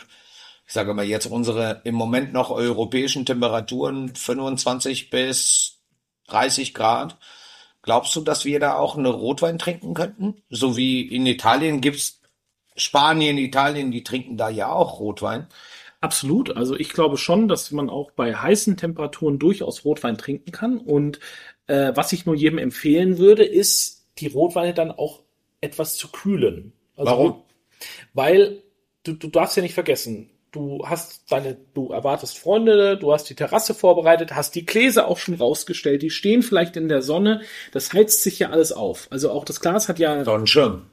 ich 0.73 0.75
sage 0.75 0.95
mal 0.95 1.05
jetzt 1.05 1.27
unsere 1.27 1.83
im 1.85 1.95
Moment 1.95 2.33
noch 2.33 2.49
europäischen 2.49 3.27
Temperaturen 3.27 4.15
25 4.15 5.11
bis 5.11 5.83
30 6.29 6.73
Grad. 6.73 7.19
Glaubst 7.83 8.17
du, 8.17 8.23
dass 8.23 8.47
wir 8.47 8.59
da 8.59 8.77
auch 8.77 8.97
eine 8.97 9.11
Rotwein 9.11 9.59
trinken 9.59 9.93
könnten? 9.93 10.43
So 10.49 10.75
wie 10.79 11.03
in 11.03 11.27
Italien 11.27 11.83
gibt's 11.83 12.23
Spanien, 12.75 13.37
Italien, 13.37 13.91
die 13.91 14.03
trinken 14.03 14.39
da 14.39 14.49
ja 14.49 14.73
auch 14.73 14.99
Rotwein. 14.99 15.47
Absolut. 16.01 16.57
Also 16.57 16.75
ich 16.75 16.89
glaube 16.89 17.19
schon, 17.19 17.49
dass 17.49 17.71
man 17.71 17.91
auch 17.91 18.11
bei 18.13 18.35
heißen 18.35 18.79
Temperaturen 18.79 19.39
durchaus 19.39 19.85
Rotwein 19.85 20.17
trinken 20.17 20.53
kann. 20.53 20.79
Und 20.79 21.21
äh, 21.67 21.93
was 21.95 22.15
ich 22.15 22.25
nur 22.25 22.35
jedem 22.35 22.57
empfehlen 22.57 23.19
würde, 23.19 23.45
ist, 23.45 24.07
die 24.21 24.29
Rotweine 24.29 24.73
dann 24.73 24.91
auch 24.91 25.21
etwas 25.61 25.99
zu 25.99 26.09
kühlen. 26.09 26.73
Also, 26.97 27.11
Warum? 27.11 27.43
Weil 28.15 28.63
du, 29.03 29.13
du 29.13 29.29
darfst 29.29 29.59
ja 29.59 29.63
nicht 29.63 29.75
vergessen, 29.75 30.31
du 30.53 30.85
hast 30.87 31.33
deine, 31.33 31.57
du 31.75 31.91
erwartest 31.91 32.39
Freunde, 32.39 32.97
du 32.97 33.13
hast 33.13 33.29
die 33.29 33.35
Terrasse 33.35 33.75
vorbereitet, 33.75 34.35
hast 34.35 34.55
die 34.55 34.67
Gläser 34.67 35.09
auch 35.09 35.19
schon 35.19 35.35
rausgestellt, 35.35 36.03
die 36.03 36.11
stehen 36.11 36.43
vielleicht 36.43 36.77
in 36.77 36.89
der 36.89 37.03
Sonne, 37.03 37.41
das 37.73 37.93
heizt 37.93 38.23
sich 38.23 38.39
ja 38.39 38.51
alles 38.51 38.73
auf. 38.73 39.09
Also 39.11 39.31
auch 39.31 39.45
das 39.45 39.61
Glas 39.61 39.89
hat 39.89 39.99
ja 39.99 40.25
So 40.25 40.33
ein 40.33 40.47
Schirm. 40.47 40.87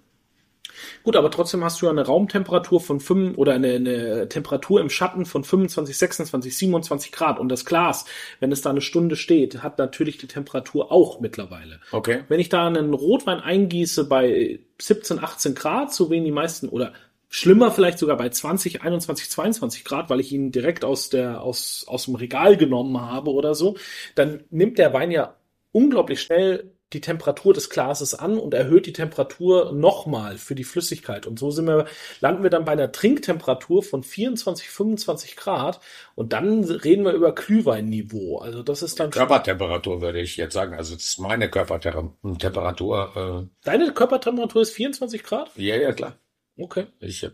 Gut, 1.03 1.15
aber 1.15 1.31
trotzdem 1.31 1.63
hast 1.63 1.81
du 1.81 1.85
ja 1.85 1.91
eine 1.91 2.05
Raumtemperatur 2.05 2.79
von 2.79 2.99
5 2.99 3.37
oder 3.37 3.53
eine, 3.53 3.75
eine 3.75 4.29
Temperatur 4.29 4.79
im 4.79 4.89
Schatten 4.89 5.25
von 5.25 5.43
25, 5.43 5.97
26, 5.97 6.57
27 6.57 7.11
Grad. 7.11 7.39
Und 7.39 7.49
das 7.49 7.65
Glas, 7.65 8.05
wenn 8.39 8.51
es 8.51 8.61
da 8.61 8.69
eine 8.69 8.81
Stunde 8.81 9.15
steht, 9.15 9.63
hat 9.63 9.77
natürlich 9.77 10.17
die 10.17 10.27
Temperatur 10.27 10.91
auch 10.91 11.19
mittlerweile. 11.19 11.79
Okay. 11.91 12.23
Wenn 12.27 12.39
ich 12.39 12.49
da 12.49 12.67
einen 12.67 12.93
Rotwein 12.93 13.39
eingieße 13.39 14.05
bei 14.05 14.59
17, 14.79 15.19
18 15.19 15.55
Grad, 15.55 15.93
so 15.93 16.09
wie 16.11 16.21
die 16.21 16.31
meisten, 16.31 16.69
oder 16.69 16.93
Schlimmer 17.29 17.71
vielleicht 17.71 17.99
sogar 17.99 18.17
bei 18.17 18.29
20, 18.29 18.81
21, 18.81 19.29
22 19.29 19.83
Grad, 19.85 20.09
weil 20.09 20.19
ich 20.19 20.31
ihn 20.31 20.51
direkt 20.51 20.83
aus 20.83 21.09
der, 21.09 21.41
aus, 21.41 21.85
aus 21.87 22.05
dem 22.05 22.15
Regal 22.15 22.57
genommen 22.57 22.99
habe 22.99 23.31
oder 23.31 23.53
so. 23.53 23.77
Dann 24.15 24.43
nimmt 24.49 24.79
der 24.79 24.93
Wein 24.93 25.11
ja 25.11 25.35
unglaublich 25.71 26.21
schnell 26.21 26.71
die 26.93 27.01
Temperatur 27.01 27.53
des 27.53 27.69
Glases 27.69 28.15
an 28.15 28.39
und 28.39 28.55
erhöht 28.55 28.87
die 28.87 28.93
Temperatur 28.93 29.71
nochmal 29.73 30.37
für 30.39 30.55
die 30.55 30.63
Flüssigkeit. 30.63 31.27
Und 31.27 31.37
so 31.37 31.51
sind 31.51 31.67
wir, 31.67 31.85
landen 32.19 32.41
wir 32.41 32.49
dann 32.49 32.65
bei 32.65 32.71
einer 32.71 32.91
Trinktemperatur 32.91 33.83
von 33.83 34.01
24, 34.01 34.69
25 34.69 35.35
Grad 35.35 35.79
und 36.15 36.33
dann 36.33 36.63
reden 36.63 37.05
wir 37.05 37.13
über 37.13 37.35
Glühweinniveau. 37.35 38.39
Also 38.39 38.63
das 38.63 38.81
ist 38.81 38.99
dann 38.99 39.11
Körpertemperatur 39.11 40.01
würde 40.01 40.19
ich 40.19 40.37
jetzt 40.37 40.53
sagen. 40.53 40.73
Also 40.73 40.95
das 40.95 41.03
ist 41.03 41.19
meine 41.19 41.49
Körpertemperatur. 41.49 43.45
Äh. 43.45 43.65
Deine 43.65 43.93
Körpertemperatur 43.93 44.63
ist 44.63 44.71
24 44.71 45.23
Grad? 45.23 45.51
Ja, 45.55 45.75
ja, 45.75 45.93
klar. 45.93 46.17
Okay. 46.59 46.87
Ich 46.99 47.23
hab, 47.23 47.31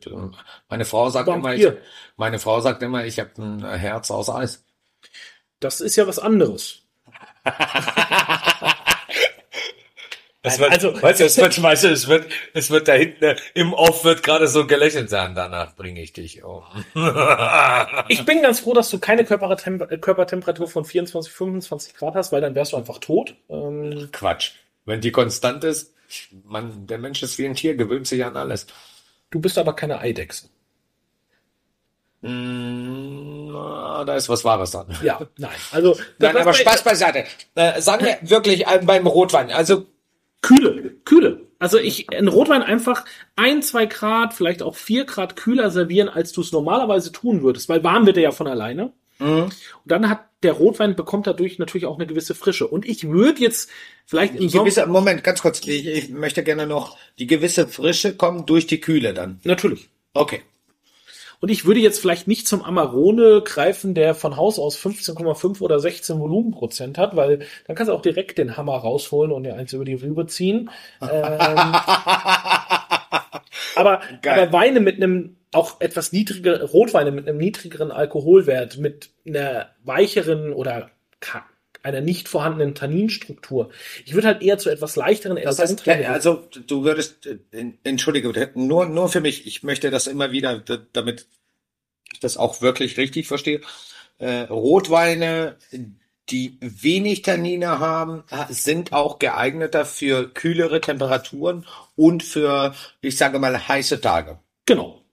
meine 0.69 0.85
Frau 0.85 1.09
sagt 1.09 1.27
Warum 1.27 1.39
immer, 1.41 1.53
ich, 1.53 1.61
hier? 1.61 1.77
meine 2.15 2.39
Frau 2.39 2.61
sagt 2.61 2.83
immer, 2.83 3.05
ich 3.05 3.19
habe 3.19 3.31
ein 3.37 3.65
Herz 3.65 4.11
aus 4.11 4.29
Eis. 4.29 4.63
Das 5.59 5.81
ist 5.81 5.95
ja 5.95 6.05
was 6.07 6.19
anderes. 6.19 6.81
Es 10.47 10.59
wird, 10.59 10.71
Also- 10.71 11.01
weißt 11.01 11.19
du, 11.21 11.25
es 11.25 11.37
wird, 11.37 11.59
weißt 11.63 11.83
du, 11.85 11.87
es 11.89 12.07
wird, 12.07 12.27
es 12.53 12.69
wird 12.69 12.87
da 12.87 12.93
hinten 12.93 13.23
äh, 13.23 13.35
im 13.55 13.73
Off 13.73 14.03
wird 14.03 14.21
gerade 14.21 14.47
so 14.47 14.67
gelächelt 14.67 15.09
sein. 15.09 15.33
Danach 15.33 15.75
bringe 15.75 16.01
ich 16.03 16.13
dich 16.13 16.43
um. 16.43 16.63
Ich 18.09 18.23
bin 18.25 18.43
ganz 18.43 18.59
froh, 18.59 18.73
dass 18.73 18.89
du 18.91 18.99
keine 18.99 19.25
Körpertem 19.25 19.81
äh, 19.89 19.97
Körpertemperatur 19.97 20.67
von 20.67 20.85
24, 20.85 21.33
25 21.33 21.95
Grad 21.95 22.13
hast, 22.13 22.31
weil 22.31 22.41
dann 22.41 22.53
wärst 22.53 22.73
du 22.73 22.77
einfach 22.77 22.99
tot. 22.99 23.33
Ähm, 23.49 24.09
Quatsch. 24.11 24.51
Wenn 24.85 25.01
die 25.01 25.11
konstant 25.11 25.63
ist, 25.63 25.95
man, 26.43 26.85
der 26.85 26.99
Mensch 26.99 27.23
ist 27.23 27.39
wie 27.39 27.47
ein 27.47 27.55
Tier, 27.55 27.75
gewöhnt 27.75 28.05
sich 28.05 28.23
an 28.23 28.37
alles. 28.37 28.67
Du 29.29 29.39
bist 29.39 29.57
aber 29.57 29.73
keine 29.73 29.99
Eidechse. 29.99 30.47
Mm, 32.21 33.51
na, 33.51 34.03
da 34.03 34.15
ist 34.15 34.29
was 34.29 34.43
Wahres 34.43 34.71
dran. 34.71 34.87
Ja, 35.03 35.19
nein. 35.37 35.51
Also, 35.71 35.95
Nein, 36.17 36.37
aber 36.37 36.53
Spaß 36.53 36.83
beiseite. 36.83 37.25
Äh, 37.53 37.81
sagen 37.81 38.05
wir 38.05 38.17
wirklich 38.21 38.65
äh, 38.65 38.81
beim 38.83 39.05
Rotwein. 39.05 39.51
Also 39.51 39.85
Kühle, 40.41 40.95
kühle. 41.05 41.41
Also 41.59 41.77
ich, 41.77 42.11
ein 42.11 42.27
Rotwein 42.27 42.63
einfach 42.63 43.05
ein, 43.35 43.61
zwei 43.61 43.85
Grad, 43.85 44.33
vielleicht 44.33 44.61
auch 44.61 44.75
vier 44.75 45.05
Grad 45.05 45.35
kühler 45.35 45.71
servieren, 45.71 46.09
als 46.09 46.31
du 46.31 46.41
es 46.41 46.51
normalerweise 46.51 47.11
tun 47.11 47.41
würdest, 47.41 47.69
weil 47.69 47.83
warm 47.83 48.05
wird 48.05 48.17
er 48.17 48.23
ja 48.23 48.31
von 48.31 48.47
alleine. 48.47 48.91
Und 49.19 49.51
dann 49.85 50.09
hat 50.09 50.25
der 50.45 50.53
Rotwein 50.53 50.95
bekommt 50.95 51.27
dadurch 51.27 51.59
natürlich 51.59 51.85
auch 51.85 51.95
eine 51.95 52.05
gewisse 52.07 52.35
Frische. 52.35 52.67
Und 52.67 52.87
ich 52.87 53.09
würde 53.09 53.41
jetzt 53.41 53.69
vielleicht 54.05 54.35
im 54.35 54.49
gewisse, 54.49 54.85
Moment, 54.85 55.23
ganz 55.23 55.41
kurz. 55.41 55.59
Ich, 55.65 55.87
ich 55.87 56.09
möchte 56.09 56.43
gerne 56.43 56.67
noch, 56.67 56.97
die 57.19 57.27
gewisse 57.27 57.67
Frische 57.67 58.15
kommt 58.15 58.49
durch 58.49 58.67
die 58.67 58.79
Kühle 58.79 59.13
dann. 59.13 59.39
natürlich. 59.43 59.89
Okay. 60.13 60.41
Und 61.41 61.49
ich 61.49 61.65
würde 61.65 61.79
jetzt 61.79 61.99
vielleicht 61.99 62.27
nicht 62.27 62.47
zum 62.47 62.63
Amarone 62.63 63.41
greifen, 63.43 63.93
der 63.93 64.15
von 64.15 64.37
Haus 64.37 64.57
aus 64.57 64.77
15,5 64.77 65.61
oder 65.61 65.79
16 65.79 66.19
Volumenprozent 66.19 66.97
hat, 66.97 67.15
weil 67.15 67.45
dann 67.67 67.75
kannst 67.75 67.89
du 67.89 67.93
auch 67.93 68.01
direkt 68.01 68.37
den 68.37 68.55
Hammer 68.55 68.77
rausholen 68.77 69.31
und 69.31 69.43
dir 69.43 69.55
eins 69.55 69.73
über 69.73 69.85
die 69.85 69.95
Rübe 69.95 70.27
ziehen. 70.27 70.69
Ähm, 71.01 71.75
aber, 73.75 74.01
aber 74.25 74.53
Weine 74.53 74.79
mit 74.79 74.95
einem 74.95 75.34
auch 75.55 75.81
etwas 75.81 76.11
niedriger, 76.11 76.61
Rotweine 76.63 77.11
mit 77.11 77.27
einem 77.27 77.37
niedrigeren 77.37 77.91
Alkoholwert, 77.91 78.77
mit 78.77 79.09
einer 79.25 79.69
weicheren 79.83 80.53
oder 80.53 80.91
einer 81.85 82.01
nicht 82.01 82.27
vorhandenen 82.27 82.73
Tanninstruktur. 82.75 83.69
Ich 84.05 84.13
würde 84.13 84.27
halt 84.27 84.41
eher 84.41 84.57
zu 84.57 84.69
etwas 84.69 84.95
leichteren, 84.95 85.37
Das 85.41 85.59
heißt, 85.59 85.87
also 85.87 86.47
du 86.67 86.83
würdest, 86.83 87.27
äh, 87.27 87.37
entschuldige, 87.83 88.51
nur, 88.55 88.87
nur 88.87 89.09
für 89.09 89.21
mich, 89.21 89.45
ich 89.45 89.63
möchte 89.63 89.91
das 89.91 90.07
immer 90.07 90.31
wieder, 90.31 90.63
damit 90.93 91.27
ich 92.11 92.19
das 92.19 92.37
auch 92.37 92.61
wirklich 92.61 92.97
richtig 92.97 93.27
verstehe. 93.27 93.61
Äh, 94.17 94.41
Rotweine, 94.43 95.57
die 96.29 96.57
wenig 96.59 97.21
Tannine 97.21 97.79
haben, 97.79 98.23
sind 98.49 98.91
auch 98.93 99.19
geeigneter 99.19 99.85
für 99.85 100.27
kühlere 100.33 100.81
Temperaturen 100.81 101.65
und 101.95 102.23
für, 102.23 102.73
ich 103.01 103.17
sage 103.17 103.37
mal, 103.37 103.67
heiße 103.67 104.01
Tage. 104.01 104.39
Genau. 104.65 105.04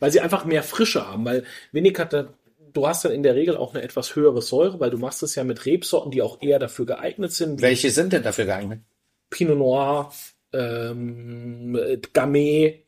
Weil 0.00 0.10
sie 0.10 0.20
einfach 0.20 0.44
mehr 0.44 0.62
Frische 0.62 1.06
haben, 1.06 1.24
weil 1.24 1.44
wenig 1.72 1.98
hat 1.98 2.12
da, 2.12 2.32
du 2.72 2.86
hast 2.86 3.04
dann 3.04 3.12
in 3.12 3.22
der 3.22 3.34
Regel 3.34 3.56
auch 3.56 3.74
eine 3.74 3.82
etwas 3.82 4.16
höhere 4.16 4.42
Säure, 4.42 4.80
weil 4.80 4.90
du 4.90 4.98
machst 4.98 5.22
es 5.22 5.34
ja 5.34 5.44
mit 5.44 5.64
Rebsorten, 5.66 6.10
die 6.10 6.22
auch 6.22 6.42
eher 6.42 6.58
dafür 6.58 6.86
geeignet 6.86 7.32
sind. 7.32 7.62
Welche 7.62 7.90
sind 7.90 8.12
denn 8.12 8.22
dafür 8.22 8.46
geeignet? 8.46 8.80
Pinot 9.30 9.58
Noir, 9.58 10.12
ähm, 10.52 11.76
äh, 11.76 11.98
Gamay, 12.12 12.84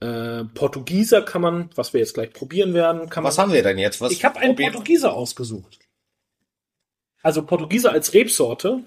äh, 0.00 0.44
Portugieser 0.54 1.22
kann 1.22 1.42
man, 1.42 1.70
was 1.74 1.92
wir 1.92 2.00
jetzt 2.00 2.14
gleich 2.14 2.32
probieren 2.32 2.74
werden, 2.74 3.08
kann 3.08 3.22
man. 3.22 3.30
Was 3.30 3.38
haben 3.38 3.52
wir 3.52 3.62
denn 3.62 3.78
jetzt? 3.78 4.00
Was 4.00 4.12
ich 4.12 4.24
habe 4.24 4.38
einen 4.40 4.56
Portugieser 4.56 5.14
ausgesucht. 5.14 5.78
Also 7.22 7.44
Portugieser 7.44 7.92
als 7.92 8.12
Rebsorte. 8.12 8.82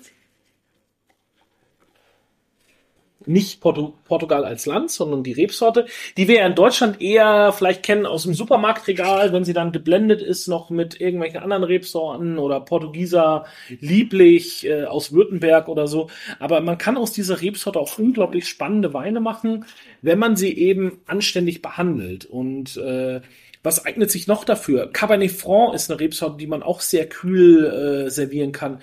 Nicht 3.27 3.61
Portu 3.61 3.93
Portugal 4.05 4.45
als 4.45 4.65
Land, 4.65 4.91
sondern 4.91 5.23
die 5.23 5.31
Rebsorte, 5.31 5.85
die 6.17 6.27
wir 6.27 6.37
ja 6.37 6.47
in 6.47 6.55
Deutschland 6.55 7.01
eher 7.01 7.53
vielleicht 7.53 7.83
kennen 7.83 8.05
aus 8.05 8.23
dem 8.23 8.33
Supermarktregal, 8.33 9.33
wenn 9.33 9.45
sie 9.45 9.53
dann 9.53 9.71
geblendet 9.71 10.21
ist, 10.21 10.47
noch 10.47 10.69
mit 10.69 10.99
irgendwelchen 10.99 11.39
anderen 11.39 11.63
Rebsorten 11.63 12.37
oder 12.37 12.59
Portugieser 12.59 13.45
lieblich 13.79 14.65
äh, 14.65 14.85
aus 14.85 15.11
Württemberg 15.11 15.67
oder 15.67 15.87
so. 15.87 16.09
Aber 16.39 16.61
man 16.61 16.77
kann 16.77 16.97
aus 16.97 17.11
dieser 17.11 17.41
Rebsorte 17.41 17.79
auch 17.79 17.97
unglaublich 17.97 18.47
spannende 18.47 18.93
Weine 18.93 19.19
machen, 19.19 19.65
wenn 20.01 20.19
man 20.19 20.35
sie 20.35 20.55
eben 20.57 20.99
anständig 21.05 21.61
behandelt. 21.61 22.25
Und 22.25 22.77
äh, 22.77 23.21
was 23.65 23.83
eignet 23.83 24.11
sich 24.11 24.27
noch 24.27 24.43
dafür? 24.43 24.91
Cabernet 24.93 25.31
Franc 25.31 25.73
ist 25.73 25.89
eine 25.89 25.99
Rebsorte, 25.99 26.37
die 26.37 26.45
man 26.45 26.61
auch 26.61 26.81
sehr 26.81 27.09
kühl 27.09 27.65
äh, 27.65 28.11
servieren 28.11 28.51
kann. 28.51 28.79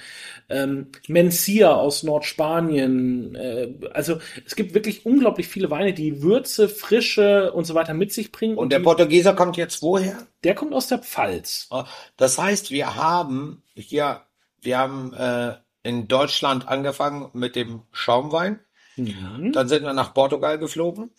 Ähm, 0.48 0.88
Mencia 1.07 1.72
aus 1.72 2.02
Nordspanien. 2.02 3.37
Äh, 3.37 3.68
also 3.92 4.18
es 4.45 4.57
gibt 4.57 4.75
wirklich 4.75 5.07
unglaublich 5.07 5.49
viele 5.49 5.71
Weine, 5.71 5.92
die 5.92 6.23
Würze, 6.23 6.68
Frische 6.68 7.53
und 7.53 7.64
so 7.64 7.75
weiter 7.75 7.95
mit 7.95 8.12
sich 8.12 8.33
bringen. 8.33 8.57
Und 8.57 8.71
der 8.71 8.81
die, 8.81 8.85
Portugieser 8.85 9.35
kommt 9.35 9.57
jetzt 9.57 9.83
woher? 9.83 10.27
der 10.45 10.55
kommt 10.55 10.75
aus 10.75 10.88
der 10.88 10.99
Pfalz. 10.99 11.68
Das 12.16 12.38
heißt, 12.38 12.71
wir 12.71 12.97
haben 12.97 13.62
hier, 13.75 14.23
wir 14.61 14.79
haben 14.79 15.12
äh, 15.14 15.55
in 15.83 16.09
Deutschland 16.09 16.68
angefangen 16.68 17.31
mit 17.33 17.57
dem 17.57 17.83
Schaumwein. 17.92 18.61
Dann 18.97 19.68
sind 19.68 19.85
wir 19.85 19.92
nach 19.92 20.14
Portugal 20.14 20.59
geflogen. 20.59 21.11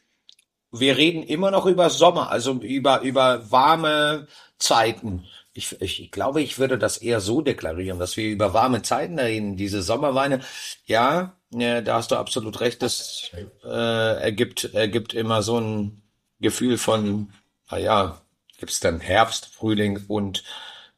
Wir 0.72 0.98
reden 0.98 1.24
immer 1.24 1.52
noch 1.52 1.66
über 1.66 1.90
Sommer, 1.90 2.32
also 2.32 2.54
über, 2.54 3.02
über 3.02 3.52
warme 3.52 4.28
Zeiten. 4.58 5.26
Ich, 5.54 5.80
ich 5.82 6.12
glaube, 6.12 6.42
ich 6.42 6.58
würde 6.58 6.80
das 6.80 6.98
eher 6.98 7.20
so 7.20 7.42
deklarieren, 7.42 8.00
dass 8.00 8.18
wir 8.18 8.28
über 8.28 8.54
warme 8.54 8.82
Zeiten 8.82 9.20
reden. 9.20 9.56
Diese 9.56 9.84
Sommerweine, 9.84 10.42
ja, 10.86 11.38
ja 11.54 11.82
da 11.82 11.96
hast 11.96 12.12
du 12.12 12.16
absolut 12.16 12.60
recht. 12.60 12.82
Das 12.82 13.32
äh, 13.64 14.22
ergibt, 14.22 14.74
ergibt 14.74 15.14
immer 15.14 15.42
so 15.42 15.60
ein 15.60 16.02
Gefühl 16.40 16.78
von, 16.78 17.32
naja, 17.70 18.22
gibt's 18.58 18.80
dann 18.80 19.00
Herbst, 19.00 19.48
Frühling 19.48 20.04
und 20.08 20.44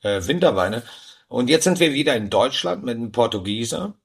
äh, 0.01 0.25
Winterweine. 0.25 0.83
Und 1.27 1.49
jetzt 1.49 1.63
sind 1.63 1.79
wir 1.79 1.93
wieder 1.93 2.15
in 2.15 2.29
Deutschland 2.29 2.83
mit 2.83 2.95
einem 2.95 3.11
Portugieser, 3.11 3.95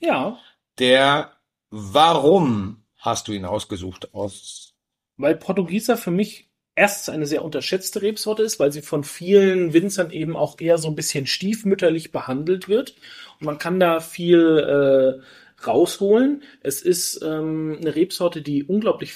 Ja, 0.00 0.38
der, 0.78 1.32
warum 1.70 2.84
hast 2.96 3.28
du 3.28 3.32
ihn 3.32 3.44
ausgesucht? 3.44 4.14
Aus 4.14 4.74
weil 5.18 5.36
Portugieser 5.36 5.96
für 5.96 6.10
mich 6.12 6.48
erstens 6.76 7.12
eine 7.12 7.26
sehr 7.26 7.44
unterschätzte 7.44 8.00
Rebsorte 8.02 8.44
ist, 8.44 8.60
weil 8.60 8.72
sie 8.72 8.82
von 8.82 9.02
vielen 9.02 9.72
Winzern 9.72 10.10
eben 10.12 10.36
auch 10.36 10.60
eher 10.60 10.78
so 10.78 10.88
ein 10.88 10.94
bisschen 10.94 11.26
stiefmütterlich 11.26 12.12
behandelt 12.12 12.68
wird. 12.68 12.94
Und 13.40 13.46
man 13.46 13.58
kann 13.58 13.80
da 13.80 14.00
viel 14.00 15.20
äh, 15.20 15.22
rausholen. 15.66 16.42
Es 16.60 16.82
ist 16.82 17.20
ähm, 17.22 17.78
eine 17.80 17.94
Rebsorte, 17.94 18.42
die 18.42 18.64
unglaublich 18.64 19.14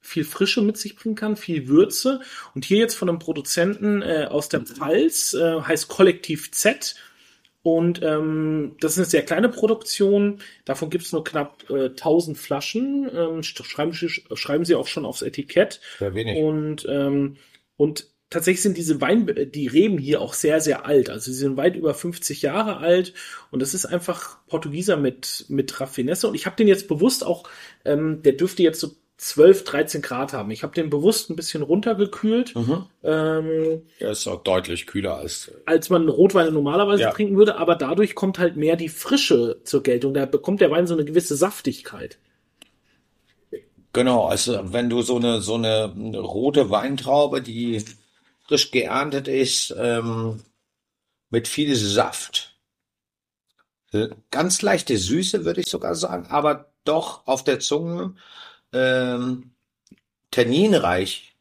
viel 0.00 0.24
Frische 0.24 0.62
mit 0.62 0.76
sich 0.78 0.96
bringen 0.96 1.16
kann, 1.16 1.36
viel 1.36 1.68
Würze. 1.68 2.20
Und 2.54 2.64
hier 2.64 2.78
jetzt 2.78 2.94
von 2.94 3.08
einem 3.08 3.18
Produzenten 3.18 4.02
äh, 4.02 4.26
aus 4.30 4.48
der 4.48 4.60
Pfalz, 4.60 5.34
äh, 5.34 5.60
heißt 5.60 5.88
Kollektiv 5.88 6.52
Z. 6.52 6.94
Und 7.62 8.00
ähm, 8.02 8.76
das 8.80 8.92
ist 8.92 8.98
eine 8.98 9.06
sehr 9.06 9.24
kleine 9.24 9.48
Produktion. 9.48 10.38
Davon 10.64 10.88
gibt 10.88 11.04
es 11.04 11.12
nur 11.12 11.24
knapp 11.24 11.68
äh, 11.68 11.86
1000 11.86 12.38
Flaschen. 12.38 13.10
Ähm, 13.12 13.42
schreiben, 13.42 13.92
Sie, 13.92 14.08
schreiben 14.08 14.64
Sie 14.64 14.76
auch 14.76 14.86
schon 14.86 15.04
aufs 15.04 15.22
Etikett. 15.22 15.80
Sehr 15.98 16.14
wenig. 16.14 16.38
Und, 16.38 16.86
ähm, 16.88 17.36
und 17.76 18.06
tatsächlich 18.30 18.62
sind 18.62 18.76
diese 18.76 19.00
Wein, 19.00 19.26
die 19.54 19.66
Reben 19.68 19.98
hier 19.98 20.20
auch 20.20 20.34
sehr, 20.34 20.60
sehr 20.60 20.84
alt. 20.86 21.10
Also 21.10 21.30
sie 21.30 21.38
sind 21.38 21.56
weit 21.56 21.76
über 21.76 21.94
50 21.94 22.42
Jahre 22.42 22.78
alt. 22.78 23.14
Und 23.50 23.60
das 23.62 23.74
ist 23.74 23.86
einfach 23.86 24.38
Portugieser 24.48 24.96
mit, 24.96 25.44
mit 25.48 25.80
Raffinesse. 25.80 26.28
Und 26.28 26.34
ich 26.34 26.46
habe 26.46 26.56
den 26.56 26.68
jetzt 26.68 26.88
bewusst 26.88 27.24
auch, 27.24 27.44
ähm, 27.84 28.22
der 28.22 28.32
dürfte 28.32 28.62
jetzt 28.62 28.80
so 28.80 28.90
12, 29.18 29.64
13 29.64 30.02
Grad 30.02 30.34
haben. 30.34 30.50
Ich 30.50 30.62
habe 30.62 30.74
den 30.74 30.90
bewusst 30.90 31.30
ein 31.30 31.36
bisschen 31.36 31.62
runtergekühlt. 31.62 32.52
Ähm, 33.02 33.82
Er 33.98 34.10
ist 34.10 34.26
auch 34.26 34.42
deutlich 34.42 34.86
kühler 34.86 35.16
als. 35.16 35.50
als 35.64 35.88
man 35.88 36.06
Rotweine 36.06 36.50
normalerweise 36.52 37.04
Ja. 37.04 37.12
trinken 37.12 37.36
würde, 37.38 37.56
aber 37.56 37.76
dadurch 37.76 38.14
kommt 38.14 38.38
halt 38.38 38.56
mehr 38.56 38.76
die 38.76 38.90
Frische 38.90 39.60
zur 39.64 39.82
Geltung. 39.82 40.12
Da 40.12 40.26
bekommt 40.26 40.60
der 40.60 40.70
Wein 40.70 40.86
so 40.86 40.92
eine 40.92 41.06
gewisse 41.06 41.34
Saftigkeit. 41.34 42.18
Genau, 43.92 44.26
also 44.26 44.60
wenn 44.72 44.90
du 44.90 45.00
so 45.00 45.16
eine 45.16 45.40
so 45.40 45.54
eine 45.54 45.86
rote 46.18 46.68
Weintraube, 46.68 47.40
die 47.40 47.82
frisch 48.46 48.70
geerntet 48.70 49.28
ist, 49.28 49.74
ähm, 49.76 50.42
mit 51.30 51.48
viel 51.48 51.74
Saft, 51.74 52.56
äh, 53.92 54.08
ganz 54.30 54.62
leichte 54.62 54.96
Süße 54.96 55.44
würde 55.44 55.60
ich 55.60 55.68
sogar 55.68 55.94
sagen, 55.94 56.26
aber 56.26 56.72
doch 56.84 57.26
auf 57.26 57.44
der 57.44 57.60
Zunge 57.60 58.14
ähm, 58.72 59.52
tanninreich. 60.30 61.36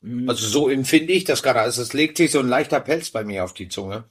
Mhm. 0.00 0.28
Also 0.28 0.46
so 0.46 0.68
empfinde 0.68 1.12
ich 1.12 1.24
das 1.24 1.42
gerade. 1.42 1.60
Also 1.60 1.82
es 1.82 1.92
legt 1.92 2.16
sich 2.16 2.30
so 2.30 2.40
ein 2.40 2.48
leichter 2.48 2.80
Pelz 2.80 3.10
bei 3.10 3.24
mir 3.24 3.44
auf 3.44 3.54
die 3.54 3.68
Zunge. 3.68 4.04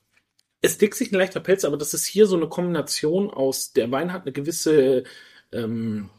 Es 0.62 0.80
legt 0.80 0.96
sich 0.96 1.12
ein 1.12 1.18
leichter 1.18 1.42
Pelz, 1.42 1.66
aber 1.66 1.78
das 1.78 1.94
ist 1.94 2.06
hier 2.06 2.26
so 2.26 2.38
eine 2.38 2.48
Kombination 2.48 3.30
aus, 3.30 3.74
der 3.74 3.92
Wein 3.92 4.14
hat 4.14 4.24
eine 4.24 4.32
gewisse, 4.32 5.04
ähm, 5.52 6.10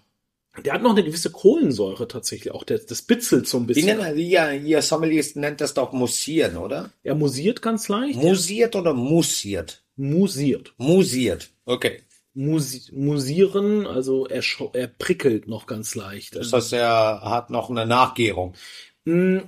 der 0.62 0.74
hat 0.74 0.82
noch 0.82 0.92
eine 0.92 1.04
gewisse 1.04 1.30
Kohlensäure 1.30 2.06
tatsächlich, 2.06 2.52
auch 2.52 2.64
der, 2.64 2.78
das 2.78 3.02
bitzelt 3.02 3.48
so 3.48 3.58
ein 3.58 3.64
Wie 3.68 3.74
bisschen. 3.74 3.98
nennt 3.98 4.18
ihr, 4.18 4.52
ihr 4.52 4.82
Sommeliers 4.82 5.34
nennt 5.34 5.60
das 5.60 5.74
doch 5.74 5.92
mussieren, 5.92 6.56
oder? 6.56 6.90
Er 7.02 7.14
musiert 7.14 7.62
ganz 7.62 7.88
leicht. 7.88 8.16
Musiert 8.16 8.76
oder 8.76 8.94
mussiert? 8.94 9.84
musiert. 9.96 10.74
Musiert. 10.76 11.50
Okay. 11.64 12.02
Musi 12.34 12.90
musieren, 12.92 13.86
also 13.86 14.26
er, 14.26 14.42
er 14.72 14.88
prickelt 14.88 15.46
noch 15.46 15.66
ganz 15.66 15.94
leicht. 15.94 16.34
Das 16.34 16.52
heißt, 16.52 16.72
er 16.72 17.20
hat 17.22 17.50
noch 17.50 17.70
eine 17.70 17.86
Nachgärung. 17.86 18.54
Mm, 19.04 19.38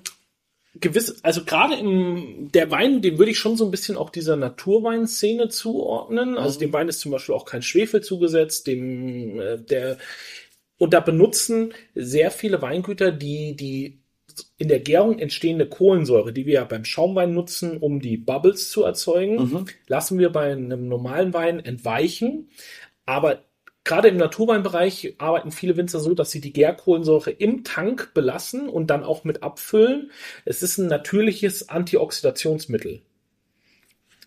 gewiss, 0.76 1.16
also 1.24 1.44
gerade 1.44 1.74
im 1.74 2.48
der 2.52 2.70
Wein, 2.70 3.02
den 3.02 3.18
würde 3.18 3.32
ich 3.32 3.40
schon 3.40 3.56
so 3.56 3.64
ein 3.64 3.72
bisschen 3.72 3.96
auch 3.96 4.10
dieser 4.10 4.36
Naturweinszene 4.36 5.48
zuordnen. 5.48 6.38
Also 6.38 6.60
dem 6.60 6.72
Wein 6.72 6.88
ist 6.88 7.00
zum 7.00 7.10
Beispiel 7.10 7.34
auch 7.34 7.44
kein 7.44 7.62
Schwefel 7.62 8.02
zugesetzt, 8.02 8.68
dem 8.68 9.40
äh, 9.40 9.58
der 9.58 9.98
und 10.78 10.94
da 10.94 11.00
benutzen 11.00 11.72
sehr 11.94 12.30
viele 12.30 12.62
Weingüter 12.62 13.12
die 13.12 13.56
die 13.56 14.00
in 14.58 14.68
der 14.68 14.80
Gärung 14.80 15.18
entstehende 15.18 15.66
Kohlensäure, 15.66 16.32
die 16.32 16.46
wir 16.46 16.54
ja 16.54 16.64
beim 16.64 16.84
Schaumwein 16.84 17.32
nutzen, 17.32 17.78
um 17.78 18.00
die 18.00 18.16
Bubbles 18.16 18.70
zu 18.70 18.82
erzeugen, 18.84 19.38
lassen 19.86 20.18
wir 20.18 20.30
bei 20.30 20.52
einem 20.52 20.88
normalen 20.88 21.32
Wein 21.32 21.60
entweichen. 21.60 22.50
Aber 23.06 23.44
gerade 23.84 24.08
im 24.08 24.16
Naturweinbereich 24.16 25.14
arbeiten 25.18 25.52
viele 25.52 25.76
Winzer 25.76 26.00
so, 26.00 26.12
dass 26.14 26.32
sie 26.32 26.40
die 26.40 26.52
Gärkohlensäure 26.52 27.30
im 27.30 27.64
Tank 27.64 28.12
belassen 28.14 28.68
und 28.68 28.88
dann 28.88 29.04
auch 29.04 29.24
mit 29.24 29.42
abfüllen. 29.42 30.10
Es 30.44 30.62
ist 30.62 30.78
ein 30.78 30.88
natürliches 30.88 31.68
Antioxidationsmittel. 31.68 33.02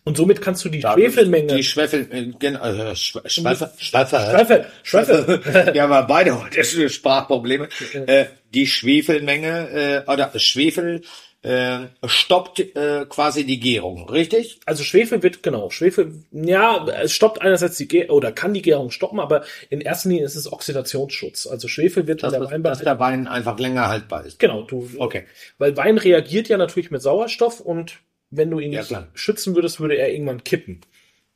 Und 0.04 0.16
somit 0.16 0.40
kannst 0.40 0.64
du 0.64 0.68
die 0.70 0.80
Schwefelmenge. 0.80 1.54
Die 1.56 1.62
Schwefel, 1.62 2.08
äh, 2.10 2.32
genau, 2.38 2.60
äh, 2.64 2.92
Schwe- 2.94 3.28
Schwefel, 3.28 3.70
Schwefel. 3.78 4.20
Schwefel, 4.30 4.66
Schwefel. 4.82 5.74
Wir 5.74 5.82
haben 5.82 5.92
ja 5.92 6.00
beide 6.02 6.42
heute 6.42 6.88
Sprachprobleme. 6.88 7.68
Äh, 8.06 8.26
die 8.54 8.66
Schwefelmenge 8.66 10.04
äh, 10.06 10.10
oder 10.10 10.30
Schwefel 10.38 11.02
äh, 11.42 11.86
stoppt 12.06 12.60
äh, 12.60 13.06
quasi 13.08 13.44
die 13.46 13.60
Gärung, 13.60 14.08
richtig? 14.10 14.60
Also 14.66 14.84
Schwefel 14.84 15.22
wird, 15.22 15.42
genau, 15.42 15.70
Schwefel, 15.70 16.22
ja, 16.32 16.86
es 17.02 17.12
stoppt 17.12 17.40
einerseits 17.40 17.76
die 17.78 17.88
Gärung, 17.88 18.10
oder 18.16 18.30
kann 18.32 18.52
die 18.52 18.60
Gärung 18.60 18.90
stoppen, 18.90 19.18
aber 19.20 19.44
in 19.70 19.80
erster 19.80 20.10
Linie 20.10 20.24
ist 20.24 20.36
es 20.36 20.52
Oxidationsschutz. 20.52 21.46
Also 21.46 21.66
Schwefel 21.68 22.06
wird 22.06 22.22
Dass, 22.22 22.32
in 22.34 22.40
der 22.40 22.40
dass 22.40 22.52
Weinbereitung, 22.52 22.84
der 22.84 22.98
Wein 22.98 23.26
einfach 23.26 23.58
länger 23.58 23.88
haltbar 23.88 24.26
ist. 24.26 24.38
genau, 24.38 24.62
du, 24.62 24.86
Okay. 24.98 25.24
Weil 25.56 25.76
Wein 25.78 25.96
reagiert 25.96 26.48
ja 26.48 26.58
natürlich 26.58 26.90
mit 26.90 27.00
Sauerstoff 27.00 27.60
und 27.60 28.00
wenn 28.30 28.50
du 28.50 28.58
ihn 28.60 28.72
Ja, 28.72 28.80
nicht 28.80 28.88
klar. 28.88 29.08
schützen 29.14 29.54
würdest, 29.54 29.80
würde 29.80 29.96
er 29.96 30.12
irgendwann 30.12 30.44
kippen. 30.44 30.80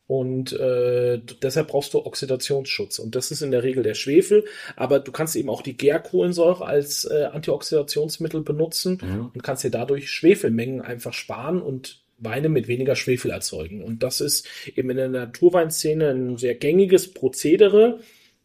Und 0.06 0.52
äh, 0.52 1.18
deshalb 1.42 1.68
brauchst 1.68 1.94
du 1.94 2.04
Oxidationsschutz. 2.04 2.98
Und 2.98 3.14
das 3.14 3.30
ist 3.30 3.40
in 3.40 3.50
der 3.50 3.62
Regel 3.62 3.82
der 3.82 3.94
Schwefel. 3.94 4.44
Aber 4.76 4.98
du 5.00 5.12
kannst 5.12 5.34
eben 5.34 5.48
auch 5.48 5.62
die 5.62 5.78
Gärkohlensäure 5.78 6.66
als 6.66 7.06
äh, 7.06 7.24
Antioxidationsmittel 7.32 8.42
benutzen 8.42 9.00
und 9.32 9.42
kannst 9.42 9.64
dir 9.64 9.70
dadurch 9.70 10.10
Schwefelmengen 10.10 10.82
einfach 10.82 11.14
sparen 11.14 11.62
und 11.62 12.02
Weine 12.18 12.48
mit 12.50 12.68
weniger 12.68 12.96
Schwefel 12.96 13.30
erzeugen. 13.30 13.82
Und 13.82 14.02
das 14.02 14.20
ist 14.20 14.46
eben 14.76 14.90
in 14.90 14.98
der 14.98 15.08
Naturweinszene 15.08 16.10
ein 16.10 16.36
sehr 16.36 16.54
gängiges 16.54 17.12
Prozedere. 17.12 17.98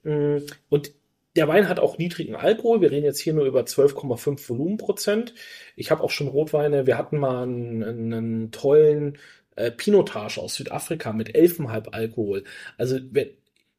Mm, 0.04 0.38
Und 0.70 0.92
der 1.40 1.48
Wein 1.48 1.70
hat 1.70 1.80
auch 1.80 1.98
niedrigen 1.98 2.36
Alkohol. 2.36 2.82
Wir 2.82 2.92
reden 2.92 3.06
jetzt 3.06 3.22
hier 3.22 3.34
nur 3.34 3.46
über 3.46 3.62
12,5 3.62 4.50
Volumenprozent. 4.50 5.34
Ich 5.78 5.90
habe 5.90 6.04
auch 6.04 6.10
schon 6.10 6.28
Rotweine. 6.28 6.86
Wir 6.86 6.98
hatten 6.98 7.18
mal 7.18 7.44
einen, 7.44 7.82
einen 8.14 8.52
tollen 8.52 9.18
äh, 9.56 9.72
Pinotage 9.72 10.42
aus 10.42 10.56
Südafrika 10.56 11.14
mit 11.14 11.34
11,5 11.36 11.90
Alkohol. 11.94 12.44
Also 12.78 13.00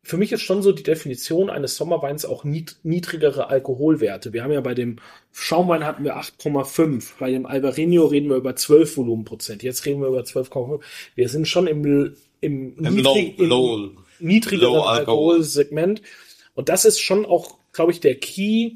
für 0.03 0.17
mich 0.17 0.33
ist 0.33 0.41
schon 0.41 0.63
so 0.63 0.73
die 0.73 0.83
Definition 0.83 1.51
eines 1.51 1.77
Sommerweins 1.77 2.25
auch 2.25 2.45
nied 2.45 2.77
niedrigere 2.83 3.51
Alkoholwerte. 3.51 4.33
Wir 4.33 4.43
haben 4.43 4.53
ja 4.53 4.63
bei 4.63 4.73
dem 4.73 4.97
Schaumwein 5.31 5.85
hatten 5.85 6.05
wir 6.05 6.17
8,5. 6.17 7.13
Bei 7.19 7.31
dem 7.31 7.45
Albarino 7.45 8.07
reden 8.07 8.31
wir 8.31 8.37
über 8.37 8.57
12 8.57 8.97
Volumenprozent. 8.97 9.63
Jetzt 9.63 9.85
reden 9.85 10.01
wir 10.01 10.09
über 10.09 10.23
12,5. 10.23 10.81
Wir 11.15 11.29
sind 11.29 11.47
schon 11.47 11.67
im, 11.67 12.15
im, 12.41 12.79
Im 12.79 12.95
niedrig- 12.97 13.35
low, 13.37 13.77
low, 13.77 13.91
niedrigeren 14.19 14.75
Low. 14.77 14.81
Alkoholsegment. 14.85 16.01
Und 16.61 16.69
das 16.69 16.85
ist 16.85 17.01
schon 17.01 17.25
auch, 17.25 17.57
glaube 17.73 17.91
ich, 17.91 18.01
der 18.01 18.17
Key, 18.17 18.73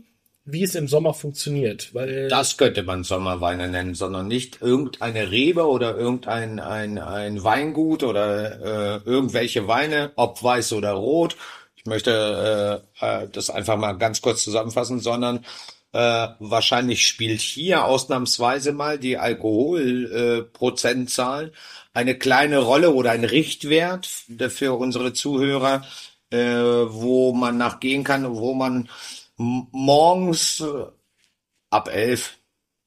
wie 0.47 0.63
es 0.63 0.75
im 0.75 0.89
Sommer 0.89 1.13
funktioniert. 1.13 1.95
Weil 1.95 2.31
Das 2.31 2.57
könnte 2.57 2.83
man 2.83 3.05
Sommerweine 3.05 3.69
nennen, 3.69 3.95
sondern 3.95 4.27
nicht 4.27 4.63
irgendeine 4.63 5.31
Rebe 5.31 5.69
oder 5.69 5.95
irgendein 5.95 6.61
ein, 6.61 6.99
ein 6.99 7.45
Weingut 7.45 8.03
oder 8.03 9.03
äh, 9.05 9.05
irgendwelche 9.05 9.69
Weine, 9.69 10.13
ob 10.17 10.43
weiß 10.43 10.73
oder 10.73 10.93
rot. 10.93 11.37
Ich 11.77 11.85
möchte 11.85 12.83
äh, 13.01 13.25
äh, 13.25 13.29
das 13.31 13.51
einfach 13.51 13.77
mal 13.77 13.99
ganz 13.99 14.23
kurz 14.23 14.45
zusammenfassen, 14.45 15.01
sondern 15.01 15.45
äh, 15.93 16.29
wahrscheinlich 16.39 17.07
spielt 17.07 17.43
hier 17.43 17.85
ausnahmsweise 17.85 18.73
mal 18.73 18.99
die 18.99 19.19
Alkoholprozentzahl 19.19 21.49
äh, 21.49 21.51
eine 21.93 22.17
kleine 22.17 22.61
Rolle 22.61 22.95
oder 22.95 23.11
ein 23.11 23.25
Richtwert 23.25 24.07
für 24.07 24.73
unsere 24.73 25.13
Zuhörer, 25.13 25.85
äh, 26.35 26.93
wo 26.93 27.33
man 27.33 27.57
nachgehen 27.57 28.05
kann, 28.05 28.35
wo 28.35 28.55
man 28.55 28.89
morgens 29.37 30.61
äh, 30.61 30.87
ab 31.71 31.89
elf, 31.93 32.39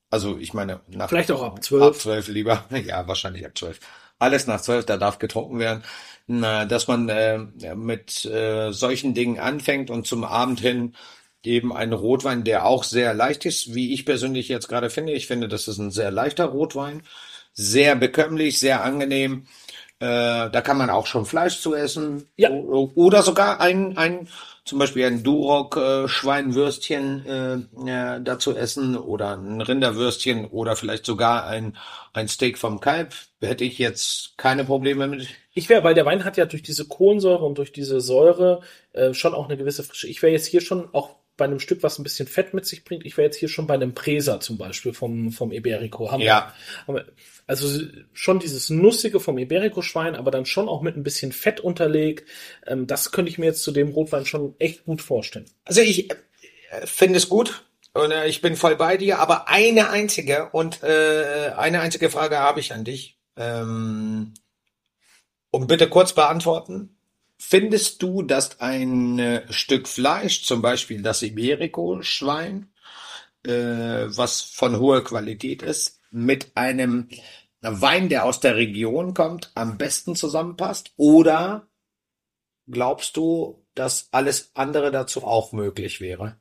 also 0.10 0.38
ich 0.38 0.54
meine 0.54 0.82
nach 0.88 1.10
vielleicht 1.10 1.32
auch 1.32 1.44
ab 1.44 1.54
ab 1.58 1.64
12. 1.64 1.98
zwölf 2.00 2.28
lieber, 2.28 2.66
ja 2.86 3.08
wahrscheinlich 3.08 3.46
ab 3.46 3.58
zwölf. 3.58 3.80
Alles 4.20 4.48
nach 4.48 4.62
zwölf, 4.62 4.86
da 4.86 4.98
darf 4.98 5.20
getrunken 5.20 5.60
werden, 5.60 5.84
Na, 6.26 6.66
dass 6.66 6.88
man 6.88 7.08
äh, 7.10 7.40
mit 7.76 8.26
äh, 8.26 8.72
solchen 8.72 9.14
Dingen 9.14 9.40
anfängt 9.40 9.90
und 9.92 10.08
zum 10.08 10.24
Abend 10.24 10.60
hin 10.60 10.96
eben 11.44 11.72
einen 11.74 11.94
Rotwein, 11.94 12.44
der 12.44 12.66
auch 12.66 12.84
sehr 12.84 13.14
leicht 13.14 13.46
ist, 13.46 13.76
wie 13.76 13.94
ich 13.94 14.06
persönlich 14.06 14.48
jetzt 14.50 14.68
gerade 14.68 14.90
finde. 14.90 15.14
Ich 15.14 15.28
finde, 15.28 15.48
das 15.48 15.68
ist 15.68 15.78
ein 15.78 15.92
sehr 15.92 16.12
leichter 16.12 16.46
Rotwein, 16.46 17.04
sehr 17.54 17.96
bekömmlich, 17.96 18.60
sehr 18.60 18.84
angenehm. 18.84 19.46
Äh, 20.00 20.52
da 20.52 20.62
kann 20.62 20.78
man 20.78 20.90
auch 20.90 21.08
schon 21.08 21.26
Fleisch 21.26 21.60
zu 21.60 21.74
essen. 21.74 22.30
Ja. 22.36 22.52
Oder 22.52 23.24
sogar 23.24 23.60
ein, 23.60 23.98
ein 23.98 24.28
zum 24.64 24.80
Beispiel 24.80 25.06
ein 25.06 25.24
Duroc 25.24 25.78
äh, 25.78 26.08
Schweinwürstchen 26.08 27.26
äh, 27.88 28.22
dazu 28.22 28.56
essen 28.56 28.96
oder 28.96 29.38
ein 29.38 29.62
Rinderwürstchen 29.62 30.46
oder 30.46 30.76
vielleicht 30.76 31.06
sogar 31.06 31.48
ein, 31.48 31.78
ein 32.14 32.28
Steak 32.28 32.58
vom 32.58 32.80
Kalb. 32.80 33.16
Hätte 33.42 33.64
ich 33.64 33.80
jetzt 33.80 34.38
keine 34.38 34.66
Probleme 34.66 35.08
mit. 35.08 35.28
Ich 35.54 35.70
wäre, 35.70 35.84
weil 35.84 35.96
der 35.96 36.06
Wein 36.06 36.26
hat 36.26 36.38
ja 36.38 36.46
durch 36.46 36.62
diese 36.62 36.86
Kohlensäure 36.86 37.46
und 37.46 37.58
durch 37.58 37.72
diese 37.72 38.00
Säure 38.02 38.62
äh, 38.94 39.14
schon 39.14 39.34
auch 39.34 39.46
eine 39.46 39.58
gewisse 39.58 39.84
Frische. 39.84 40.08
Ich 40.08 40.22
wäre 40.22 40.34
jetzt 40.34 40.48
hier 40.48 40.62
schon 40.62 40.94
auch 40.94 41.16
bei 41.38 41.46
einem 41.46 41.60
Stück, 41.60 41.84
was 41.84 42.00
ein 42.00 42.04
bisschen 42.04 42.28
Fett 42.28 42.54
mit 42.54 42.66
sich 42.66 42.84
bringt. 42.84 43.06
Ich 43.06 43.16
wäre 43.16 43.28
jetzt 43.28 43.38
hier 43.38 43.48
schon 43.48 43.68
bei 43.68 43.76
einem 43.76 43.94
Presa 43.94 44.40
zum 44.40 44.58
Beispiel 44.58 44.94
vom, 44.94 45.32
vom 45.32 45.52
Iberico. 45.52 46.12
Haben 46.12 46.22
Ja. 46.22 46.54
Wir, 46.88 47.06
also 47.46 47.82
schon 48.14 48.40
dieses 48.40 48.70
Nussige 48.70 49.20
vom 49.20 49.38
Iberico-Schwein, 49.38 50.16
aber 50.16 50.32
dann 50.32 50.46
schon 50.46 50.68
auch 50.68 50.82
mit 50.82 50.98
ein 50.98 51.04
bisschen 51.04 51.32
Fett 51.32 51.60
unterlegt. 51.60 52.28
Ähm, 52.66 52.88
das 52.88 53.12
könnte 53.12 53.32
ich 53.32 53.38
mir 53.38 53.46
jetzt 53.46 53.64
zu 53.64 53.72
dem 53.72 53.90
Rotwein 53.90 54.26
schon 54.26 54.56
echt 54.60 54.86
gut 54.86 55.02
vorstellen. 55.02 55.46
Also 55.64 55.82
ich 55.82 56.12
äh, 56.12 56.86
finde 56.86 57.18
es 57.18 57.30
gut 57.30 57.64
und 57.94 58.12
äh, 58.12 58.28
ich 58.28 58.42
bin 58.42 58.56
voll 58.56 58.76
bei 58.76 58.98
dir, 58.98 59.20
aber 59.20 59.48
eine 59.48 59.90
einzige 59.90 60.50
und 60.52 60.84
äh, 60.84 61.52
eine 61.56 61.80
einzige 61.82 62.10
Frage 62.10 62.40
habe 62.40 62.60
ich 62.60 62.74
an 62.74 62.84
dich. 62.84 63.18
Ähm, 63.38 64.34
und 65.52 65.68
bitte 65.68 65.88
kurz 65.88 66.14
beantworten. 66.14 66.97
Findest 67.38 68.02
du, 68.02 68.24
dass 68.24 68.60
ein 68.60 69.20
äh, 69.20 69.52
Stück 69.54 69.88
Fleisch, 69.88 70.44
zum 70.44 70.62
Beispiel 70.62 71.02
das 71.02 71.22
Iberico-Schwein, 71.22 72.72
äh, 73.44 73.52
was 73.52 74.42
von 74.42 74.80
hoher 74.80 75.04
Qualität 75.04 75.62
ist, 75.62 76.00
mit 76.10 76.52
einem 76.56 77.10
Wein, 77.62 78.10
der 78.10 78.26
aus 78.26 78.40
der 78.40 78.56
Region 78.56 79.14
kommt, 79.14 79.52
am 79.56 79.78
besten 79.78 80.16
zusammenpasst? 80.16 80.92
Oder 80.98 81.68
glaubst 82.68 83.18
du, 83.18 83.64
dass 83.76 84.10
alles 84.12 84.52
andere 84.54 84.92
dazu 84.92 85.24
auch 85.24 85.52
möglich 85.52 86.02
wäre? 86.02 86.40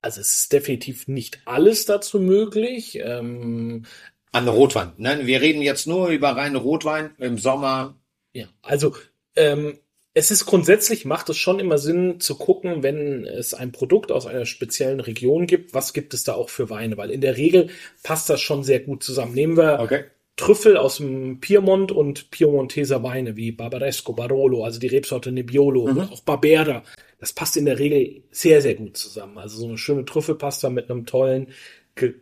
Also 0.00 0.20
es 0.20 0.40
ist 0.40 0.52
definitiv 0.52 1.08
nicht 1.08 1.40
alles 1.44 1.84
dazu 1.84 2.20
möglich. 2.20 2.98
Ähm, 3.02 3.84
An 4.32 4.48
Rotwein. 4.48 4.92
Ne? 4.96 5.26
Wir 5.26 5.40
reden 5.40 5.62
jetzt 5.62 5.86
nur 5.86 6.08
über 6.08 6.36
reinen 6.36 6.56
Rotwein 6.56 7.14
im 7.18 7.38
Sommer. 7.38 7.98
Ja, 8.32 8.46
also 8.62 8.96
ähm, 9.34 9.78
es 10.18 10.30
ist 10.32 10.46
grundsätzlich, 10.46 11.04
macht 11.04 11.28
es 11.28 11.36
schon 11.36 11.60
immer 11.60 11.78
Sinn 11.78 12.18
zu 12.18 12.34
gucken, 12.36 12.82
wenn 12.82 13.24
es 13.24 13.54
ein 13.54 13.70
Produkt 13.70 14.10
aus 14.10 14.26
einer 14.26 14.46
speziellen 14.46 15.00
Region 15.00 15.46
gibt, 15.46 15.74
was 15.74 15.92
gibt 15.92 16.12
es 16.12 16.24
da 16.24 16.34
auch 16.34 16.48
für 16.48 16.70
Weine? 16.70 16.96
Weil 16.96 17.10
in 17.10 17.20
der 17.20 17.36
Regel 17.36 17.68
passt 18.02 18.28
das 18.28 18.40
schon 18.40 18.64
sehr 18.64 18.80
gut 18.80 19.02
zusammen. 19.02 19.34
Nehmen 19.34 19.56
wir 19.56 19.78
Okay. 19.80 20.04
Trüffel 20.36 20.76
aus 20.76 20.98
dem 20.98 21.40
Piemont 21.40 21.90
und 21.90 22.30
Piemonteser 22.30 23.02
Weine 23.02 23.36
wie 23.36 23.50
Barbaresco, 23.50 24.12
Barolo, 24.12 24.64
also 24.64 24.78
die 24.78 24.86
Rebsorte 24.86 25.32
Nebbiolo, 25.32 25.82
oder 25.82 26.10
auch 26.12 26.20
Barbera. 26.20 26.84
Das 27.18 27.32
passt 27.32 27.56
in 27.56 27.64
der 27.64 27.78
Regel 27.78 28.22
sehr, 28.30 28.62
sehr 28.62 28.76
gut 28.76 28.96
zusammen. 28.96 29.36
Also 29.36 29.58
so 29.58 29.66
eine 29.66 29.78
schöne 29.78 30.04
Trüffelpasta 30.04 30.70
mit 30.70 30.90
einem 30.90 31.06
tollen, 31.06 31.48
ge 31.96 32.14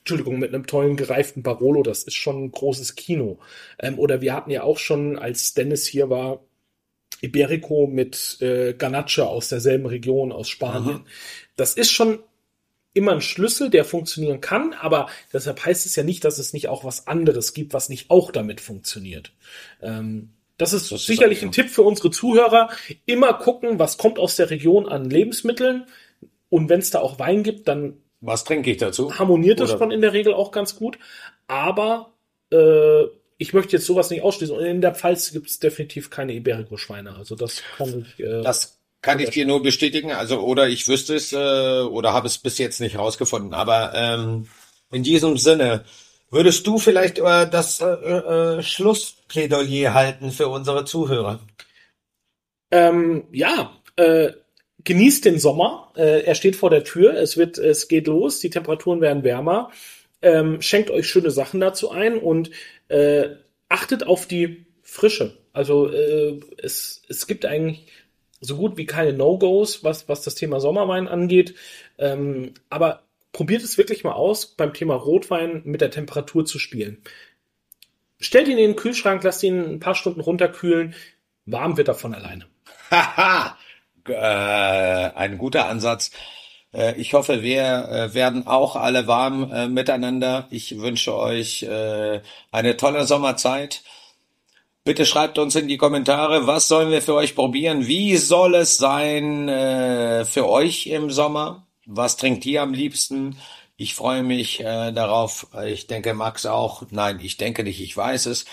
Entschuldigung, 0.00 0.38
mit 0.38 0.52
einem 0.52 0.66
tollen 0.66 0.96
gereiften 0.96 1.42
Barolo, 1.42 1.82
das 1.82 2.02
ist 2.02 2.14
schon 2.14 2.44
ein 2.44 2.50
großes 2.50 2.96
Kino. 2.96 3.38
Ähm, 3.78 3.98
oder 3.98 4.20
wir 4.20 4.34
hatten 4.34 4.50
ja 4.50 4.64
auch 4.64 4.78
schon, 4.78 5.16
als 5.16 5.54
Dennis 5.54 5.86
hier 5.86 6.10
war, 6.10 6.40
Iberico 7.22 7.86
mit 7.86 8.38
äh, 8.40 8.74
Ganache 8.74 9.26
aus 9.26 9.48
derselben 9.48 9.86
Region, 9.86 10.32
aus 10.32 10.48
Spanien. 10.48 11.02
Das 11.56 11.74
ist 11.74 11.90
schon 11.90 12.20
immer 12.92 13.12
ein 13.12 13.20
Schlüssel, 13.20 13.70
der 13.70 13.84
funktionieren 13.84 14.40
kann, 14.40 14.72
aber 14.72 15.08
deshalb 15.32 15.64
heißt 15.64 15.86
es 15.86 15.94
ja 15.96 16.02
nicht, 16.02 16.24
dass 16.24 16.38
es 16.38 16.52
nicht 16.52 16.68
auch 16.68 16.84
was 16.84 17.06
anderes 17.06 17.54
gibt, 17.54 17.72
was 17.72 17.88
nicht 17.88 18.10
auch 18.10 18.32
damit 18.32 18.60
funktioniert. 18.60 19.32
Ähm, 19.80 20.30
das 20.58 20.72
ist 20.72 20.90
Das 20.90 21.00
ist 21.00 21.06
sicherlich 21.06 21.40
so. 21.40 21.46
ein 21.46 21.52
Tipp 21.52 21.70
für 21.70 21.82
unsere 21.82 22.10
Zuhörer. 22.10 22.68
Immer 23.06 23.32
gucken, 23.34 23.78
was 23.78 23.96
kommt 23.96 24.18
aus 24.18 24.36
der 24.36 24.50
Region 24.50 24.86
an 24.88 25.08
Lebensmitteln. 25.08 25.86
Und 26.48 26.68
wenn 26.68 26.80
es 26.80 26.90
da 26.90 26.98
auch 27.00 27.18
Wein 27.18 27.42
gibt, 27.44 27.68
dann 27.68 27.94
Was 28.20 28.44
trinke 28.44 28.70
ich 28.72 28.76
dazu? 28.78 29.16
harmoniert 29.18 29.60
das 29.60 29.70
Oder- 29.70 29.78
schon 29.78 29.90
in 29.92 30.00
der 30.00 30.12
Regel 30.12 30.34
auch 30.34 30.50
ganz 30.50 30.74
gut. 30.76 30.98
Aber 31.46 32.12
äh, 32.52 33.04
ich 33.40 33.54
möchte 33.54 33.72
jetzt 33.72 33.86
sowas 33.86 34.10
nicht 34.10 34.22
ausschließen. 34.22 34.54
Und 34.54 34.62
in 34.62 34.82
der 34.82 34.94
Pfalz 34.94 35.32
gibt 35.32 35.48
es 35.48 35.58
definitiv 35.58 36.10
keine 36.10 36.34
Iberico-Schweine. 36.34 37.16
Also 37.16 37.34
das 37.34 37.62
kann 37.78 38.04
ich. 38.06 38.22
Äh, 38.22 38.42
Das 38.42 38.78
kann 39.00 39.18
ich 39.18 39.30
dir 39.30 39.46
nur 39.46 39.62
bestätigen. 39.62 40.12
Also, 40.12 40.40
oder 40.40 40.68
ich 40.68 40.86
wüsste 40.86 41.14
es, 41.14 41.32
äh, 41.32 41.80
oder 41.80 42.12
habe 42.12 42.26
es 42.26 42.36
bis 42.36 42.58
jetzt 42.58 42.80
nicht 42.80 42.98
rausgefunden. 42.98 43.54
Aber 43.54 43.94
ähm, 43.94 44.46
in 44.92 45.02
diesem 45.02 45.38
Sinne, 45.38 45.84
würdest 46.30 46.66
du 46.66 46.78
vielleicht 46.78 47.18
äh, 47.18 47.48
das 47.48 47.80
äh, 47.80 47.86
äh, 47.86 48.62
Schlussplädoyer 48.62 49.94
halten 49.94 50.32
für 50.32 50.48
unsere 50.48 50.84
Zuhörer? 50.84 51.40
Ähm, 52.70 53.24
ja, 53.32 53.72
äh, 53.96 54.32
genießt 54.84 55.24
den 55.24 55.38
Sommer. 55.38 55.92
Äh, 55.96 56.24
er 56.24 56.34
steht 56.34 56.56
vor 56.56 56.68
der 56.68 56.84
Tür. 56.84 57.14
Es 57.14 57.38
wird, 57.38 57.56
es 57.56 57.88
geht 57.88 58.06
los. 58.06 58.40
Die 58.40 58.50
Temperaturen 58.50 59.00
werden 59.00 59.24
wärmer. 59.24 59.70
Ähm, 60.22 60.60
schenkt 60.60 60.90
euch 60.90 61.08
schöne 61.08 61.30
Sachen 61.30 61.60
dazu 61.60 61.90
ein 61.90 62.18
und 62.18 62.50
äh, 62.88 63.30
achtet 63.68 64.06
auf 64.06 64.26
die 64.26 64.66
Frische. 64.82 65.38
Also 65.52 65.90
äh, 65.90 66.40
es, 66.58 67.02
es 67.08 67.26
gibt 67.26 67.46
eigentlich 67.46 67.86
so 68.40 68.56
gut 68.56 68.76
wie 68.76 68.86
keine 68.86 69.12
No-Gos, 69.12 69.84
was, 69.84 70.08
was 70.08 70.22
das 70.22 70.34
Thema 70.34 70.60
Sommerwein 70.60 71.08
angeht. 71.08 71.54
Ähm, 71.98 72.54
aber 72.68 73.02
probiert 73.32 73.62
es 73.62 73.78
wirklich 73.78 74.04
mal 74.04 74.12
aus, 74.12 74.46
beim 74.46 74.72
Thema 74.72 74.94
Rotwein 74.94 75.62
mit 75.64 75.80
der 75.80 75.90
Temperatur 75.90 76.44
zu 76.44 76.58
spielen. 76.58 77.02
Stellt 78.18 78.48
ihn 78.48 78.58
in 78.58 78.70
den 78.70 78.76
Kühlschrank, 78.76 79.22
lasst 79.22 79.42
ihn 79.42 79.60
ein 79.60 79.80
paar 79.80 79.94
Stunden 79.94 80.20
runterkühlen. 80.20 80.94
Warm 81.46 81.76
wird 81.76 81.88
er 81.88 81.94
von 81.94 82.14
alleine. 82.14 82.46
Haha, 82.90 83.56
äh, 84.08 84.14
ein 84.14 85.38
guter 85.38 85.66
Ansatz. 85.66 86.10
Äh, 86.72 87.00
ich 87.00 87.14
hoffe, 87.14 87.42
wir 87.42 87.88
äh, 87.88 88.14
werden 88.14 88.46
auch 88.46 88.76
alle 88.76 89.06
warm 89.06 89.50
äh, 89.52 89.68
miteinander. 89.68 90.46
Ich 90.50 90.78
wünsche 90.80 91.16
euch 91.16 91.66
eine 91.68 92.76
tolle 92.76 93.06
Sommerzeit. 93.06 93.82
Bitte 94.84 95.04
schreibt 95.04 95.38
uns 95.38 95.54
in 95.56 95.68
die 95.68 95.76
Kommentare, 95.76 96.46
was 96.46 96.68
sollen 96.68 96.90
wir 96.90 97.02
für 97.02 97.14
euch 97.14 97.34
probieren? 97.34 97.86
Wie 97.86 98.16
soll 98.16 98.54
es 98.54 98.78
sein 98.78 99.46
für 100.26 100.48
euch 100.48 100.86
im 100.86 101.10
Sommer? 101.10 101.66
Was 101.84 102.16
trinkt 102.16 102.46
ihr 102.46 102.62
am 102.62 102.72
liebsten? 102.72 103.36
Ich 103.76 103.94
freue 103.94 104.22
mich 104.22 104.58
darauf. 104.58 105.48
Ich 105.66 105.86
denke, 105.86 106.14
Max 106.14 106.46
auch. 106.46 106.84
Nein, 106.90 107.20
ich 107.22 107.36
denke 107.36 107.62
nicht, 107.62 107.80
ich 107.80 107.94
weiß 107.94 108.26
es. 108.26 108.46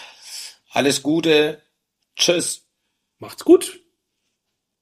Alles 0.70 1.01
Gute. 1.01 1.61
Tschüss. 2.18 2.65
Macht's 3.20 3.45
gut. 3.45 3.80